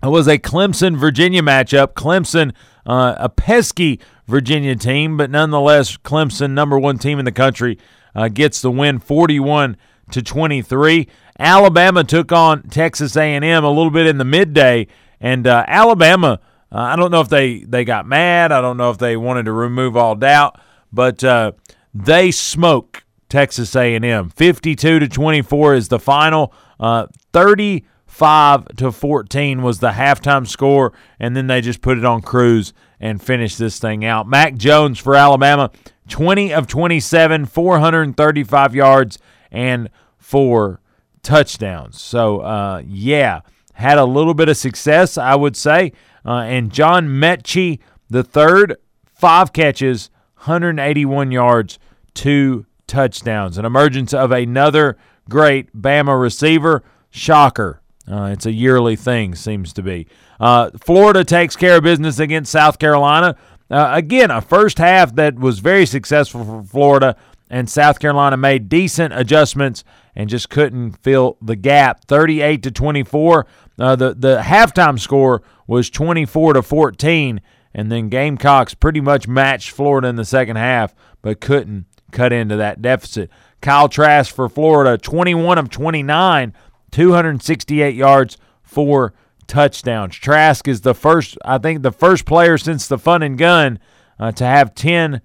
was 0.00 0.28
a 0.28 0.38
Clemson 0.38 0.96
Virginia 0.96 1.42
matchup. 1.42 1.94
Clemson, 1.94 2.54
uh, 2.86 3.16
a 3.18 3.28
pesky 3.28 3.98
Virginia 4.28 4.76
team, 4.76 5.16
but 5.16 5.28
nonetheless, 5.28 5.96
Clemson, 5.96 6.52
number 6.52 6.78
one 6.78 6.98
team 6.98 7.18
in 7.18 7.24
the 7.24 7.32
country, 7.32 7.78
uh, 8.14 8.28
gets 8.28 8.62
the 8.62 8.70
win, 8.70 9.00
41 9.00 9.76
to 10.12 10.22
23. 10.22 11.08
Alabama 11.36 12.04
took 12.04 12.30
on 12.30 12.62
Texas 12.68 13.16
A&M 13.16 13.42
a 13.42 13.68
little 13.68 13.90
bit 13.90 14.06
in 14.06 14.18
the 14.18 14.24
midday, 14.24 14.86
and 15.20 15.48
uh, 15.48 15.64
Alabama. 15.66 16.38
Uh, 16.70 16.78
I 16.78 16.94
don't 16.94 17.10
know 17.10 17.20
if 17.20 17.28
they, 17.28 17.64
they 17.64 17.84
got 17.84 18.06
mad. 18.06 18.52
I 18.52 18.60
don't 18.60 18.76
know 18.76 18.92
if 18.92 18.98
they 18.98 19.16
wanted 19.16 19.46
to 19.46 19.52
remove 19.52 19.96
all 19.96 20.14
doubt 20.14 20.60
but 20.92 21.22
uh, 21.24 21.52
they 21.94 22.30
smoke 22.30 23.04
Texas 23.28 23.74
A&M. 23.76 24.30
52 24.30 24.98
to 24.98 25.08
24 25.08 25.74
is 25.74 25.88
the 25.88 25.98
final. 25.98 26.52
Uh, 26.78 27.06
35 27.32 28.76
to 28.76 28.92
14 28.92 29.62
was 29.62 29.78
the 29.78 29.90
halftime 29.90 30.46
score, 30.46 30.92
and 31.18 31.36
then 31.36 31.46
they 31.46 31.60
just 31.60 31.80
put 31.80 31.98
it 31.98 32.04
on 32.04 32.20
cruise 32.20 32.72
and 32.98 33.22
finished 33.22 33.58
this 33.58 33.78
thing 33.78 34.04
out. 34.04 34.28
Mac 34.28 34.56
Jones 34.56 34.98
for 34.98 35.14
Alabama, 35.14 35.70
20 36.08 36.52
of 36.52 36.66
27, 36.66 37.46
435 37.46 38.74
yards 38.74 39.18
and 39.50 39.88
four 40.18 40.80
touchdowns. 41.22 42.00
So, 42.00 42.40
uh, 42.40 42.82
yeah, 42.86 43.40
had 43.74 43.98
a 43.98 44.04
little 44.04 44.34
bit 44.34 44.48
of 44.48 44.56
success, 44.56 45.16
I 45.16 45.34
would 45.34 45.56
say. 45.56 45.92
Uh, 46.24 46.40
and 46.40 46.70
John 46.70 47.08
Metchie, 47.08 47.78
the 48.08 48.22
third, 48.22 48.76
five 49.14 49.52
catches, 49.52 50.10
181 50.40 51.30
yards, 51.30 51.78
two 52.14 52.64
touchdowns. 52.86 53.58
An 53.58 53.66
emergence 53.66 54.14
of 54.14 54.32
another 54.32 54.96
great 55.28 55.74
Bama 55.76 56.18
receiver. 56.20 56.82
Shocker. 57.10 57.82
Uh, 58.10 58.30
it's 58.32 58.46
a 58.46 58.52
yearly 58.52 58.96
thing, 58.96 59.34
seems 59.34 59.72
to 59.74 59.82
be. 59.82 60.06
Uh, 60.38 60.70
Florida 60.80 61.24
takes 61.24 61.56
care 61.56 61.76
of 61.76 61.82
business 61.82 62.18
against 62.18 62.50
South 62.50 62.78
Carolina. 62.78 63.36
Uh, 63.70 63.90
again, 63.92 64.30
a 64.30 64.40
first 64.40 64.78
half 64.78 65.14
that 65.16 65.38
was 65.38 65.58
very 65.58 65.84
successful 65.84 66.44
for 66.44 66.62
Florida, 66.62 67.16
and 67.50 67.68
South 67.68 67.98
Carolina 67.98 68.36
made 68.36 68.68
decent 68.68 69.12
adjustments 69.12 69.84
and 70.16 70.30
just 70.30 70.48
couldn't 70.48 70.92
fill 70.92 71.36
the 71.42 71.56
gap. 71.56 72.04
38 72.06 72.62
to 72.62 72.70
24. 72.70 73.46
Uh, 73.78 73.96
the 73.96 74.14
the 74.14 74.38
halftime 74.38 74.98
score 74.98 75.42
was 75.66 75.90
24 75.90 76.54
to 76.54 76.62
14 76.62 77.40
and 77.74 77.90
then 77.90 78.08
Gamecocks 78.08 78.74
pretty 78.74 79.00
much 79.00 79.28
matched 79.28 79.70
Florida 79.70 80.08
in 80.08 80.16
the 80.16 80.24
second 80.24 80.56
half, 80.56 80.94
but 81.22 81.40
couldn't 81.40 81.86
cut 82.10 82.32
into 82.32 82.56
that 82.56 82.82
deficit. 82.82 83.30
Kyle 83.60 83.88
Trask 83.88 84.34
for 84.34 84.48
Florida, 84.48 84.98
21 84.98 85.58
of 85.58 85.70
29, 85.70 86.54
268 86.90 87.94
yards, 87.94 88.36
four 88.62 89.14
touchdowns. 89.46 90.16
Trask 90.16 90.66
is 90.66 90.80
the 90.80 90.94
first, 90.94 91.36
I 91.44 91.58
think, 91.58 91.82
the 91.82 91.92
first 91.92 92.24
player 92.24 92.56
since 92.56 92.86
the 92.86 92.98
Fun 92.98 93.22
and 93.22 93.36
Gun 93.36 93.78
uh, 94.18 94.32
to 94.32 94.44
have 94.44 94.74
10 94.74 95.20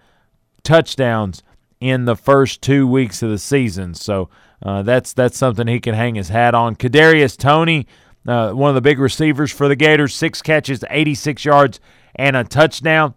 touchdowns 0.63 1.43
in 1.79 2.05
the 2.05 2.15
first 2.15 2.61
two 2.61 2.87
weeks 2.87 3.21
of 3.21 3.29
the 3.29 3.37
season. 3.37 3.93
So 3.93 4.29
uh, 4.63 4.81
that's 4.81 5.13
that's 5.13 5.37
something 5.37 5.67
he 5.67 5.79
can 5.79 5.93
hang 5.93 6.15
his 6.15 6.29
hat 6.29 6.55
on. 6.55 6.75
Kadarius 6.75 7.37
Toney, 7.37 7.87
uh, 8.27 8.51
one 8.51 8.69
of 8.69 8.75
the 8.75 8.81
big 8.81 8.99
receivers 8.99 9.51
for 9.51 9.67
the 9.67 9.75
Gators, 9.75 10.15
six 10.15 10.41
catches, 10.41 10.83
86 10.89 11.45
yards, 11.45 11.79
and 12.16 12.36
a 12.36 12.43
touchdown. 12.43 13.13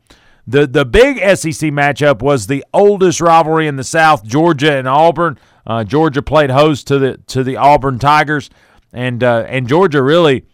The 0.47 0.67
the 0.67 0.85
big 0.85 1.19
SEC 1.19 1.71
matchup 1.71 2.23
was 2.23 2.47
the 2.47 2.65
oldest 2.73 3.21
rivalry 3.21 3.67
in 3.67 3.77
the 3.77 3.85
South, 3.85 4.25
Georgia 4.25 4.77
and 4.77 4.89
Auburn. 4.89 5.39
Uh, 5.67 5.85
Georgia 5.85 6.23
played 6.23 6.51
host 6.51 6.87
to 6.87 6.99
the 6.99 7.19
to 7.27 7.45
the 7.45 7.57
Auburn 7.57 7.99
Tigers, 7.99 8.49
and 8.93 9.23
uh, 9.23 9.45
and 9.47 9.69
Georgia 9.69 10.03
really 10.03 10.47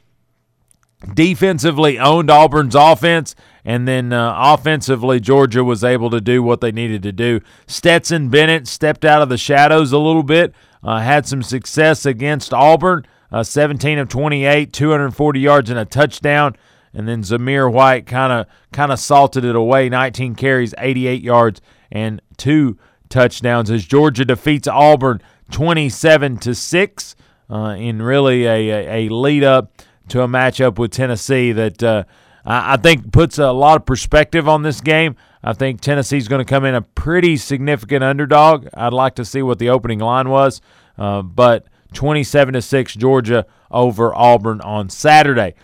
defensively 1.13 1.99
owned 1.99 2.31
Auburn's 2.31 2.75
offense, 2.75 3.35
and 3.65 3.87
then 3.87 4.13
uh, 4.13 4.35
offensively 4.37 5.21
Georgia 5.21 5.63
was 5.63 5.85
able 5.85 6.11
to 6.11 6.21
do 6.21 6.43
what 6.43 6.61
they 6.61 6.73
needed 6.73 7.03
to 7.05 7.13
do. 7.13 7.41
Stetson 7.67 8.31
Bennett 8.31 8.67
stepped 8.67 9.05
out 9.05 9.23
of 9.23 9.29
the 9.29 9.37
shadows 9.37 9.93
a 9.93 9.99
little 9.99 10.23
bit, 10.23 10.55
uh, 10.83 11.01
had 11.01 11.27
some 11.27 11.43
success 11.43 12.07
against 12.07 12.53
Auburn, 12.53 13.07
uh, 13.31 13.43
17 13.43 13.99
of 13.99 14.09
28, 14.09 14.73
240 14.73 15.41
yards 15.41 15.71
and 15.71 15.79
a 15.79 15.85
touchdown 15.85 16.57
and 16.95 17.09
then 17.09 17.23
Zamir 17.23 17.71
White 17.71 18.07
kind 18.07 18.33
of 18.33 18.47
kind 18.73 18.93
of 18.93 18.99
salted 18.99 19.45
it 19.45 19.57
away. 19.57 19.89
19 19.89 20.35
carries, 20.35 20.75
88 20.79 21.23
yards, 21.23 21.61
and 21.91 22.23
two 22.37 22.79
touchdowns 23.09 23.71
as 23.71 23.85
Georgia 23.85 24.25
defeats 24.25 24.69
Auburn 24.69 25.21
27 25.51 26.39
to 26.39 26.55
six 26.55 27.15
uh, 27.51 27.77
in 27.79 28.01
really 28.01 28.47
a, 28.47 29.07
a, 29.07 29.09
lead 29.09 29.45
up 29.45 29.71
to 30.09 30.23
a 30.23 30.29
matchup 30.29 30.79
with 30.79 30.91
Tennessee 30.91 31.53
that 31.53 31.83
uh, 31.83 32.05
I, 32.45 32.75
I 32.75 32.77
think 32.77 33.13
puts 33.13 33.39
a 33.39 33.53
lot 33.53 33.77
of 33.77 33.87
perspective 33.87 34.49
on 34.49 34.63
this 34.63 34.81
game. 34.81 35.17
I 35.43 35.53
think 35.53 35.81
Tennessee's 35.81 36.27
going 36.27 36.45
to 36.45 36.49
come 36.49 36.65
in 36.65 36.75
a 36.75 36.81
pretty 36.83 37.37
significant 37.37 38.03
underdog. 38.03 38.67
I'd 38.75 38.95
like 38.95 39.15
to 39.17 39.25
see 39.25 39.43
what 39.43 39.59
the 39.59 39.69
opening 39.69 39.99
line 39.99 40.31
was, 40.31 40.63
uh, 40.97 41.23
but 41.23 41.67
27 41.93 42.55
to 42.55 42.63
six 42.63 42.95
Georgia 42.95 43.47
over 43.71 44.15
Auburn 44.15 44.61
on 44.63 44.89
Saturday. 44.89 45.55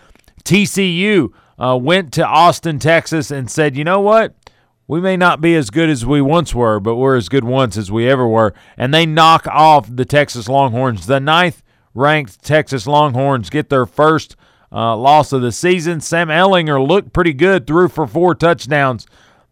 TCU 0.43 1.31
uh, 1.57 1.77
went 1.77 2.11
to 2.13 2.25
Austin, 2.25 2.79
Texas, 2.79 3.31
and 3.31 3.49
said, 3.49 3.75
you 3.75 3.83
know 3.83 3.99
what? 3.99 4.35
We 4.87 4.99
may 4.99 5.15
not 5.15 5.39
be 5.39 5.55
as 5.55 5.69
good 5.69 5.89
as 5.89 6.05
we 6.05 6.21
once 6.21 6.53
were, 6.53 6.79
but 6.79 6.95
we're 6.95 7.15
as 7.15 7.29
good 7.29 7.45
once 7.45 7.77
as 7.77 7.89
we 7.89 8.09
ever 8.09 8.27
were. 8.27 8.53
And 8.75 8.93
they 8.93 9.05
knock 9.05 9.47
off 9.47 9.87
the 9.89 10.03
Texas 10.03 10.49
Longhorns. 10.49 11.05
The 11.05 11.19
ninth 11.19 11.63
ranked 11.93 12.43
Texas 12.43 12.87
Longhorns 12.87 13.49
get 13.49 13.69
their 13.69 13.85
first 13.85 14.35
uh, 14.71 14.95
loss 14.97 15.31
of 15.31 15.41
the 15.41 15.51
season. 15.51 16.01
Sam 16.01 16.27
Ehlinger 16.27 16.85
looked 16.85 17.13
pretty 17.13 17.33
good, 17.33 17.67
threw 17.67 17.87
for 17.87 18.07
four 18.07 18.35
touchdowns. 18.35 19.05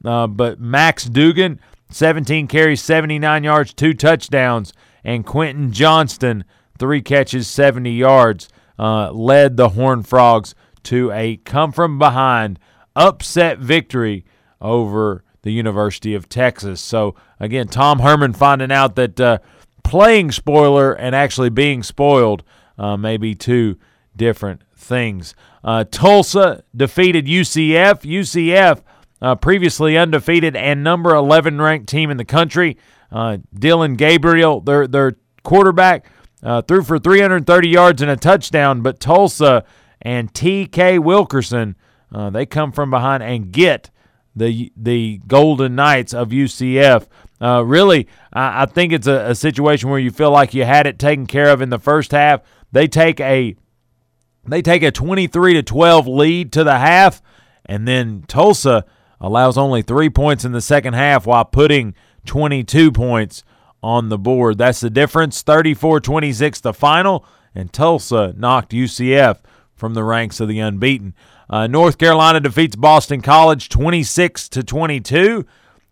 Uh, 0.03 0.27
but 0.27 0.59
Max 0.59 1.05
Duggan, 1.05 1.59
17 1.89 2.47
carries, 2.47 2.81
79 2.81 3.43
yards, 3.43 3.73
two 3.73 3.93
touchdowns. 3.93 4.73
And 5.03 5.25
Quentin 5.25 5.71
Johnston, 5.71 6.43
three 6.77 7.01
catches, 7.01 7.47
70 7.47 7.91
yards, 7.91 8.49
uh, 8.77 9.11
led 9.11 9.57
the 9.57 9.69
Horned 9.69 10.07
Frogs 10.07 10.55
to 10.89 11.11
a 11.11 11.37
come 11.37 11.71
from 11.71 11.99
behind 11.99 12.57
upset 12.95 13.59
victory 13.59 14.25
over 14.59 15.23
the 15.43 15.51
University 15.51 16.15
of 16.15 16.27
Texas. 16.27 16.81
So, 16.81 17.13
again, 17.39 17.67
Tom 17.67 17.99
Herman 17.99 18.33
finding 18.33 18.71
out 18.71 18.95
that 18.95 19.19
uh, 19.19 19.37
playing 19.83 20.31
spoiler 20.31 20.91
and 20.93 21.15
actually 21.15 21.51
being 21.51 21.83
spoiled 21.83 22.43
uh, 22.79 22.97
may 22.97 23.17
be 23.17 23.35
two 23.35 23.77
different 24.15 24.63
things. 24.75 25.35
Uh, 25.63 25.83
Tulsa 25.83 26.63
defeated 26.75 27.27
UCF. 27.27 28.01
UCF, 28.01 28.81
uh, 29.21 29.35
previously 29.35 29.95
undefeated 29.95 30.55
and 30.55 30.83
number 30.83 31.13
11 31.13 31.61
ranked 31.61 31.87
team 31.87 32.09
in 32.09 32.17
the 32.17 32.25
country. 32.25 32.77
Uh, 33.11 33.37
Dillon 33.53 33.93
Gabriel, 33.93 34.59
their, 34.59 34.87
their 34.87 35.17
quarterback, 35.43 36.07
uh, 36.41 36.63
threw 36.63 36.83
for 36.83 36.97
330 36.97 37.69
yards 37.69 38.01
and 38.01 38.09
a 38.09 38.17
touchdown, 38.17 38.81
but 38.81 38.99
Tulsa 38.99 39.63
and 40.01 40.33
T.K. 40.33 40.99
Wilkerson. 40.99 41.75
Uh, 42.11 42.29
they 42.29 42.45
come 42.45 42.71
from 42.71 42.89
behind 42.89 43.21
and 43.21 43.51
get 43.51 43.91
the 44.35 44.71
the 44.75 45.21
Golden 45.27 45.75
Knights 45.75 46.13
of 46.13 46.29
UCF. 46.29 47.07
Uh, 47.41 47.63
really, 47.65 48.07
I, 48.33 48.63
I, 48.63 48.65
think 48.65 48.91
it's 48.91 49.07
a, 49.07 49.29
a, 49.29 49.35
situation 49.35 49.89
where 49.89 49.99
you 49.99 50.11
feel 50.11 50.31
like 50.31 50.53
you 50.53 50.65
had 50.65 50.87
it 50.87 50.99
taken 50.99 51.25
care 51.25 51.49
of 51.49 51.61
in 51.61 51.69
the 51.69 51.79
first 51.79 52.11
half. 52.11 52.41
They 52.71 52.87
take 52.87 53.19
a 53.21 53.55
they 54.45 54.61
take 54.61 54.83
a 54.83 54.91
23 54.91 55.53
to 55.53 55.63
12 55.63 56.07
lead 56.07 56.51
to 56.53 56.63
the 56.63 56.77
half, 56.77 57.21
And 57.65 57.87
then 57.87 58.23
Tulsa 58.27 58.85
allows 59.21 59.57
only 59.57 59.81
three 59.81 60.09
points 60.09 60.43
in 60.45 60.51
the 60.51 60.61
second 60.61 60.93
half 60.93 61.25
while 61.25 61.45
putting 61.45 61.93
22 62.25 62.91
points 62.91 63.43
on 63.81 64.09
the 64.09 64.17
board. 64.17 64.57
That's 64.57 64.79
the 64.79 64.89
difference 64.89 65.41
34 65.41 65.99
26 66.01 66.61
the 66.61 66.73
final, 66.73 67.25
and 67.55 67.71
Tulsa 67.71 68.33
knocked 68.35 68.71
UCF 68.71 69.39
from 69.79 69.93
the 69.93 70.03
ranks 70.03 70.39
of 70.39 70.47
the 70.47 70.59
unbeaten. 70.59 71.13
Uh, 71.49 71.67
North 71.67 71.97
Carolina 71.97 72.39
defeats 72.39 72.75
Boston 72.75 73.21
College 73.21 73.69
26 73.69 74.49
to 74.49 74.63
22. 74.63 75.45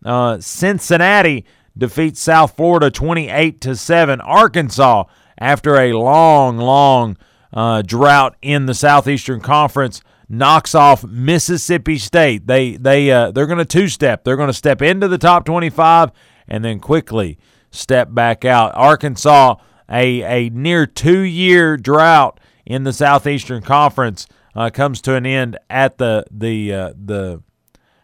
Uh, 0.06 0.40
Cincinnati 0.40 1.46
defeats 1.76 2.20
South 2.20 2.56
Florida 2.56 2.92
28 2.92 3.62
to 3.62 3.76
7. 3.76 4.22
Arkansas, 4.22 5.06
after 5.40 5.76
a 5.78 5.94
long, 5.94 6.58
long 6.58 7.18
uh, 7.54 7.82
drought 7.82 8.36
in 8.42 8.66
the 8.66 8.74
Southeastern 8.74 9.42
Conference, 9.42 10.02
knocks 10.30 10.76
off 10.76 11.04
Mississippi 11.04 11.98
State. 11.98 12.48
They 12.48 12.78
they 12.78 13.12
uh, 13.12 13.32
they're 13.32 13.48
going 13.48 13.58
to 13.60 13.66
two 13.66 13.88
step. 13.88 14.24
They're 14.24 14.36
going 14.36 14.48
to 14.48 14.54
step 14.54 14.82
into 14.82 15.08
the 15.08 15.18
top 15.18 15.46
25 15.46 16.12
and 16.48 16.64
then 16.64 16.80
quickly 16.80 17.38
step 17.72 18.14
back 18.14 18.46
out. 18.46 18.74
Arkansas, 18.76 19.56
a 19.90 20.22
a 20.24 20.50
near 20.50 20.86
two 20.86 21.22
year 21.22 21.78
drought 21.78 22.40
in 22.68 22.84
the 22.84 22.94
Southeastern 22.94 23.64
Conference, 23.64 24.28
uh, 24.56 24.70
comes 24.70 25.02
to 25.02 25.16
an 25.16 25.26
end 25.26 25.58
at 25.70 25.98
the 25.98 26.26
the 26.30 26.74
uh, 26.74 26.94
the 26.94 27.42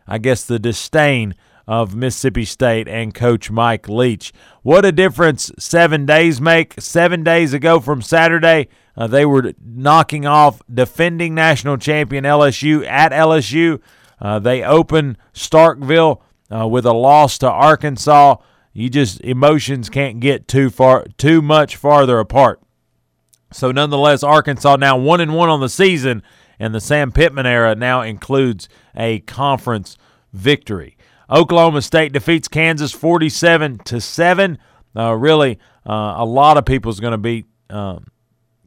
I 0.08 0.18
guess 0.18 0.46
the 0.46 0.58
disdain 0.58 1.36
of 1.68 1.96
Mississippi 1.96 2.46
State 2.46 2.88
and 2.88 3.14
Coach 3.14 3.52
Mike 3.52 3.88
Leach. 3.88 4.34
What 4.62 4.86
a 4.86 4.92
difference 4.92 5.52
seven 5.60 6.06
days 6.06 6.42
make. 6.42 6.76
Seven 6.80 7.24
days 7.24 7.54
ago 7.54 7.80
from 7.80 8.02
Saturday, 8.02 8.68
uh, 8.98 9.08
they 9.08 9.26
were 9.26 9.54
knocking 9.64 10.26
off 10.26 10.62
defending 10.72 11.36
national 11.36 11.78
champion 11.78 12.24
LSU 12.24 12.86
at 12.86 13.12
LSU. 13.12 13.82
Uh, 14.20 14.40
they 14.40 14.64
open 14.64 15.18
Starkville 15.34 16.22
uh, 16.54 16.68
with 16.68 16.86
a 16.86 16.94
loss 16.94 17.38
to 17.40 17.50
Arkansas. 17.50 18.38
You 18.74 18.90
just 18.90 19.22
emotions 19.22 19.90
can't 19.90 20.20
get 20.20 20.48
too 20.48 20.70
far, 20.70 21.06
too 21.18 21.42
much 21.42 21.76
farther 21.76 22.20
apart. 22.20 22.62
So, 23.54 23.72
nonetheless, 23.72 24.24
Arkansas 24.24 24.76
now 24.78 24.98
one 24.98 25.22
and 25.22 25.34
one 25.36 25.50
on 25.50 25.62
the 25.62 25.70
season, 25.70 26.24
and 26.60 26.74
the 26.74 26.82
Sam 26.82 27.12
Pittman 27.12 27.46
era 27.46 27.76
now 27.76 28.02
includes 28.02 28.68
a 28.96 29.20
conference 29.22 29.98
victory. 30.34 30.98
Oklahoma 31.30 31.82
State 31.82 32.14
defeats 32.14 32.48
Kansas 32.48 32.92
47 32.92 33.80
to 33.86 34.02
7. 34.02 34.58
Uh, 34.96 35.14
really, 35.14 35.60
uh, 35.88 36.16
a 36.18 36.26
lot 36.26 36.58
of 36.58 36.66
people 36.66 36.92
is 36.92 37.00
going 37.00 37.12
to 37.12 37.18
beat 37.18 37.46
um, 37.70 38.08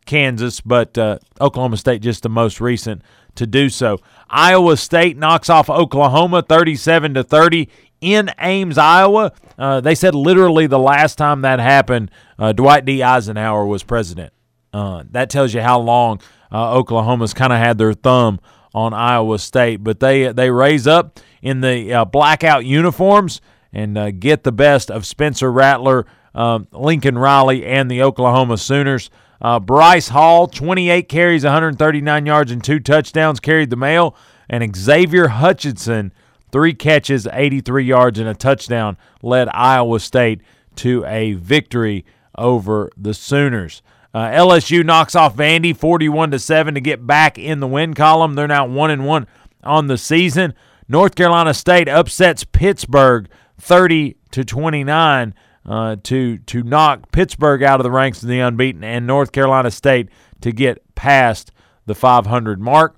Kansas, 0.05 0.61
but 0.61 0.97
uh, 0.97 1.19
Oklahoma 1.41 1.77
State 1.77 2.03
just 2.03 2.23
the 2.23 2.29
most 2.29 2.61
recent 2.61 3.03
to 3.37 3.47
do 3.47 3.69
so. 3.69 3.99
Iowa 4.29 4.77
State 4.77 5.17
knocks 5.17 5.51
off 5.51 5.69
Oklahoma 5.71 6.43
37 6.43 7.15
to 7.15 7.23
30 7.23 7.69
in 8.01 8.31
Ames, 8.41 8.79
Iowa. 8.79 9.33
Uh, 9.59 9.81
they 9.81 9.95
said 9.95 10.15
literally 10.15 10.67
the 10.67 10.79
last 10.79 11.17
time 11.17 11.43
that 11.43 11.61
happened, 11.61 12.11
uh, 12.39 12.53
Dwight 12.53 12.85
D. 12.85 13.03
Eisenhower 13.03 13.67
was 13.67 13.83
president. 13.83 14.33
Uh, 14.73 15.05
that 15.11 15.31
tells 15.31 15.55
you 15.55 15.61
how 15.61 15.79
long 15.79 16.21
Oklahoma's 16.53 17.35
kind 17.35 17.53
of 17.53 17.59
had 17.59 17.79
their 17.79 17.93
thumb 17.93 18.41
on 18.75 18.93
Iowa 18.93 19.39
State, 19.39 19.83
but 19.83 20.01
they 20.01 20.33
they 20.33 20.51
raise 20.51 20.87
up 20.87 21.19
in 21.41 21.61
the 21.61 21.93
uh, 21.93 22.05
blackout 22.05 22.67
uniforms 22.67 23.41
and 23.73 23.97
uh, 23.97 24.11
get 24.11 24.43
the 24.43 24.53
best 24.53 24.91
of 24.91 25.07
Spencer 25.07 25.51
Rattler, 25.51 26.07
um, 26.35 26.69
Lincoln 26.73 27.17
Riley, 27.17 27.65
and 27.65 27.91
the 27.91 28.03
Oklahoma 28.03 28.59
Sooners. 28.59 29.11
Uh, 29.41 29.61
Breece 29.61 30.11
Hall, 30.11 30.47
28 30.47 31.09
carries, 31.09 31.45
139 31.45 32.27
yards, 32.27 32.51
and 32.51 32.63
two 32.63 32.81
touchdowns, 32.81 33.41
carried 33.41 33.71
the 33.71 33.77
mail. 33.77 34.17
And 34.49 34.75
Xavier 34.77 35.29
Hutchinson, 35.29 36.13
three 36.53 36.75
catches, 36.75 37.27
83 37.31 37.85
yards, 37.85 38.19
and 38.19 38.29
a 38.29 38.35
touchdown, 38.35 38.97
led 39.23 39.49
Iowa 39.53 40.01
State 40.01 40.41
to 40.77 41.05
a 41.07 41.33
victory 41.35 42.05
over 42.37 42.91
the 42.97 43.15
Sooners. 43.15 43.83
Uh, 44.17 44.31
LSU 44.31 44.83
knocks 44.83 45.15
off 45.15 45.37
Vandy 45.37 45.77
41 45.77 46.31
to 46.31 46.39
7 46.39 46.73
to 46.73 46.81
get 46.81 47.07
back 47.07 47.37
in 47.37 47.61
the 47.61 47.67
win 47.67 47.93
column. 47.93 48.35
They're 48.35 48.49
now 48.49 48.65
1 48.65 48.91
and 48.91 49.05
1 49.05 49.27
on 49.63 49.89
the 49.89 49.99
season. 49.99 50.55
North 50.89 51.15
Carolina 51.15 51.53
State 51.53 51.87
upsets 51.87 52.43
Pittsburgh 52.43 53.29
30 53.59 54.17
to 54.31 54.43
29 54.43 55.35
uh, 55.67 55.97
to 56.05 56.39
to 56.39 56.63
knock 56.63 57.13
Pittsburgh 57.13 57.63
out 57.63 57.79
of 57.79 57.85
the 57.85 57.91
ranks 57.91 58.23
of 58.23 58.31
the 58.31 58.41
unbeaten 58.41 58.83
and 58.83 59.07
North 59.07 59.33
Carolina 59.33 59.71
State 59.71 60.09
to 60.41 60.51
get 60.51 60.95
past 60.95 61.53
the 61.85 61.95
500 61.95 62.59
mark. 62.59 62.97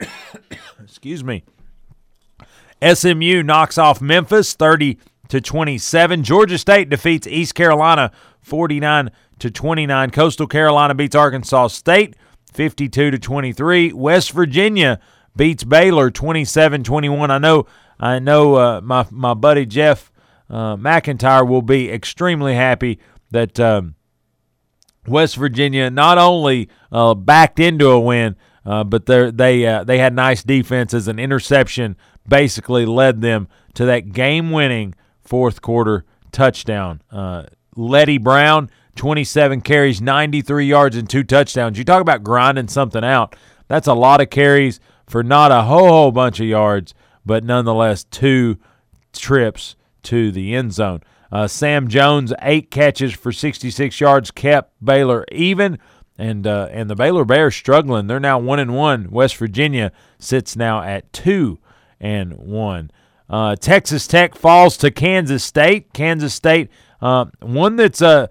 Excuse 0.82 1.22
me. 1.22 1.44
SMU 2.82 3.44
knocks 3.44 3.78
off 3.78 4.00
Memphis 4.00 4.54
30 4.54 4.98
to 5.32 5.40
27. 5.40 6.24
Georgia 6.24 6.58
State 6.58 6.90
defeats 6.90 7.26
East 7.26 7.54
Carolina 7.54 8.12
49 8.42 9.10
to 9.38 9.50
29. 9.50 10.10
Coastal 10.10 10.46
Carolina 10.46 10.94
beats 10.94 11.16
Arkansas 11.16 11.68
State 11.68 12.16
52 12.52 13.12
to 13.12 13.18
23. 13.18 13.94
West 13.94 14.32
Virginia 14.32 15.00
beats 15.34 15.64
Baylor 15.64 16.10
27-21. 16.10 17.30
I 17.30 17.38
know 17.38 17.66
I 17.98 18.18
know 18.18 18.56
uh, 18.56 18.80
my 18.82 19.06
my 19.10 19.32
buddy 19.32 19.64
Jeff 19.64 20.12
uh, 20.50 20.76
McIntyre 20.76 21.48
will 21.48 21.62
be 21.62 21.88
extremely 21.88 22.54
happy 22.54 22.98
that 23.30 23.58
um, 23.58 23.94
West 25.08 25.36
Virginia 25.36 25.88
not 25.88 26.18
only 26.18 26.68
uh, 26.90 27.14
backed 27.14 27.58
into 27.58 27.88
a 27.88 27.98
win, 27.98 28.36
uh, 28.66 28.84
but 28.84 29.06
they 29.06 29.64
uh, 29.64 29.82
they 29.82 29.96
had 29.96 30.14
nice 30.14 30.42
defenses. 30.42 31.08
An 31.08 31.18
interception 31.18 31.96
basically 32.28 32.84
led 32.84 33.22
them 33.22 33.48
to 33.72 33.86
that 33.86 34.12
game-winning 34.12 34.94
fourth 35.32 35.62
quarter 35.62 36.04
touchdown. 36.30 37.00
Uh, 37.10 37.44
Leddie 37.74 38.18
Brown, 38.18 38.68
27 38.96 39.62
carries, 39.62 39.98
93 39.98 40.66
yards, 40.66 40.94
and 40.94 41.08
two 41.08 41.24
touchdowns. 41.24 41.78
You 41.78 41.84
talk 41.84 42.02
about 42.02 42.22
grinding 42.22 42.68
something 42.68 43.02
out. 43.02 43.34
That's 43.66 43.86
a 43.86 43.94
lot 43.94 44.20
of 44.20 44.28
carries 44.28 44.78
for 45.06 45.22
not 45.22 45.50
a 45.50 45.62
whole, 45.62 45.88
whole 45.88 46.12
bunch 46.12 46.38
of 46.38 46.44
yards, 46.44 46.92
but 47.24 47.44
nonetheless 47.44 48.04
two 48.04 48.58
trips 49.14 49.74
to 50.02 50.30
the 50.32 50.54
end 50.54 50.74
zone. 50.74 51.00
Uh, 51.32 51.48
Sam 51.48 51.88
Jones, 51.88 52.34
eight 52.42 52.70
catches 52.70 53.14
for 53.14 53.32
66 53.32 53.98
yards, 54.02 54.30
kept 54.30 54.84
Baylor 54.84 55.24
even, 55.32 55.78
and 56.18 56.46
uh, 56.46 56.68
and 56.70 56.90
the 56.90 56.94
Baylor 56.94 57.24
Bears 57.24 57.56
struggling. 57.56 58.06
They're 58.06 58.20
now 58.20 58.38
one 58.38 58.58
and 58.58 58.76
one. 58.76 59.10
West 59.10 59.38
Virginia 59.38 59.92
sits 60.18 60.56
now 60.56 60.82
at 60.82 61.10
two 61.10 61.58
and 61.98 62.34
one. 62.34 62.90
Uh, 63.32 63.56
Texas 63.56 64.06
Tech 64.06 64.34
falls 64.34 64.76
to 64.76 64.90
Kansas 64.90 65.42
State. 65.42 65.94
Kansas 65.94 66.34
State, 66.34 66.70
uh, 67.00 67.24
one 67.40 67.76
that's 67.76 68.02
uh, 68.02 68.26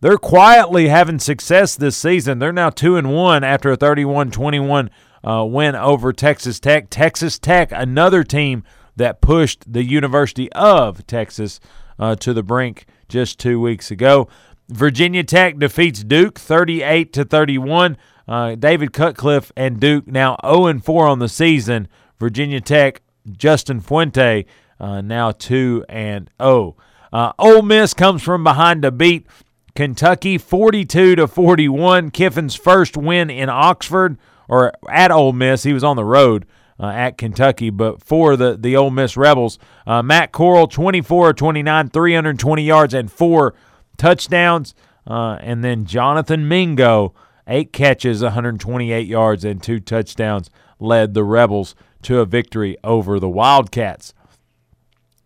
they're 0.00 0.16
quietly 0.16 0.88
having 0.88 1.18
success 1.18 1.74
this 1.74 1.96
season. 1.96 2.38
They're 2.38 2.52
now 2.52 2.70
two 2.70 2.96
and 2.96 3.12
one 3.12 3.42
after 3.42 3.72
a 3.72 3.76
31-21 3.76 4.90
uh, 5.24 5.44
win 5.44 5.74
over 5.74 6.12
Texas 6.12 6.60
Tech. 6.60 6.86
Texas 6.88 7.38
Tech, 7.38 7.72
another 7.72 8.22
team 8.22 8.62
that 8.94 9.20
pushed 9.20 9.72
the 9.72 9.82
University 9.82 10.52
of 10.52 11.04
Texas 11.06 11.58
uh, 11.98 12.14
to 12.16 12.32
the 12.32 12.44
brink 12.44 12.86
just 13.08 13.40
two 13.40 13.60
weeks 13.60 13.90
ago. 13.90 14.28
Virginia 14.68 15.24
Tech 15.24 15.58
defeats 15.58 16.04
Duke 16.04 16.38
38 16.38 17.12
to 17.12 17.24
31. 17.24 17.96
Uh, 18.26 18.54
David 18.54 18.92
Cutcliffe 18.92 19.50
and 19.56 19.80
Duke 19.80 20.06
now 20.06 20.36
0 20.44 20.66
and 20.66 20.84
4 20.84 21.06
on 21.08 21.18
the 21.18 21.28
season. 21.28 21.88
Virginia 22.18 22.60
Tech, 22.60 23.02
Justin 23.32 23.80
Fuente 23.80 24.46
uh, 24.80 25.00
now 25.00 25.30
2 25.30 25.84
and 25.88 26.30
0. 26.40 26.76
Uh, 27.12 27.32
Ole 27.38 27.62
Miss 27.62 27.94
comes 27.94 28.22
from 28.22 28.42
behind 28.42 28.82
to 28.82 28.90
beat 28.90 29.26
Kentucky 29.74 30.38
42 30.38 31.16
to 31.16 31.26
41. 31.26 32.10
Kiffin's 32.10 32.54
first 32.54 32.96
win 32.96 33.30
in 33.30 33.48
Oxford 33.48 34.18
or 34.48 34.72
at 34.88 35.10
Ole 35.10 35.32
Miss. 35.32 35.62
He 35.62 35.72
was 35.72 35.84
on 35.84 35.96
the 35.96 36.04
road 36.04 36.46
uh, 36.78 36.86
at 36.86 37.18
Kentucky, 37.18 37.70
but 37.70 38.02
for 38.02 38.36
the 38.36 38.56
the 38.58 38.76
Ole 38.76 38.90
Miss 38.90 39.16
Rebels, 39.16 39.58
uh, 39.86 40.02
Matt 40.02 40.32
Corral, 40.32 40.66
24 40.66 41.32
29, 41.32 41.88
320 41.88 42.62
yards 42.62 42.94
and 42.94 43.10
four 43.10 43.54
touchdowns, 43.96 44.74
uh, 45.06 45.38
and 45.40 45.62
then 45.62 45.84
Jonathan 45.84 46.48
Mingo, 46.48 47.14
eight 47.46 47.72
catches, 47.72 48.22
128 48.22 49.06
yards 49.06 49.44
and 49.44 49.62
two 49.62 49.78
touchdowns, 49.78 50.50
led 50.80 51.14
the 51.14 51.24
Rebels 51.24 51.74
to 52.04 52.20
a 52.20 52.26
victory 52.26 52.76
over 52.84 53.18
the 53.18 53.28
Wildcats. 53.28 54.14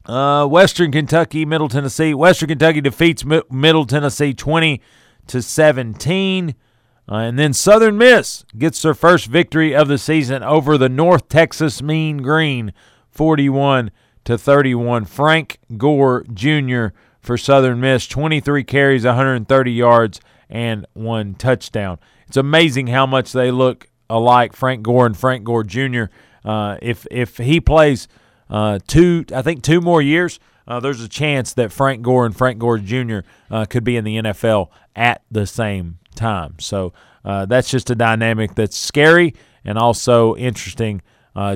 Uh, 0.06 0.46
Western 0.46 0.90
Kentucky, 0.90 1.44
Middle 1.44 1.68
Tennessee. 1.68 2.14
Western 2.14 2.48
Kentucky 2.48 2.80
defeats 2.80 3.24
Middle 3.24 3.84
Tennessee 3.84 4.32
20 4.32 4.80
to 5.26 5.42
17. 5.42 6.54
Uh, 7.10 7.14
and 7.14 7.38
then 7.38 7.52
Southern 7.52 7.98
Miss 7.98 8.44
gets 8.56 8.80
their 8.82 8.94
first 8.94 9.26
victory 9.26 9.74
of 9.74 9.88
the 9.88 9.98
season 9.98 10.42
over 10.42 10.78
the 10.78 10.88
North 10.88 11.28
Texas 11.28 11.82
Mean 11.82 12.18
Green, 12.18 12.72
41 13.10 13.90
to 14.24 14.38
31. 14.38 15.04
Frank 15.04 15.58
Gore 15.76 16.24
Jr. 16.32 16.88
for 17.20 17.36
Southern 17.36 17.80
Miss, 17.80 18.06
23 18.06 18.64
carries, 18.64 19.04
130 19.04 19.72
yards, 19.72 20.20
and 20.48 20.86
one 20.94 21.34
touchdown. 21.34 21.98
It's 22.26 22.36
amazing 22.36 22.88
how 22.88 23.06
much 23.06 23.32
they 23.32 23.50
look 23.50 23.88
alike, 24.10 24.54
Frank 24.54 24.82
Gore 24.82 25.06
and 25.06 25.16
Frank 25.16 25.44
Gore 25.44 25.64
Jr. 25.64 26.04
uh, 26.44 26.76
if 26.82 27.06
if 27.10 27.36
he 27.36 27.60
plays 27.60 28.08
uh, 28.50 28.78
two, 28.86 29.24
I 29.34 29.42
think 29.42 29.62
two 29.62 29.80
more 29.80 30.00
years, 30.00 30.40
uh, 30.66 30.80
there's 30.80 31.02
a 31.02 31.08
chance 31.08 31.54
that 31.54 31.72
Frank 31.72 32.02
Gore 32.02 32.26
and 32.26 32.36
Frank 32.36 32.58
Gore 32.58 32.78
Jr. 32.78 33.20
Uh, 33.50 33.64
could 33.64 33.84
be 33.84 33.96
in 33.96 34.04
the 34.04 34.16
NFL 34.16 34.68
at 34.96 35.22
the 35.30 35.46
same 35.46 35.98
time. 36.14 36.54
So 36.58 36.92
uh, 37.24 37.46
that's 37.46 37.70
just 37.70 37.90
a 37.90 37.94
dynamic 37.94 38.54
that's 38.54 38.76
scary 38.76 39.34
and 39.64 39.78
also 39.78 40.36
interesting 40.36 41.02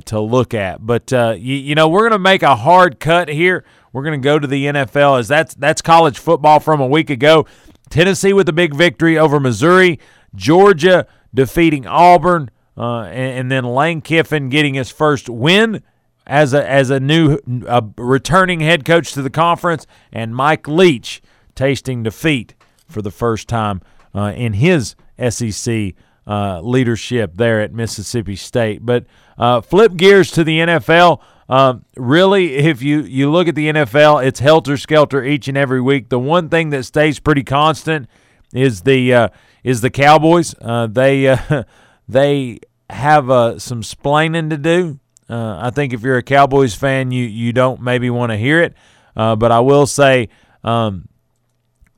to 0.04 0.20
look 0.20 0.54
at. 0.54 0.86
But 0.86 1.10
you, 1.10 1.56
you 1.56 1.74
know, 1.74 1.88
we're 1.88 2.08
to 2.08 2.18
make 2.18 2.44
a 2.44 2.54
hard 2.54 3.00
cut 3.00 3.28
here. 3.28 3.64
We're 3.92 4.04
to 4.04 4.18
go 4.18 4.38
to 4.38 4.46
the 4.46 4.66
NFL 4.66 5.18
as 5.18 5.26
that's 5.26 5.54
that's 5.54 5.82
college 5.82 6.18
football 6.18 6.60
from 6.60 6.80
a 6.80 6.86
week 6.86 7.10
ago. 7.10 7.46
Tennessee 7.90 8.32
with 8.32 8.48
a 8.48 8.52
big 8.52 8.74
victory 8.74 9.18
over 9.18 9.38
Missouri, 9.38 9.98
Georgia 10.34 11.06
defeating 11.34 11.86
Auburn, 11.86 12.50
uh, 12.76 13.02
and, 13.02 13.38
and, 13.38 13.50
then 13.50 13.64
Lane 13.64 14.00
Kiffin 14.00 14.48
getting 14.48 14.74
his 14.74 14.90
first 14.90 15.28
win 15.28 15.82
as 16.26 16.54
a 16.54 16.68
as 16.68 16.88
a 16.88 17.00
new 17.00 17.38
a 17.66 17.84
returning 17.98 18.60
head 18.60 18.84
coach 18.84 19.12
to 19.12 19.22
the 19.22 19.30
conference, 19.30 19.86
and 20.12 20.34
Mike 20.34 20.66
Leach 20.66 21.20
tasting 21.54 22.02
defeat 22.02 22.54
for 22.88 23.02
the 23.02 23.10
first 23.10 23.48
time 23.48 23.82
uh, 24.14 24.32
in 24.34 24.54
his 24.54 24.94
SEC 25.28 25.94
uh, 26.26 26.60
leadership 26.60 27.32
there 27.34 27.60
at 27.60 27.72
Mississippi 27.72 28.36
State. 28.36 28.84
But 28.84 29.06
uh, 29.36 29.60
flip 29.60 29.96
gears 29.96 30.30
to 30.32 30.44
the 30.44 30.58
NFL. 30.60 31.20
Um, 31.48 31.84
really, 31.96 32.54
if 32.54 32.82
you, 32.82 33.02
you 33.02 33.30
look 33.30 33.48
at 33.48 33.54
the 33.54 33.68
NFL, 33.70 34.24
it's 34.24 34.40
helter 34.40 34.76
skelter 34.76 35.22
each 35.22 35.48
and 35.48 35.58
every 35.58 35.80
week. 35.80 36.08
The 36.08 36.18
one 36.18 36.48
thing 36.48 36.70
that 36.70 36.84
stays 36.84 37.18
pretty 37.18 37.42
constant 37.42 38.08
is 38.54 38.82
the 38.82 39.12
uh, 39.12 39.28
is 39.64 39.80
the 39.80 39.90
Cowboys. 39.90 40.54
They 40.60 41.36
they 42.12 42.60
have 42.90 43.30
uh, 43.30 43.58
some 43.58 43.82
splaining 43.82 44.50
to 44.50 44.58
do. 44.58 45.00
Uh, 45.28 45.58
I 45.60 45.70
think 45.70 45.92
if 45.92 46.02
you're 46.02 46.18
a 46.18 46.22
Cowboys 46.22 46.74
fan, 46.74 47.10
you 47.10 47.24
you 47.24 47.52
don't 47.52 47.80
maybe 47.80 48.10
want 48.10 48.32
to 48.32 48.36
hear 48.36 48.60
it, 48.60 48.74
uh, 49.16 49.36
but 49.36 49.50
I 49.50 49.60
will 49.60 49.86
say 49.86 50.28
um, 50.62 51.08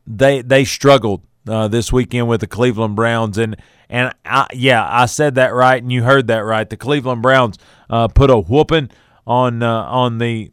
they 0.07 0.43
they 0.43 0.65
struggled 0.65 1.23
uh, 1.49 1.69
this 1.69 1.93
weekend 1.93 2.29
with 2.29 2.41
the 2.41 2.47
Cleveland 2.47 2.97
Browns, 2.97 3.39
and 3.39 3.57
and 3.89 4.15
I, 4.25 4.47
yeah, 4.53 4.87
I 4.89 5.07
said 5.07 5.35
that 5.35 5.55
right, 5.55 5.83
and 5.83 5.91
you 5.91 6.05
heard 6.05 6.29
that 6.29 6.41
right. 6.41 6.69
The 6.69 6.77
Cleveland 6.77 7.23
Browns 7.23 7.59
uh, 7.91 8.09
put 8.09 8.31
a 8.31 8.39
whooping 8.39 8.91
on 9.27 9.63
uh, 9.63 9.83
on 9.85 10.19
the 10.19 10.53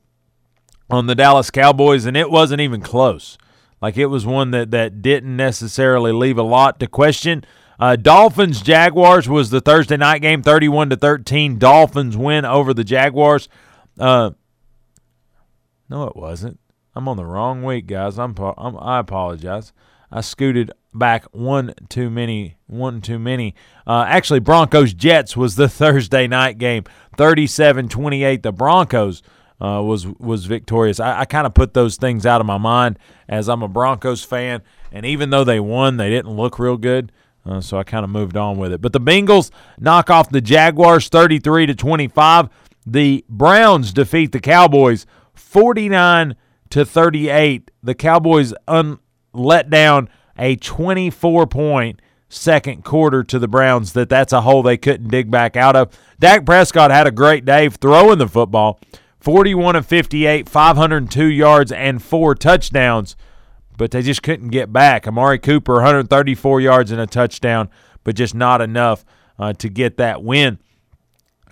on 0.90 1.08
the 1.08 1.16
Dallas 1.16 1.52
Cowboys, 1.52 2.06
and 2.06 2.18
it 2.18 2.32
wasn't 2.32 2.62
even 2.62 2.82
close. 2.82 3.38
Like 3.82 3.98
it 3.98 4.08
was 4.08 4.26
one 4.26 4.52
that 4.52 4.72
that 4.72 5.02
didn't 5.02 5.36
necessarily 5.36 6.12
leave 6.12 6.38
a 6.38 6.44
lot 6.44 6.80
to 6.80 6.88
question. 6.88 7.44
Uh, 7.82 7.96
Dolphins 7.96 8.62
Jaguars 8.62 9.28
was 9.28 9.50
the 9.50 9.60
Thursday 9.60 9.98
night 9.98 10.22
game, 10.22 10.44
thirty-one 10.44 10.92
to 10.92 10.96
thirteen. 10.96 11.58
Dolphins 11.58 12.16
win 12.16 12.46
over 12.46 12.76
the 12.76 12.84
Jaguars. 12.84 13.50
Uh, 14.00 14.32
no, 15.90 16.04
it 16.04 16.16
wasn't. 16.16 16.60
I'm 16.94 17.08
on 17.08 17.18
the 17.18 17.26
wrong 17.26 17.64
week, 17.64 17.88
guys. 17.88 18.20
I'm, 18.20 18.36
I'm 18.38 18.78
I 18.78 19.00
apologize. 19.00 19.74
I 20.12 20.22
scooted 20.22 20.72
back 20.94 21.26
one 21.32 21.74
too 21.90 22.12
many, 22.12 22.58
one 22.68 23.02
too 23.02 23.18
many. 23.18 23.56
Uh, 23.88 24.06
actually, 24.08 24.42
Broncos 24.42 24.94
Jets 24.94 25.36
was 25.36 25.56
the 25.56 25.70
Thursday 25.70 26.28
night 26.28 26.60
game, 26.60 26.84
37-28. 27.18 28.44
The 28.44 28.52
Broncos 28.52 29.24
uh, 29.60 29.82
was 29.82 30.06
was 30.06 30.46
victorious. 30.46 31.00
I, 31.00 31.22
I 31.22 31.26
kind 31.26 31.48
of 31.48 31.56
put 31.56 31.74
those 31.74 31.96
things 31.96 32.28
out 32.28 32.42
of 32.42 32.48
my 32.48 32.60
mind 32.60 33.00
as 33.28 33.50
I'm 33.50 33.64
a 33.64 33.68
Broncos 33.68 34.24
fan, 34.24 34.62
and 34.92 35.04
even 35.04 35.32
though 35.32 35.44
they 35.44 35.60
won, 35.60 35.98
they 35.98 36.12
didn't 36.12 36.36
look 36.36 36.60
real 36.60 36.78
good. 36.78 37.12
Uh, 37.46 37.60
so 37.60 37.78
I 37.78 37.84
kind 37.84 38.04
of 38.04 38.10
moved 38.10 38.38
on 38.38 38.58
with 38.58 38.72
it. 38.72 38.82
But 38.82 38.94
the 38.94 39.00
Bengals 39.00 39.50
knock 39.80 40.10
off 40.10 40.30
the 40.30 40.42
Jaguars 40.42 41.08
33 41.10 41.68
to 41.68 41.76
25. 41.76 42.50
The 42.86 43.26
Browns 43.30 43.94
defeat 43.94 44.32
the 44.32 44.40
Cowboys 44.40 45.06
49 45.34 46.36
to 46.70 46.86
38. 46.86 47.72
The 47.84 47.96
Cowboys 47.96 48.54
un- 48.68 49.00
let 49.34 49.70
down 49.70 50.10
a 50.38 50.56
24 50.56 51.48
point 51.48 52.02
second 52.30 52.84
quarter 52.86 53.24
to 53.24 53.40
the 53.40 53.48
Browns 53.48 53.94
that 53.94 54.10
that's 54.10 54.34
a 54.34 54.42
hole 54.42 54.64
they 54.64 54.78
couldn't 54.78 55.10
dig 55.10 55.30
back 55.30 55.58
out 55.58 55.76
of. 55.76 55.98
Dak 56.20 56.46
Prescott 56.46 56.92
had 56.92 57.08
a 57.08 57.12
great 57.12 57.44
day 57.44 57.70
throwing 57.70 58.20
the 58.20 58.28
football. 58.28 58.80
41 59.20 59.76
of 59.76 59.86
58, 59.86 60.50
502 60.50 61.26
yards 61.26 61.72
and 61.72 62.02
four 62.02 62.34
touchdowns 62.34 63.16
but 63.78 63.92
they 63.92 64.02
just 64.02 64.24
couldn't 64.24 64.50
get 64.50 64.72
back. 64.72 65.08
Amari 65.08 65.40
Cooper, 65.40 65.76
134 65.76 66.62
yards 66.62 66.92
and 66.92 67.02
a 67.02 67.08
touchdown, 67.08 67.70
but 68.04 68.16
just 68.16 68.36
not 68.36 68.62
enough 68.62 69.06
uh, 69.40 69.54
to 69.54 69.70
get 69.70 69.98
that 69.98 70.24
win. 70.24 70.60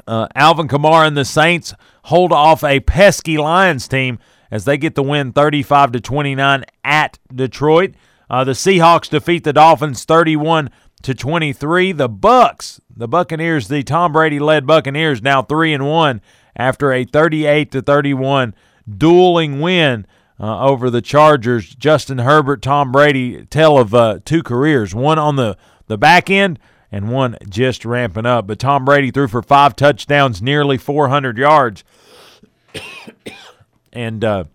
Uh, 0.07 0.27
Alvin 0.35 0.67
Kamara 0.67 1.07
and 1.07 1.17
the 1.17 1.25
Saints 1.25 1.73
hold 2.05 2.31
off 2.31 2.63
a 2.63 2.79
pesky 2.79 3.37
Lions 3.37 3.87
team 3.87 4.19
as 4.51 4.65
they 4.65 4.77
get 4.77 4.95
the 4.95 5.03
win 5.03 5.31
35 5.31 5.91
to 5.93 5.99
29 5.99 6.65
at 6.83 7.19
Detroit. 7.33 7.93
Uh, 8.29 8.43
the 8.43 8.51
Seahawks 8.51 9.09
defeat 9.09 9.43
the 9.43 9.53
Dolphins 9.53 10.05
31 10.05 10.69
to 11.01 11.13
23. 11.13 11.91
The 11.91 12.09
Bucks, 12.09 12.79
the 12.95 13.07
Buccaneers, 13.07 13.67
the 13.67 13.83
Tom 13.83 14.11
Brady 14.11 14.39
led 14.39 14.65
Buccaneers 14.65 15.21
now 15.21 15.41
3 15.41 15.73
and 15.73 15.87
1 15.87 16.21
after 16.55 16.91
a 16.91 17.05
38 17.05 17.71
to 17.71 17.81
31 17.81 18.53
dueling 18.97 19.61
win 19.61 20.05
uh, 20.39 20.65
over 20.65 20.89
the 20.89 21.01
Chargers. 21.01 21.75
Justin 21.75 22.19
Herbert, 22.19 22.61
Tom 22.61 22.91
Brady 22.91 23.45
tell 23.45 23.77
of 23.77 23.93
uh, 23.93 24.19
two 24.23 24.43
careers, 24.43 24.95
one 24.95 25.19
on 25.19 25.35
the, 25.35 25.57
the 25.87 25.97
back 25.97 26.29
end 26.29 26.59
and 26.91 27.11
one 27.11 27.37
just 27.47 27.85
ramping 27.85 28.25
up. 28.25 28.47
But 28.47 28.59
Tom 28.59 28.85
Brady 28.85 29.11
threw 29.11 29.27
for 29.27 29.41
five 29.41 29.75
touchdowns, 29.75 30.41
nearly 30.41 30.77
400 30.77 31.37
yards. 31.37 31.83
and 33.93 34.23
uh, 34.23 34.45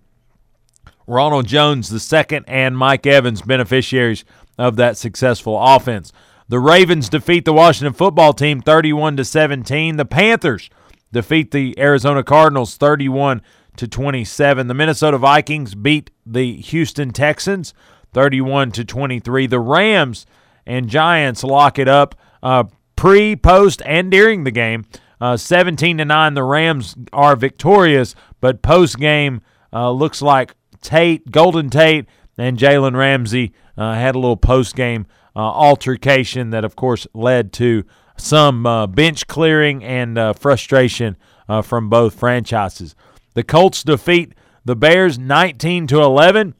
Ronald 1.06 1.46
Jones, 1.46 1.90
the 1.90 2.00
second, 2.00 2.44
and 2.48 2.76
Mike 2.76 3.06
Evans, 3.06 3.42
beneficiaries 3.42 4.24
of 4.58 4.76
that 4.76 4.96
successful 4.96 5.58
offense. 5.60 6.12
The 6.48 6.58
Ravens 6.58 7.08
defeat 7.08 7.44
the 7.44 7.52
Washington 7.52 7.94
football 7.94 8.32
team 8.32 8.60
31 8.60 9.16
to 9.16 9.24
17. 9.24 9.96
The 9.96 10.04
Panthers 10.04 10.70
defeat 11.12 11.50
the 11.50 11.78
Arizona 11.78 12.22
Cardinals 12.22 12.76
31 12.76 13.42
to 13.76 13.88
27. 13.88 14.66
The 14.66 14.74
Minnesota 14.74 15.18
Vikings 15.18 15.74
beat 15.74 16.10
the 16.24 16.56
Houston 16.56 17.10
Texans 17.10 17.74
31 18.12 18.72
to 18.72 18.84
23. 18.84 19.46
The 19.46 19.60
Rams 19.60 20.26
and 20.66 20.88
Giants 20.88 21.44
lock 21.44 21.78
it 21.78 21.88
up 21.88 22.14
uh, 22.42 22.64
pre, 22.96 23.36
post, 23.36 23.82
and 23.84 24.10
during 24.10 24.44
the 24.44 24.50
game. 24.50 24.84
Uh, 25.20 25.36
17 25.36 25.98
to 25.98 26.04
9. 26.04 26.34
The 26.34 26.42
Rams 26.42 26.96
are 27.12 27.36
victorious, 27.36 28.14
but 28.40 28.62
post 28.62 28.98
game 28.98 29.40
uh, 29.72 29.90
looks 29.90 30.22
like 30.22 30.54
Tate, 30.80 31.30
Golden 31.30 31.70
Tate, 31.70 32.06
and 32.38 32.58
Jalen 32.58 32.96
Ramsey 32.96 33.52
uh, 33.76 33.94
had 33.94 34.14
a 34.14 34.18
little 34.18 34.36
post 34.36 34.76
game 34.76 35.06
uh, 35.36 35.40
altercation 35.40 36.50
that, 36.50 36.64
of 36.64 36.76
course, 36.76 37.06
led 37.14 37.52
to 37.54 37.84
some 38.16 38.62
bench 38.92 39.26
clearing 39.26 39.82
and 39.82 40.36
frustration 40.36 41.16
from 41.64 41.88
both 41.88 42.14
franchises. 42.14 42.94
The 43.34 43.42
Colts 43.42 43.82
defeat 43.82 44.34
the 44.64 44.76
Bears 44.76 45.18
19 45.18 45.86
to 45.88 46.00
11. 46.00 46.54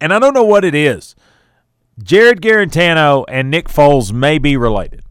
And 0.00 0.12
I 0.12 0.18
don't 0.18 0.34
know 0.34 0.44
what 0.44 0.64
it 0.64 0.74
is. 0.74 1.16
Jarrett 2.02 2.40
Guarantano 2.40 3.24
and 3.28 3.50
Nick 3.50 3.68
Foles 3.68 4.12
may 4.12 4.38
be 4.38 4.56
related. 4.56 5.02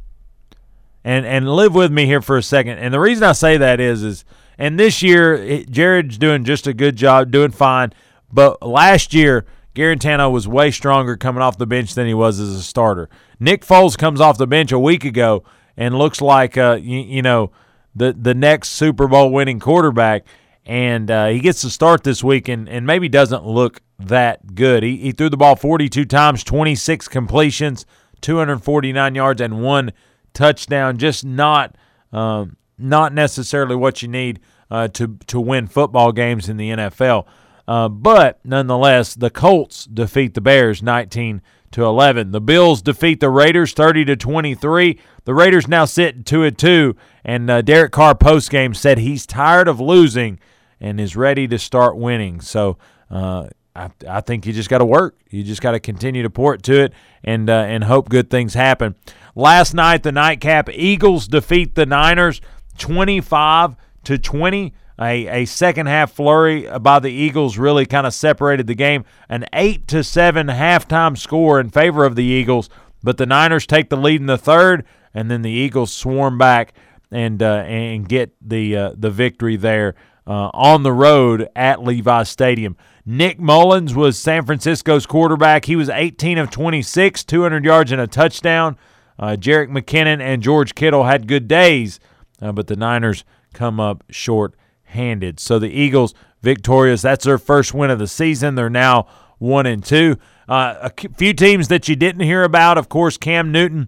And 1.04 1.26
and 1.26 1.54
live 1.54 1.76
with 1.76 1.92
me 1.92 2.06
here 2.06 2.22
for 2.22 2.38
a 2.38 2.44
second. 2.44 2.78
And 2.78 2.94
the 2.94 3.00
reason 3.00 3.24
I 3.24 3.34
say 3.34 3.58
that 3.58 3.80
is 3.80 4.04
is 4.04 4.24
and 4.58 4.80
this 4.80 5.02
year 5.02 5.64
Jarrett's 5.66 6.18
doing 6.18 6.46
just 6.46 6.68
a 6.68 6.74
good 6.74 6.96
job, 6.96 7.32
doing 7.32 7.52
fine. 7.52 7.92
But 8.32 8.66
last 8.66 9.14
year 9.14 9.46
Guarantano 9.76 10.32
was 10.32 10.48
way 10.48 10.72
stronger 10.72 11.18
coming 11.18 11.42
off 11.42 11.58
the 11.58 11.66
bench 11.66 11.94
than 11.96 12.08
he 12.08 12.14
was 12.14 12.40
as 12.40 12.54
a 12.54 12.64
starter. 12.64 13.10
Nick 13.40 13.66
Foles 13.66 13.98
comes 13.98 14.22
off 14.22 14.38
the 14.38 14.48
bench 14.48 14.72
a 14.72 14.80
week 14.80 15.04
ago 15.04 15.44
and 15.76 15.98
looks 15.98 16.22
like 16.22 16.58
uh, 16.58 16.78
you, 16.80 17.00
you 17.00 17.22
know 17.22 17.52
the 17.96 18.14
the 18.14 18.34
next 18.34 18.70
Super 18.70 19.08
Bowl 19.08 19.32
winning 19.32 19.60
quarterback 19.60 20.26
and 20.66 21.12
uh, 21.12 21.28
he 21.28 21.40
gets 21.40 21.62
to 21.62 21.70
start 21.70 22.04
this 22.04 22.24
week 22.24 22.48
and, 22.48 22.70
and 22.70 22.86
maybe 22.88 23.10
doesn't 23.10 23.46
look 23.46 23.82
that 24.00 24.56
good. 24.56 24.84
He, 24.84 24.98
he 24.98 25.12
threw 25.12 25.30
the 25.30 25.38
ball 25.38 25.56
42 25.56 26.06
times, 26.06 26.44
26 26.44 27.08
completions, 27.08 27.86
249 28.22 29.16
yards, 29.16 29.42
and 29.42 29.62
one 29.62 29.92
touchdown. 30.34 30.98
Just 30.98 31.26
not 31.26 31.76
um, 32.12 32.58
not 32.78 33.14
necessarily 33.14 33.76
what 33.76 34.02
you 34.02 34.08
need 34.08 34.40
uh, 34.72 34.88
to 34.90 35.18
to 35.28 35.40
win 35.40 35.68
football 35.68 36.12
games 36.12 36.48
in 36.48 36.58
the 36.58 36.70
NFL. 36.70 37.28
Uh, 37.68 37.88
but 37.90 38.40
nonetheless, 38.44 39.16
the 39.16 39.30
Colts 39.30 39.86
defeat 39.86 40.34
the 40.34 40.42
Bears 40.42 40.84
19 40.84 41.42
to 41.72 41.86
11. 41.86 42.32
The 42.32 42.42
Bills 42.42 42.82
defeat 42.82 43.20
the 43.20 43.30
Raiders 43.30 43.74
30 43.74 44.06
to 44.06 44.16
23. 44.16 45.00
The 45.26 45.34
Raiders 45.34 45.68
now 45.68 45.86
sit 45.86 46.26
2 46.26 46.46
at 46.46 46.58
2, 46.58 46.96
and 47.24 47.50
uh, 47.50 47.62
Derek 47.62 47.92
Carr 47.92 48.16
post 48.16 48.50
game 48.50 48.74
said 48.74 48.98
he's 48.98 49.26
tired 49.26 49.68
of 49.68 49.80
losing 49.80 50.40
and 50.84 51.00
is 51.00 51.16
ready 51.16 51.48
to 51.48 51.58
start 51.58 51.96
winning. 51.98 52.42
So 52.42 52.78
uh, 53.10 53.48
I, 53.74 53.90
I 54.08 54.22
think 54.22 54.46
you 54.46 54.52
just 54.52 54.70
got 54.70 54.80
to 54.80 54.86
work. 54.86 55.18
You 55.30 55.42
just 55.42 55.62
got 55.62 55.72
to 55.72 55.80
continue 55.80 56.24
to 56.24 56.30
pour 56.30 56.54
it 56.54 56.62
to 56.64 56.84
it 56.84 56.94
and 57.24 57.50
uh, 57.50 57.54
and 57.54 57.86
hope 57.86 58.10
good 58.10 58.30
things 58.30 58.54
happen. 58.54 58.96
Last 59.34 59.74
night, 59.74 60.04
the 60.04 60.12
nightcap 60.12 60.70
Eagles 60.70 61.28
defeat 61.28 61.74
the 61.74 61.88
Niners 61.88 62.42
25 62.78 63.76
to 64.04 64.18
20. 64.20 64.74
A, 65.02 65.42
a 65.42 65.46
second 65.46 65.88
half 65.88 66.12
flurry 66.12 66.68
by 66.80 67.00
the 67.00 67.10
Eagles 67.10 67.58
really 67.58 67.88
kind 67.88 68.06
of 68.06 68.14
separated 68.14 68.68
the 68.68 68.76
game. 68.76 69.06
An 69.28 69.46
8 69.52 69.88
to 69.88 70.04
7 70.04 70.48
halftime 70.48 71.18
score 71.18 71.60
in 71.60 71.72
favor 71.72 72.06
of 72.06 72.16
the 72.16 72.24
Eagles, 72.24 72.70
but 73.02 73.18
the 73.18 73.26
Niners 73.26 73.66
take 73.66 73.90
the 73.90 73.98
lead 73.98 74.22
in 74.22 74.28
the 74.28 74.38
third, 74.38 74.86
and 75.12 75.32
then 75.32 75.42
the 75.42 75.50
Eagles 75.50 75.92
swarm 75.92 76.38
back 76.38 76.74
and 77.10 77.42
uh, 77.42 77.64
and 77.66 78.08
get 78.08 78.36
the 78.40 78.78
uh, 78.78 78.92
the 78.96 79.10
victory 79.10 79.56
there 79.56 79.96
uh, 80.26 80.50
on 80.54 80.84
the 80.84 80.92
road 80.92 81.50
at 81.56 81.84
Levi 81.84 82.24
Stadium. 82.24 82.78
Nick 83.06 83.40
Mullens 83.40 83.94
was 83.94 84.18
San 84.18 84.46
Francisco's 84.46 85.06
quarterback. 85.06 85.66
He 85.66 85.76
was 85.76 85.90
18 85.90 86.38
of 86.38 86.50
26, 86.50 87.24
200 87.24 87.66
yards 87.66 87.92
and 87.92 88.00
a 88.00 88.08
touchdown. 88.08 88.78
Uh, 89.20 89.36
Jerick 89.38 89.70
McKinnon 89.70 90.22
and 90.22 90.42
George 90.42 90.74
Kittle 90.76 91.04
had 91.04 91.28
good 91.28 91.48
days, 91.48 92.00
uh, 92.42 92.52
but 92.52 92.68
the 92.68 92.76
Niners 92.76 93.26
come 93.54 93.80
up 93.80 94.04
short 94.10 94.56
handed. 94.84 95.40
So 95.40 95.60
the 95.60 95.70
Eagles 95.70 96.14
victorious. 96.42 97.02
That's 97.02 97.26
their 97.26 97.38
first 97.38 97.74
win 97.74 97.90
of 97.90 98.00
the 98.00 98.08
season. 98.08 98.56
They're 98.56 98.70
now 98.70 99.08
one 99.40 99.66
and 99.66 99.84
two. 99.84 100.18
Uh, 100.48 100.90
a 100.96 101.10
few 101.16 101.34
teams 101.34 101.70
that 101.70 101.88
you 101.88 101.96
didn't 101.96 102.22
hear 102.22 102.44
about, 102.44 102.78
of 102.78 102.90
course, 102.90 103.18
Cam 103.18 103.52
Newton 103.52 103.88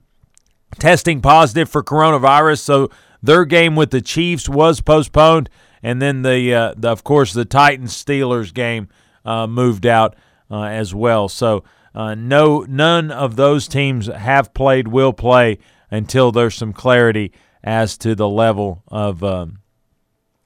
testing 0.79 1.21
positive 1.21 1.69
for 1.69 1.83
coronavirus, 1.83 2.59
so 2.59 2.89
their 3.21 3.45
game 3.45 3.75
with 3.75 3.91
the 3.91 4.01
Chiefs 4.01 4.47
was 4.49 4.81
postponed, 4.81 5.49
and 5.85 6.01
then 6.01 6.23
the, 6.23 6.51
uh, 6.51 6.73
the 6.75 6.89
of 6.89 7.03
course 7.03 7.31
the 7.31 7.45
Titans 7.45 7.93
Steelers 7.93 8.51
game 8.51 8.89
uh, 9.23 9.45
moved 9.45 9.85
out 9.85 10.15
uh, 10.49 10.63
as 10.63 10.95
well. 10.95 11.29
So 11.29 11.63
uh, 11.93 12.15
no, 12.15 12.65
none 12.67 13.11
of 13.11 13.35
those 13.35 13.67
teams 13.67 14.07
have 14.07 14.51
played, 14.55 14.87
will 14.87 15.13
play 15.13 15.59
until 15.91 16.31
there's 16.31 16.55
some 16.55 16.73
clarity 16.73 17.31
as 17.63 17.99
to 17.99 18.15
the 18.15 18.27
level 18.27 18.81
of 18.87 19.23
um, 19.23 19.59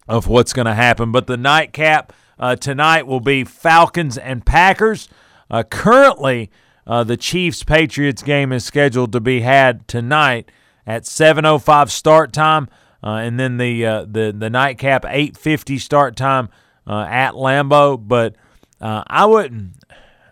of 0.10 0.28
what's 0.28 0.52
going 0.52 0.66
to 0.66 0.74
happen. 0.74 1.14
But 1.14 1.28
the 1.28 1.38
nightcap 1.38 2.12
uh, 2.38 2.58
tonight 2.58 3.08
will 3.08 3.22
be 3.22 3.46
Falcons 3.46 4.18
and 4.18 4.46
Packers. 4.46 5.08
Uh, 5.50 5.64
currently, 5.64 6.52
uh, 6.86 7.06
the 7.06 7.16
Chiefs 7.16 7.64
Patriots 7.64 8.24
game 8.24 8.52
is 8.52 8.66
scheduled 8.66 9.14
to 9.14 9.22
be 9.22 9.40
had 9.40 9.88
tonight 9.88 10.52
at 10.86 11.04
7:05 11.04 11.90
start 11.90 12.34
time, 12.34 12.68
uh, 13.04 13.16
and 13.16 13.40
then 13.40 13.58
the 13.58 13.86
uh, 13.86 14.02
the 14.02 14.36
the 14.38 14.50
nightcap 14.50 15.04
8:50 15.04 15.80
start 15.80 16.16
time 16.16 16.50
uh, 16.88 17.06
at 17.10 17.34
Lambeau. 17.34 17.98
But 17.98 18.36
I 18.82 19.26
wouldn't. 19.26 19.76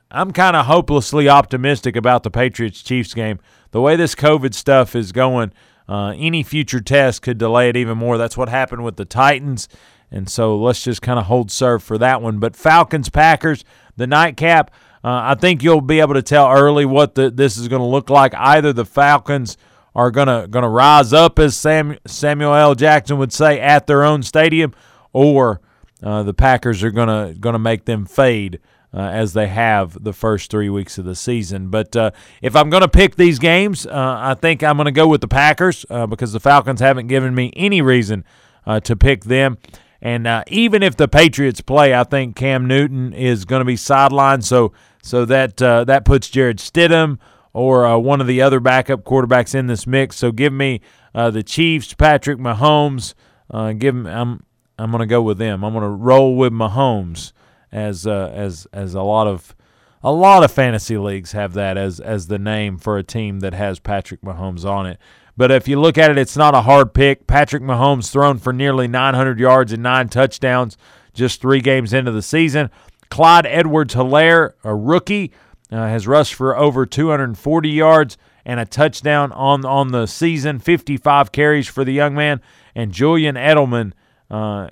I'm 0.09 0.31
kind 0.31 0.55
of 0.55 0.65
hopelessly 0.67 1.27
optimistic 1.27 1.95
about 1.95 2.23
the 2.23 2.31
Patriots 2.31 2.81
Chiefs 2.81 3.13
game. 3.13 3.39
The 3.71 3.81
way 3.81 3.97
this 3.97 4.15
COVID 4.15 4.53
stuff 4.53 4.95
is 4.95 5.11
going, 5.11 5.51
uh, 5.89 6.13
any 6.17 6.43
future 6.43 6.79
test 6.79 7.21
could 7.21 7.37
delay 7.37 7.69
it 7.69 7.77
even 7.77 7.97
more. 7.97 8.17
That's 8.17 8.37
what 8.37 8.49
happened 8.49 8.83
with 8.83 8.95
the 8.95 9.05
Titans. 9.05 9.67
And 10.09 10.29
so 10.29 10.57
let's 10.57 10.83
just 10.83 11.01
kind 11.01 11.19
of 11.19 11.25
hold 11.25 11.51
serve 11.51 11.83
for 11.83 11.97
that 11.97 12.21
one. 12.21 12.39
But 12.39 12.55
Falcons, 12.55 13.09
Packers, 13.09 13.65
the 13.97 14.07
nightcap, 14.07 14.71
uh, 15.03 15.21
I 15.23 15.35
think 15.35 15.63
you'll 15.63 15.81
be 15.81 15.99
able 15.99 16.13
to 16.13 16.21
tell 16.21 16.49
early 16.51 16.85
what 16.85 17.15
the, 17.15 17.29
this 17.29 17.57
is 17.57 17.67
going 17.67 17.81
to 17.81 17.87
look 17.87 18.09
like. 18.09 18.33
Either 18.35 18.71
the 18.71 18.85
Falcons 18.85 19.57
are 19.97 20.11
going 20.11 20.51
to 20.51 20.69
rise 20.69 21.11
up, 21.11 21.39
as 21.39 21.57
Sam, 21.57 21.97
Samuel 22.05 22.53
L. 22.53 22.75
Jackson 22.75 23.17
would 23.17 23.33
say, 23.33 23.59
at 23.59 23.87
their 23.87 24.03
own 24.03 24.21
stadium, 24.21 24.73
or 25.11 25.59
uh, 26.03 26.21
the 26.21 26.35
Packers 26.35 26.83
are 26.83 26.91
going 26.91 27.41
to 27.41 27.59
make 27.59 27.85
them 27.85 28.05
fade 28.05 28.59
uh, 28.93 28.99
as 28.99 29.33
they 29.33 29.47
have 29.47 30.01
the 30.03 30.13
first 30.13 30.51
three 30.51 30.69
weeks 30.69 30.99
of 30.99 31.05
the 31.05 31.15
season. 31.15 31.69
But 31.69 31.95
uh, 31.95 32.11
if 32.43 32.55
I'm 32.55 32.69
going 32.69 32.81
to 32.81 32.87
pick 32.87 33.15
these 33.15 33.39
games, 33.39 33.87
uh, 33.87 33.91
I 34.19 34.35
think 34.35 34.63
I'm 34.63 34.77
going 34.77 34.85
to 34.85 34.91
go 34.91 35.07
with 35.07 35.21
the 35.21 35.27
Packers 35.27 35.83
uh, 35.89 36.05
because 36.05 36.31
the 36.31 36.39
Falcons 36.39 36.79
haven't 36.79 37.07
given 37.07 37.33
me 37.33 37.51
any 37.55 37.81
reason 37.81 38.23
uh, 38.67 38.79
to 38.81 38.95
pick 38.95 39.23
them. 39.23 39.57
And 39.99 40.27
uh, 40.27 40.43
even 40.45 40.83
if 40.83 40.95
the 40.95 41.07
Patriots 41.07 41.61
play, 41.61 41.95
I 41.95 42.03
think 42.03 42.35
Cam 42.35 42.67
Newton 42.67 43.13
is 43.13 43.45
going 43.45 43.61
to 43.61 43.65
be 43.65 43.75
sidelined. 43.75 44.43
So 44.43 44.73
so 45.01 45.25
that 45.25 45.57
that 45.57 46.05
puts 46.05 46.29
Jarrett 46.29 46.57
Stidham 46.57 47.17
or 47.57 47.87
uh, 47.87 47.97
one 47.97 48.21
of 48.21 48.27
the 48.27 48.39
other 48.39 48.59
backup 48.59 49.03
quarterbacks 49.03 49.55
in 49.55 49.65
this 49.65 49.87
mix. 49.87 50.15
So 50.15 50.31
give 50.31 50.53
me 50.53 50.79
uh, 51.15 51.31
the 51.31 51.41
Chiefs, 51.41 51.95
Patrick 51.95 52.37
Mahomes. 52.37 53.15
Uh, 53.49 53.73
give 53.73 53.95
me, 53.95 54.11
I'm 54.11 54.43
I'm 54.77 54.91
going 54.91 54.99
to 54.99 55.07
go 55.07 55.23
with 55.23 55.39
them. 55.39 55.63
I'm 55.63 55.73
going 55.73 55.83
to 55.83 55.89
roll 55.89 56.35
with 56.35 56.53
Mahomes 56.53 57.33
as 57.71 58.05
uh, 58.05 58.31
as 58.31 58.67
as 58.71 58.93
a 58.93 59.01
lot 59.01 59.25
of 59.25 59.55
a 60.03 60.11
lot 60.11 60.43
of 60.43 60.51
fantasy 60.51 60.99
leagues 60.99 61.31
have 61.31 61.53
that 61.53 61.77
as 61.77 61.99
as 61.99 62.27
the 62.27 62.37
name 62.37 62.77
for 62.77 62.95
a 62.99 63.03
team 63.03 63.39
that 63.39 63.55
has 63.55 63.79
Patrick 63.79 64.21
Mahomes 64.21 64.63
on 64.63 64.85
it. 64.85 64.99
But 65.35 65.49
if 65.49 65.67
you 65.67 65.79
look 65.79 65.97
at 65.97 66.11
it, 66.11 66.17
it's 66.19 66.37
not 66.37 66.53
a 66.53 66.61
hard 66.61 66.93
pick. 66.93 67.25
Patrick 67.25 67.63
Mahomes 67.63 68.11
thrown 68.11 68.37
for 68.37 68.53
nearly 68.53 68.87
900 68.87 69.39
yards 69.39 69.73
and 69.73 69.81
nine 69.81 70.09
touchdowns 70.09 70.77
just 71.13 71.41
three 71.41 71.61
games 71.61 71.91
into 71.91 72.11
the 72.11 72.21
season. 72.21 72.69
Clyde 73.09 73.47
Edwards 73.47 73.95
Helaire, 73.95 74.53
a 74.63 74.75
rookie, 74.75 75.31
uh, 75.71 75.75
has 75.75 76.07
rushed 76.07 76.33
for 76.33 76.57
over 76.57 76.85
240 76.85 77.69
yards 77.69 78.17
and 78.45 78.59
a 78.59 78.65
touchdown 78.65 79.31
on 79.33 79.65
on 79.65 79.91
the 79.91 80.05
season, 80.05 80.59
55 80.59 81.31
carries 81.31 81.67
for 81.67 81.83
the 81.83 81.91
young 81.91 82.15
man. 82.15 82.41
And 82.73 82.91
Julian 82.91 83.35
Edelman 83.35 83.91
uh, 84.31 84.69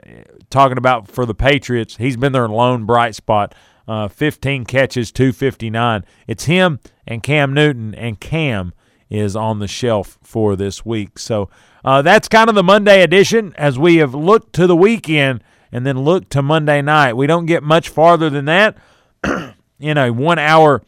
talking 0.49 0.77
about 0.77 1.09
for 1.09 1.25
the 1.25 1.35
Patriots, 1.35 1.97
he's 1.97 2.17
been 2.17 2.31
their 2.31 2.47
lone 2.47 2.85
bright 2.85 3.15
spot. 3.15 3.53
Uh, 3.87 4.07
15 4.07 4.65
catches, 4.65 5.11
259. 5.11 6.05
It's 6.25 6.45
him 6.45 6.79
and 7.05 7.21
Cam 7.21 7.53
Newton, 7.53 7.93
and 7.93 8.19
Cam 8.19 8.73
is 9.09 9.35
on 9.35 9.59
the 9.59 9.67
shelf 9.67 10.17
for 10.23 10.55
this 10.55 10.83
week. 10.83 11.19
So 11.19 11.49
uh, 11.83 12.01
that's 12.01 12.27
kind 12.27 12.49
of 12.49 12.55
the 12.55 12.63
Monday 12.63 13.03
edition 13.03 13.53
as 13.57 13.77
we 13.77 13.97
have 13.97 14.15
looked 14.15 14.53
to 14.53 14.65
the 14.65 14.75
weekend 14.75 15.43
and 15.71 15.85
then 15.85 15.99
looked 15.99 16.31
to 16.31 16.41
Monday 16.41 16.81
night. 16.81 17.13
We 17.13 17.27
don't 17.27 17.45
get 17.45 17.61
much 17.61 17.89
farther 17.89 18.29
than 18.29 18.45
that 18.45 18.77
in 19.79 19.97
a 19.97 20.11
one 20.11 20.39
hour 20.39 20.81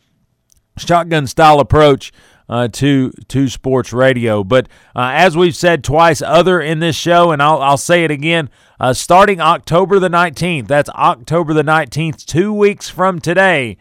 shotgun 0.78 1.28
style 1.28 1.60
approach 1.60 2.12
uh, 2.50 2.68
to 2.70 3.12
to 3.28 3.50
sports 3.50 3.92
radio. 3.94 4.44
But 4.44 4.68
uh, 4.96 5.12
as 5.14 5.36
we've 5.36 5.56
said 5.56 5.84
twice, 5.84 6.22
other 6.22 6.62
in 6.62 6.80
this 6.80 6.96
show, 6.96 7.32
and 7.32 7.42
I'll 7.42 7.62
I'll 7.62 7.78
say 7.78 8.04
it 8.04 8.12
again. 8.12 8.50
Uh, 8.80 8.94
starting 8.94 9.42
October 9.42 9.98
the 9.98 10.10
19th, 10.10 10.68
that's 10.68 10.90
October 10.90 11.52
the 11.52 11.64
19th, 11.64 12.26
two 12.26 12.54
weeks 12.54 12.88
from 12.88 13.20
today, 13.20 13.76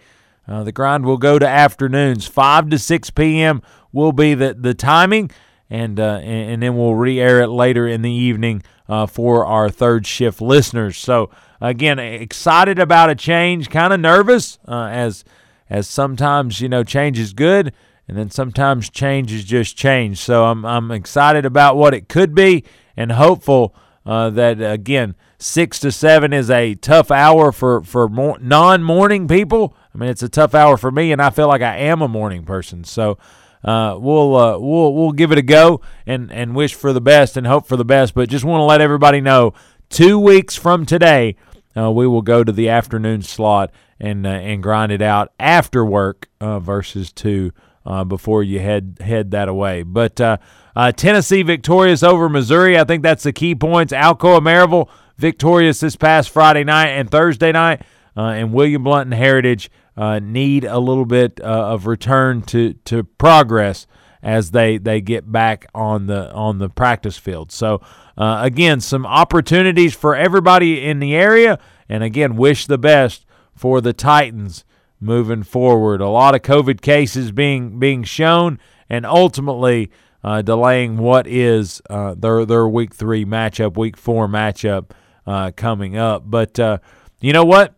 uh, 0.48 0.64
the 0.64 0.72
grind 0.72 1.04
will 1.04 1.18
go 1.18 1.38
to 1.38 1.46
afternoons. 1.46 2.26
5 2.26 2.70
to 2.70 2.78
6 2.78 3.11
p.m. 3.11 3.61
will 3.92 4.12
be 4.12 4.32
the, 4.32 4.54
the 4.54 4.72
timing, 4.72 5.30
and, 5.68 6.00
uh, 6.00 6.20
and 6.22 6.62
then 6.62 6.78
we'll 6.78 6.94
re 6.94 7.20
air 7.20 7.42
it 7.42 7.48
later 7.48 7.86
in 7.86 8.00
the 8.00 8.11
evening 8.11 8.62
uh, 8.88 9.04
for 9.04 9.44
our 9.44 9.68
third 9.68 10.07
shift 10.07 10.40
listeners. 10.40 10.96
So, 10.96 11.28
again, 11.61 11.98
excited 11.98 12.78
about 12.78 13.11
a 13.11 13.14
change, 13.14 13.70
kind 13.70 13.92
of 13.92 14.00
nervous 14.00 14.59
as, 14.66 15.24
as 15.70 15.88
sometimes, 15.88 16.61
you 16.61 16.68
know, 16.68 16.84
change 16.84 17.18
is 17.18 17.32
good 17.32 17.72
and 18.09 18.16
then 18.16 18.30
sometimes 18.30 18.88
change 18.90 19.32
is 19.32 19.44
just 19.44 19.76
change. 19.76 20.18
So 20.18 20.44
I'm 20.44 20.64
I'm 20.64 20.90
excited 20.90 21.44
about 21.44 21.76
what 21.76 21.94
it 21.94 22.09
could 22.09 22.34
be 22.34 22.64
and 22.96 23.12
hopeful 23.12 23.74
uh, 24.04 24.30
that 24.30 24.61
again 24.61 25.16
six 25.38 25.78
to 25.80 25.92
seven 25.92 26.32
is 26.32 26.50
a 26.50 26.74
tough 26.76 27.11
hour 27.11 27.52
for 27.52 27.82
for 27.82 28.09
more, 28.09 28.38
non 28.40 28.82
morning 28.82 29.26
people. 29.26 29.76
I 29.94 29.98
mean, 29.98 30.11
it's 30.11 30.22
a 30.22 30.28
tough 30.28 30.54
hour 30.54 30.76
for 30.76 30.90
me, 30.90 31.12
and 31.12 31.20
I 31.20 31.30
feel 31.30 31.48
like 31.48 31.62
I 31.62 31.76
am 31.76 32.02
a 32.02 32.09
morning 32.09 32.44
person. 32.44 32.84
So. 32.84 33.18
Uh, 33.64 33.98
we'll 33.98 34.36
uh, 34.36 34.57
we'll 34.59 34.94
we'll 34.94 35.11
give 35.11 35.32
it 35.32 35.38
a 35.38 35.42
go 35.42 35.80
and 36.07 36.30
and 36.30 36.54
wish 36.54 36.74
for 36.74 36.92
the 36.92 37.00
best 37.00 37.36
and 37.36 37.48
hope 37.48 37.66
for 37.66 37.76
the 37.76 37.84
best. 37.84 38.14
But 38.14 38.28
just 38.28 38.44
want 38.44 38.61
to 38.61 38.64
let 38.64 38.80
everybody 38.80 39.20
know, 39.20 39.54
two 39.88 40.20
weeks 40.20 40.54
from 40.54 40.86
today, 40.86 41.34
uh, 41.76 41.90
we 41.90 42.06
will 42.06 42.22
go 42.22 42.42
to 42.42 42.52
the 42.52 42.68
afternoon 42.68 43.22
slot 43.22 43.70
and 44.00 44.26
uh, 44.26 44.30
and 44.30 44.62
grind 44.62 44.92
it 44.92 45.02
out 45.02 45.32
after 45.38 45.84
work 45.84 46.28
uh, 46.40 46.58
versus 46.58 47.12
two 47.12 47.52
uh, 47.84 48.04
before 48.04 48.42
you 48.42 48.60
head 48.60 48.98
head 49.00 49.30
that 49.32 49.48
away. 49.48 49.82
But 49.82 50.20
uh, 50.20 50.38
uh, 50.74 50.92
Tennessee 50.92 51.42
victorious 51.42 52.02
over 52.02 52.28
Missouri. 52.28 52.78
I 52.78 52.84
think 52.84 53.02
that's 53.02 53.22
the 53.24 53.32
key 53.32 53.54
points. 53.54 53.92
Alcoa 53.92 54.40
Maryville 54.40 54.88
victorious 55.16 55.80
this 55.80 55.96
past 55.96 56.30
Friday 56.30 56.64
night 56.64 56.88
and 56.88 57.10
Thursday 57.10 57.52
night, 57.52 57.82
and 58.14 58.52
William 58.52 58.82
Blount 58.84 59.06
and 59.06 59.14
Heritage 59.14 59.70
need 59.96 60.64
a 60.64 60.78
little 60.78 61.06
bit 61.06 61.40
of 61.40 61.86
return 61.86 62.42
to 62.42 62.74
to 62.84 63.04
progress 63.04 63.86
as 64.22 64.50
they 64.50 64.76
they 64.76 65.00
get 65.00 65.30
back 65.30 65.66
on 65.74 66.06
the 66.06 66.32
on 66.32 66.58
the 66.58 66.68
practice 66.68 67.16
field. 67.16 67.52
So 67.52 67.80
again, 68.16 68.80
some 68.80 69.06
opportunities 69.06 69.94
for 69.94 70.14
everybody 70.14 70.84
in 70.84 70.98
the 70.98 71.14
area, 71.14 71.58
and 71.88 72.02
again, 72.02 72.36
wish 72.36 72.66
the 72.66 72.78
best 72.78 73.26
for 73.54 73.80
the 73.80 73.92
Titans 73.92 74.64
moving 75.00 75.42
forward. 75.42 76.00
A 76.00 76.08
lot 76.08 76.34
of 76.34 76.42
COVID 76.42 76.80
cases 76.80 77.32
being 77.32 77.78
being 77.78 78.04
shown, 78.04 78.58
and 78.88 79.04
ultimately 79.04 79.90
uh, 80.22 80.42
delaying 80.42 80.98
what 80.98 81.26
is 81.26 81.80
uh, 81.90 82.14
their 82.16 82.44
their 82.44 82.68
week 82.68 82.94
three 82.94 83.24
matchup, 83.24 83.76
week 83.76 83.96
four 83.96 84.28
matchup 84.28 84.90
uh, 85.26 85.50
coming 85.56 85.96
up. 85.96 86.24
But 86.26 86.58
uh, 86.58 86.78
you 87.20 87.32
know 87.32 87.44
what? 87.44 87.74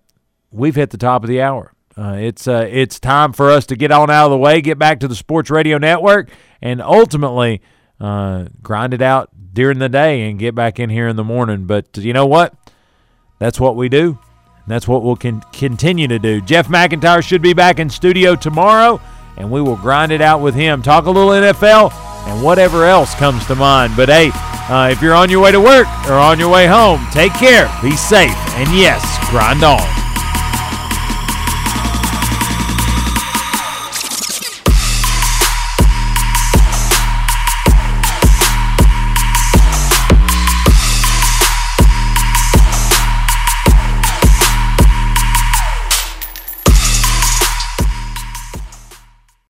We've 0.50 0.74
hit 0.74 0.90
the 0.90 0.98
top 0.98 1.22
of 1.22 1.28
the 1.28 1.42
hour. 1.42 1.72
Uh, 1.96 2.16
it's 2.18 2.46
uh, 2.46 2.66
it's 2.70 3.00
time 3.00 3.32
for 3.32 3.50
us 3.50 3.66
to 3.66 3.76
get 3.76 3.90
on 3.90 4.10
out 4.10 4.26
of 4.26 4.30
the 4.30 4.38
way, 4.38 4.60
get 4.60 4.78
back 4.78 5.00
to 5.00 5.08
the 5.08 5.16
Sports 5.16 5.50
Radio 5.50 5.78
Network, 5.78 6.30
and 6.62 6.80
ultimately 6.80 7.60
uh, 8.00 8.46
grind 8.62 8.94
it 8.94 9.02
out 9.02 9.30
during 9.58 9.80
the 9.80 9.88
day 9.88 10.30
and 10.30 10.38
get 10.38 10.54
back 10.54 10.78
in 10.78 10.88
here 10.88 11.08
in 11.08 11.16
the 11.16 11.24
morning. 11.24 11.64
But 11.64 11.96
you 11.96 12.12
know 12.12 12.26
what? 12.26 12.54
That's 13.40 13.58
what 13.58 13.74
we 13.74 13.88
do. 13.88 14.16
That's 14.68 14.86
what 14.86 15.02
we'll 15.02 15.16
con- 15.16 15.42
continue 15.52 16.06
to 16.06 16.20
do. 16.20 16.40
Jeff 16.40 16.68
McIntyre 16.68 17.24
should 17.24 17.42
be 17.42 17.54
back 17.54 17.80
in 17.80 17.90
studio 17.90 18.36
tomorrow, 18.36 19.00
and 19.36 19.50
we 19.50 19.60
will 19.60 19.74
grind 19.74 20.12
it 20.12 20.20
out 20.20 20.40
with 20.42 20.54
him. 20.54 20.80
Talk 20.80 21.06
a 21.06 21.10
little 21.10 21.32
NFL 21.32 21.92
and 22.28 22.44
whatever 22.44 22.84
else 22.84 23.16
comes 23.16 23.44
to 23.46 23.56
mind. 23.56 23.94
But 23.96 24.08
hey, 24.08 24.30
uh, 24.32 24.90
if 24.92 25.02
you're 25.02 25.14
on 25.14 25.28
your 25.28 25.42
way 25.42 25.50
to 25.50 25.60
work 25.60 25.88
or 26.06 26.12
on 26.12 26.38
your 26.38 26.50
way 26.50 26.68
home, 26.68 27.04
take 27.10 27.32
care, 27.32 27.68
be 27.82 27.96
safe, 27.96 28.30
and 28.54 28.70
yes, 28.78 29.02
grind 29.28 29.64
on. 29.64 30.07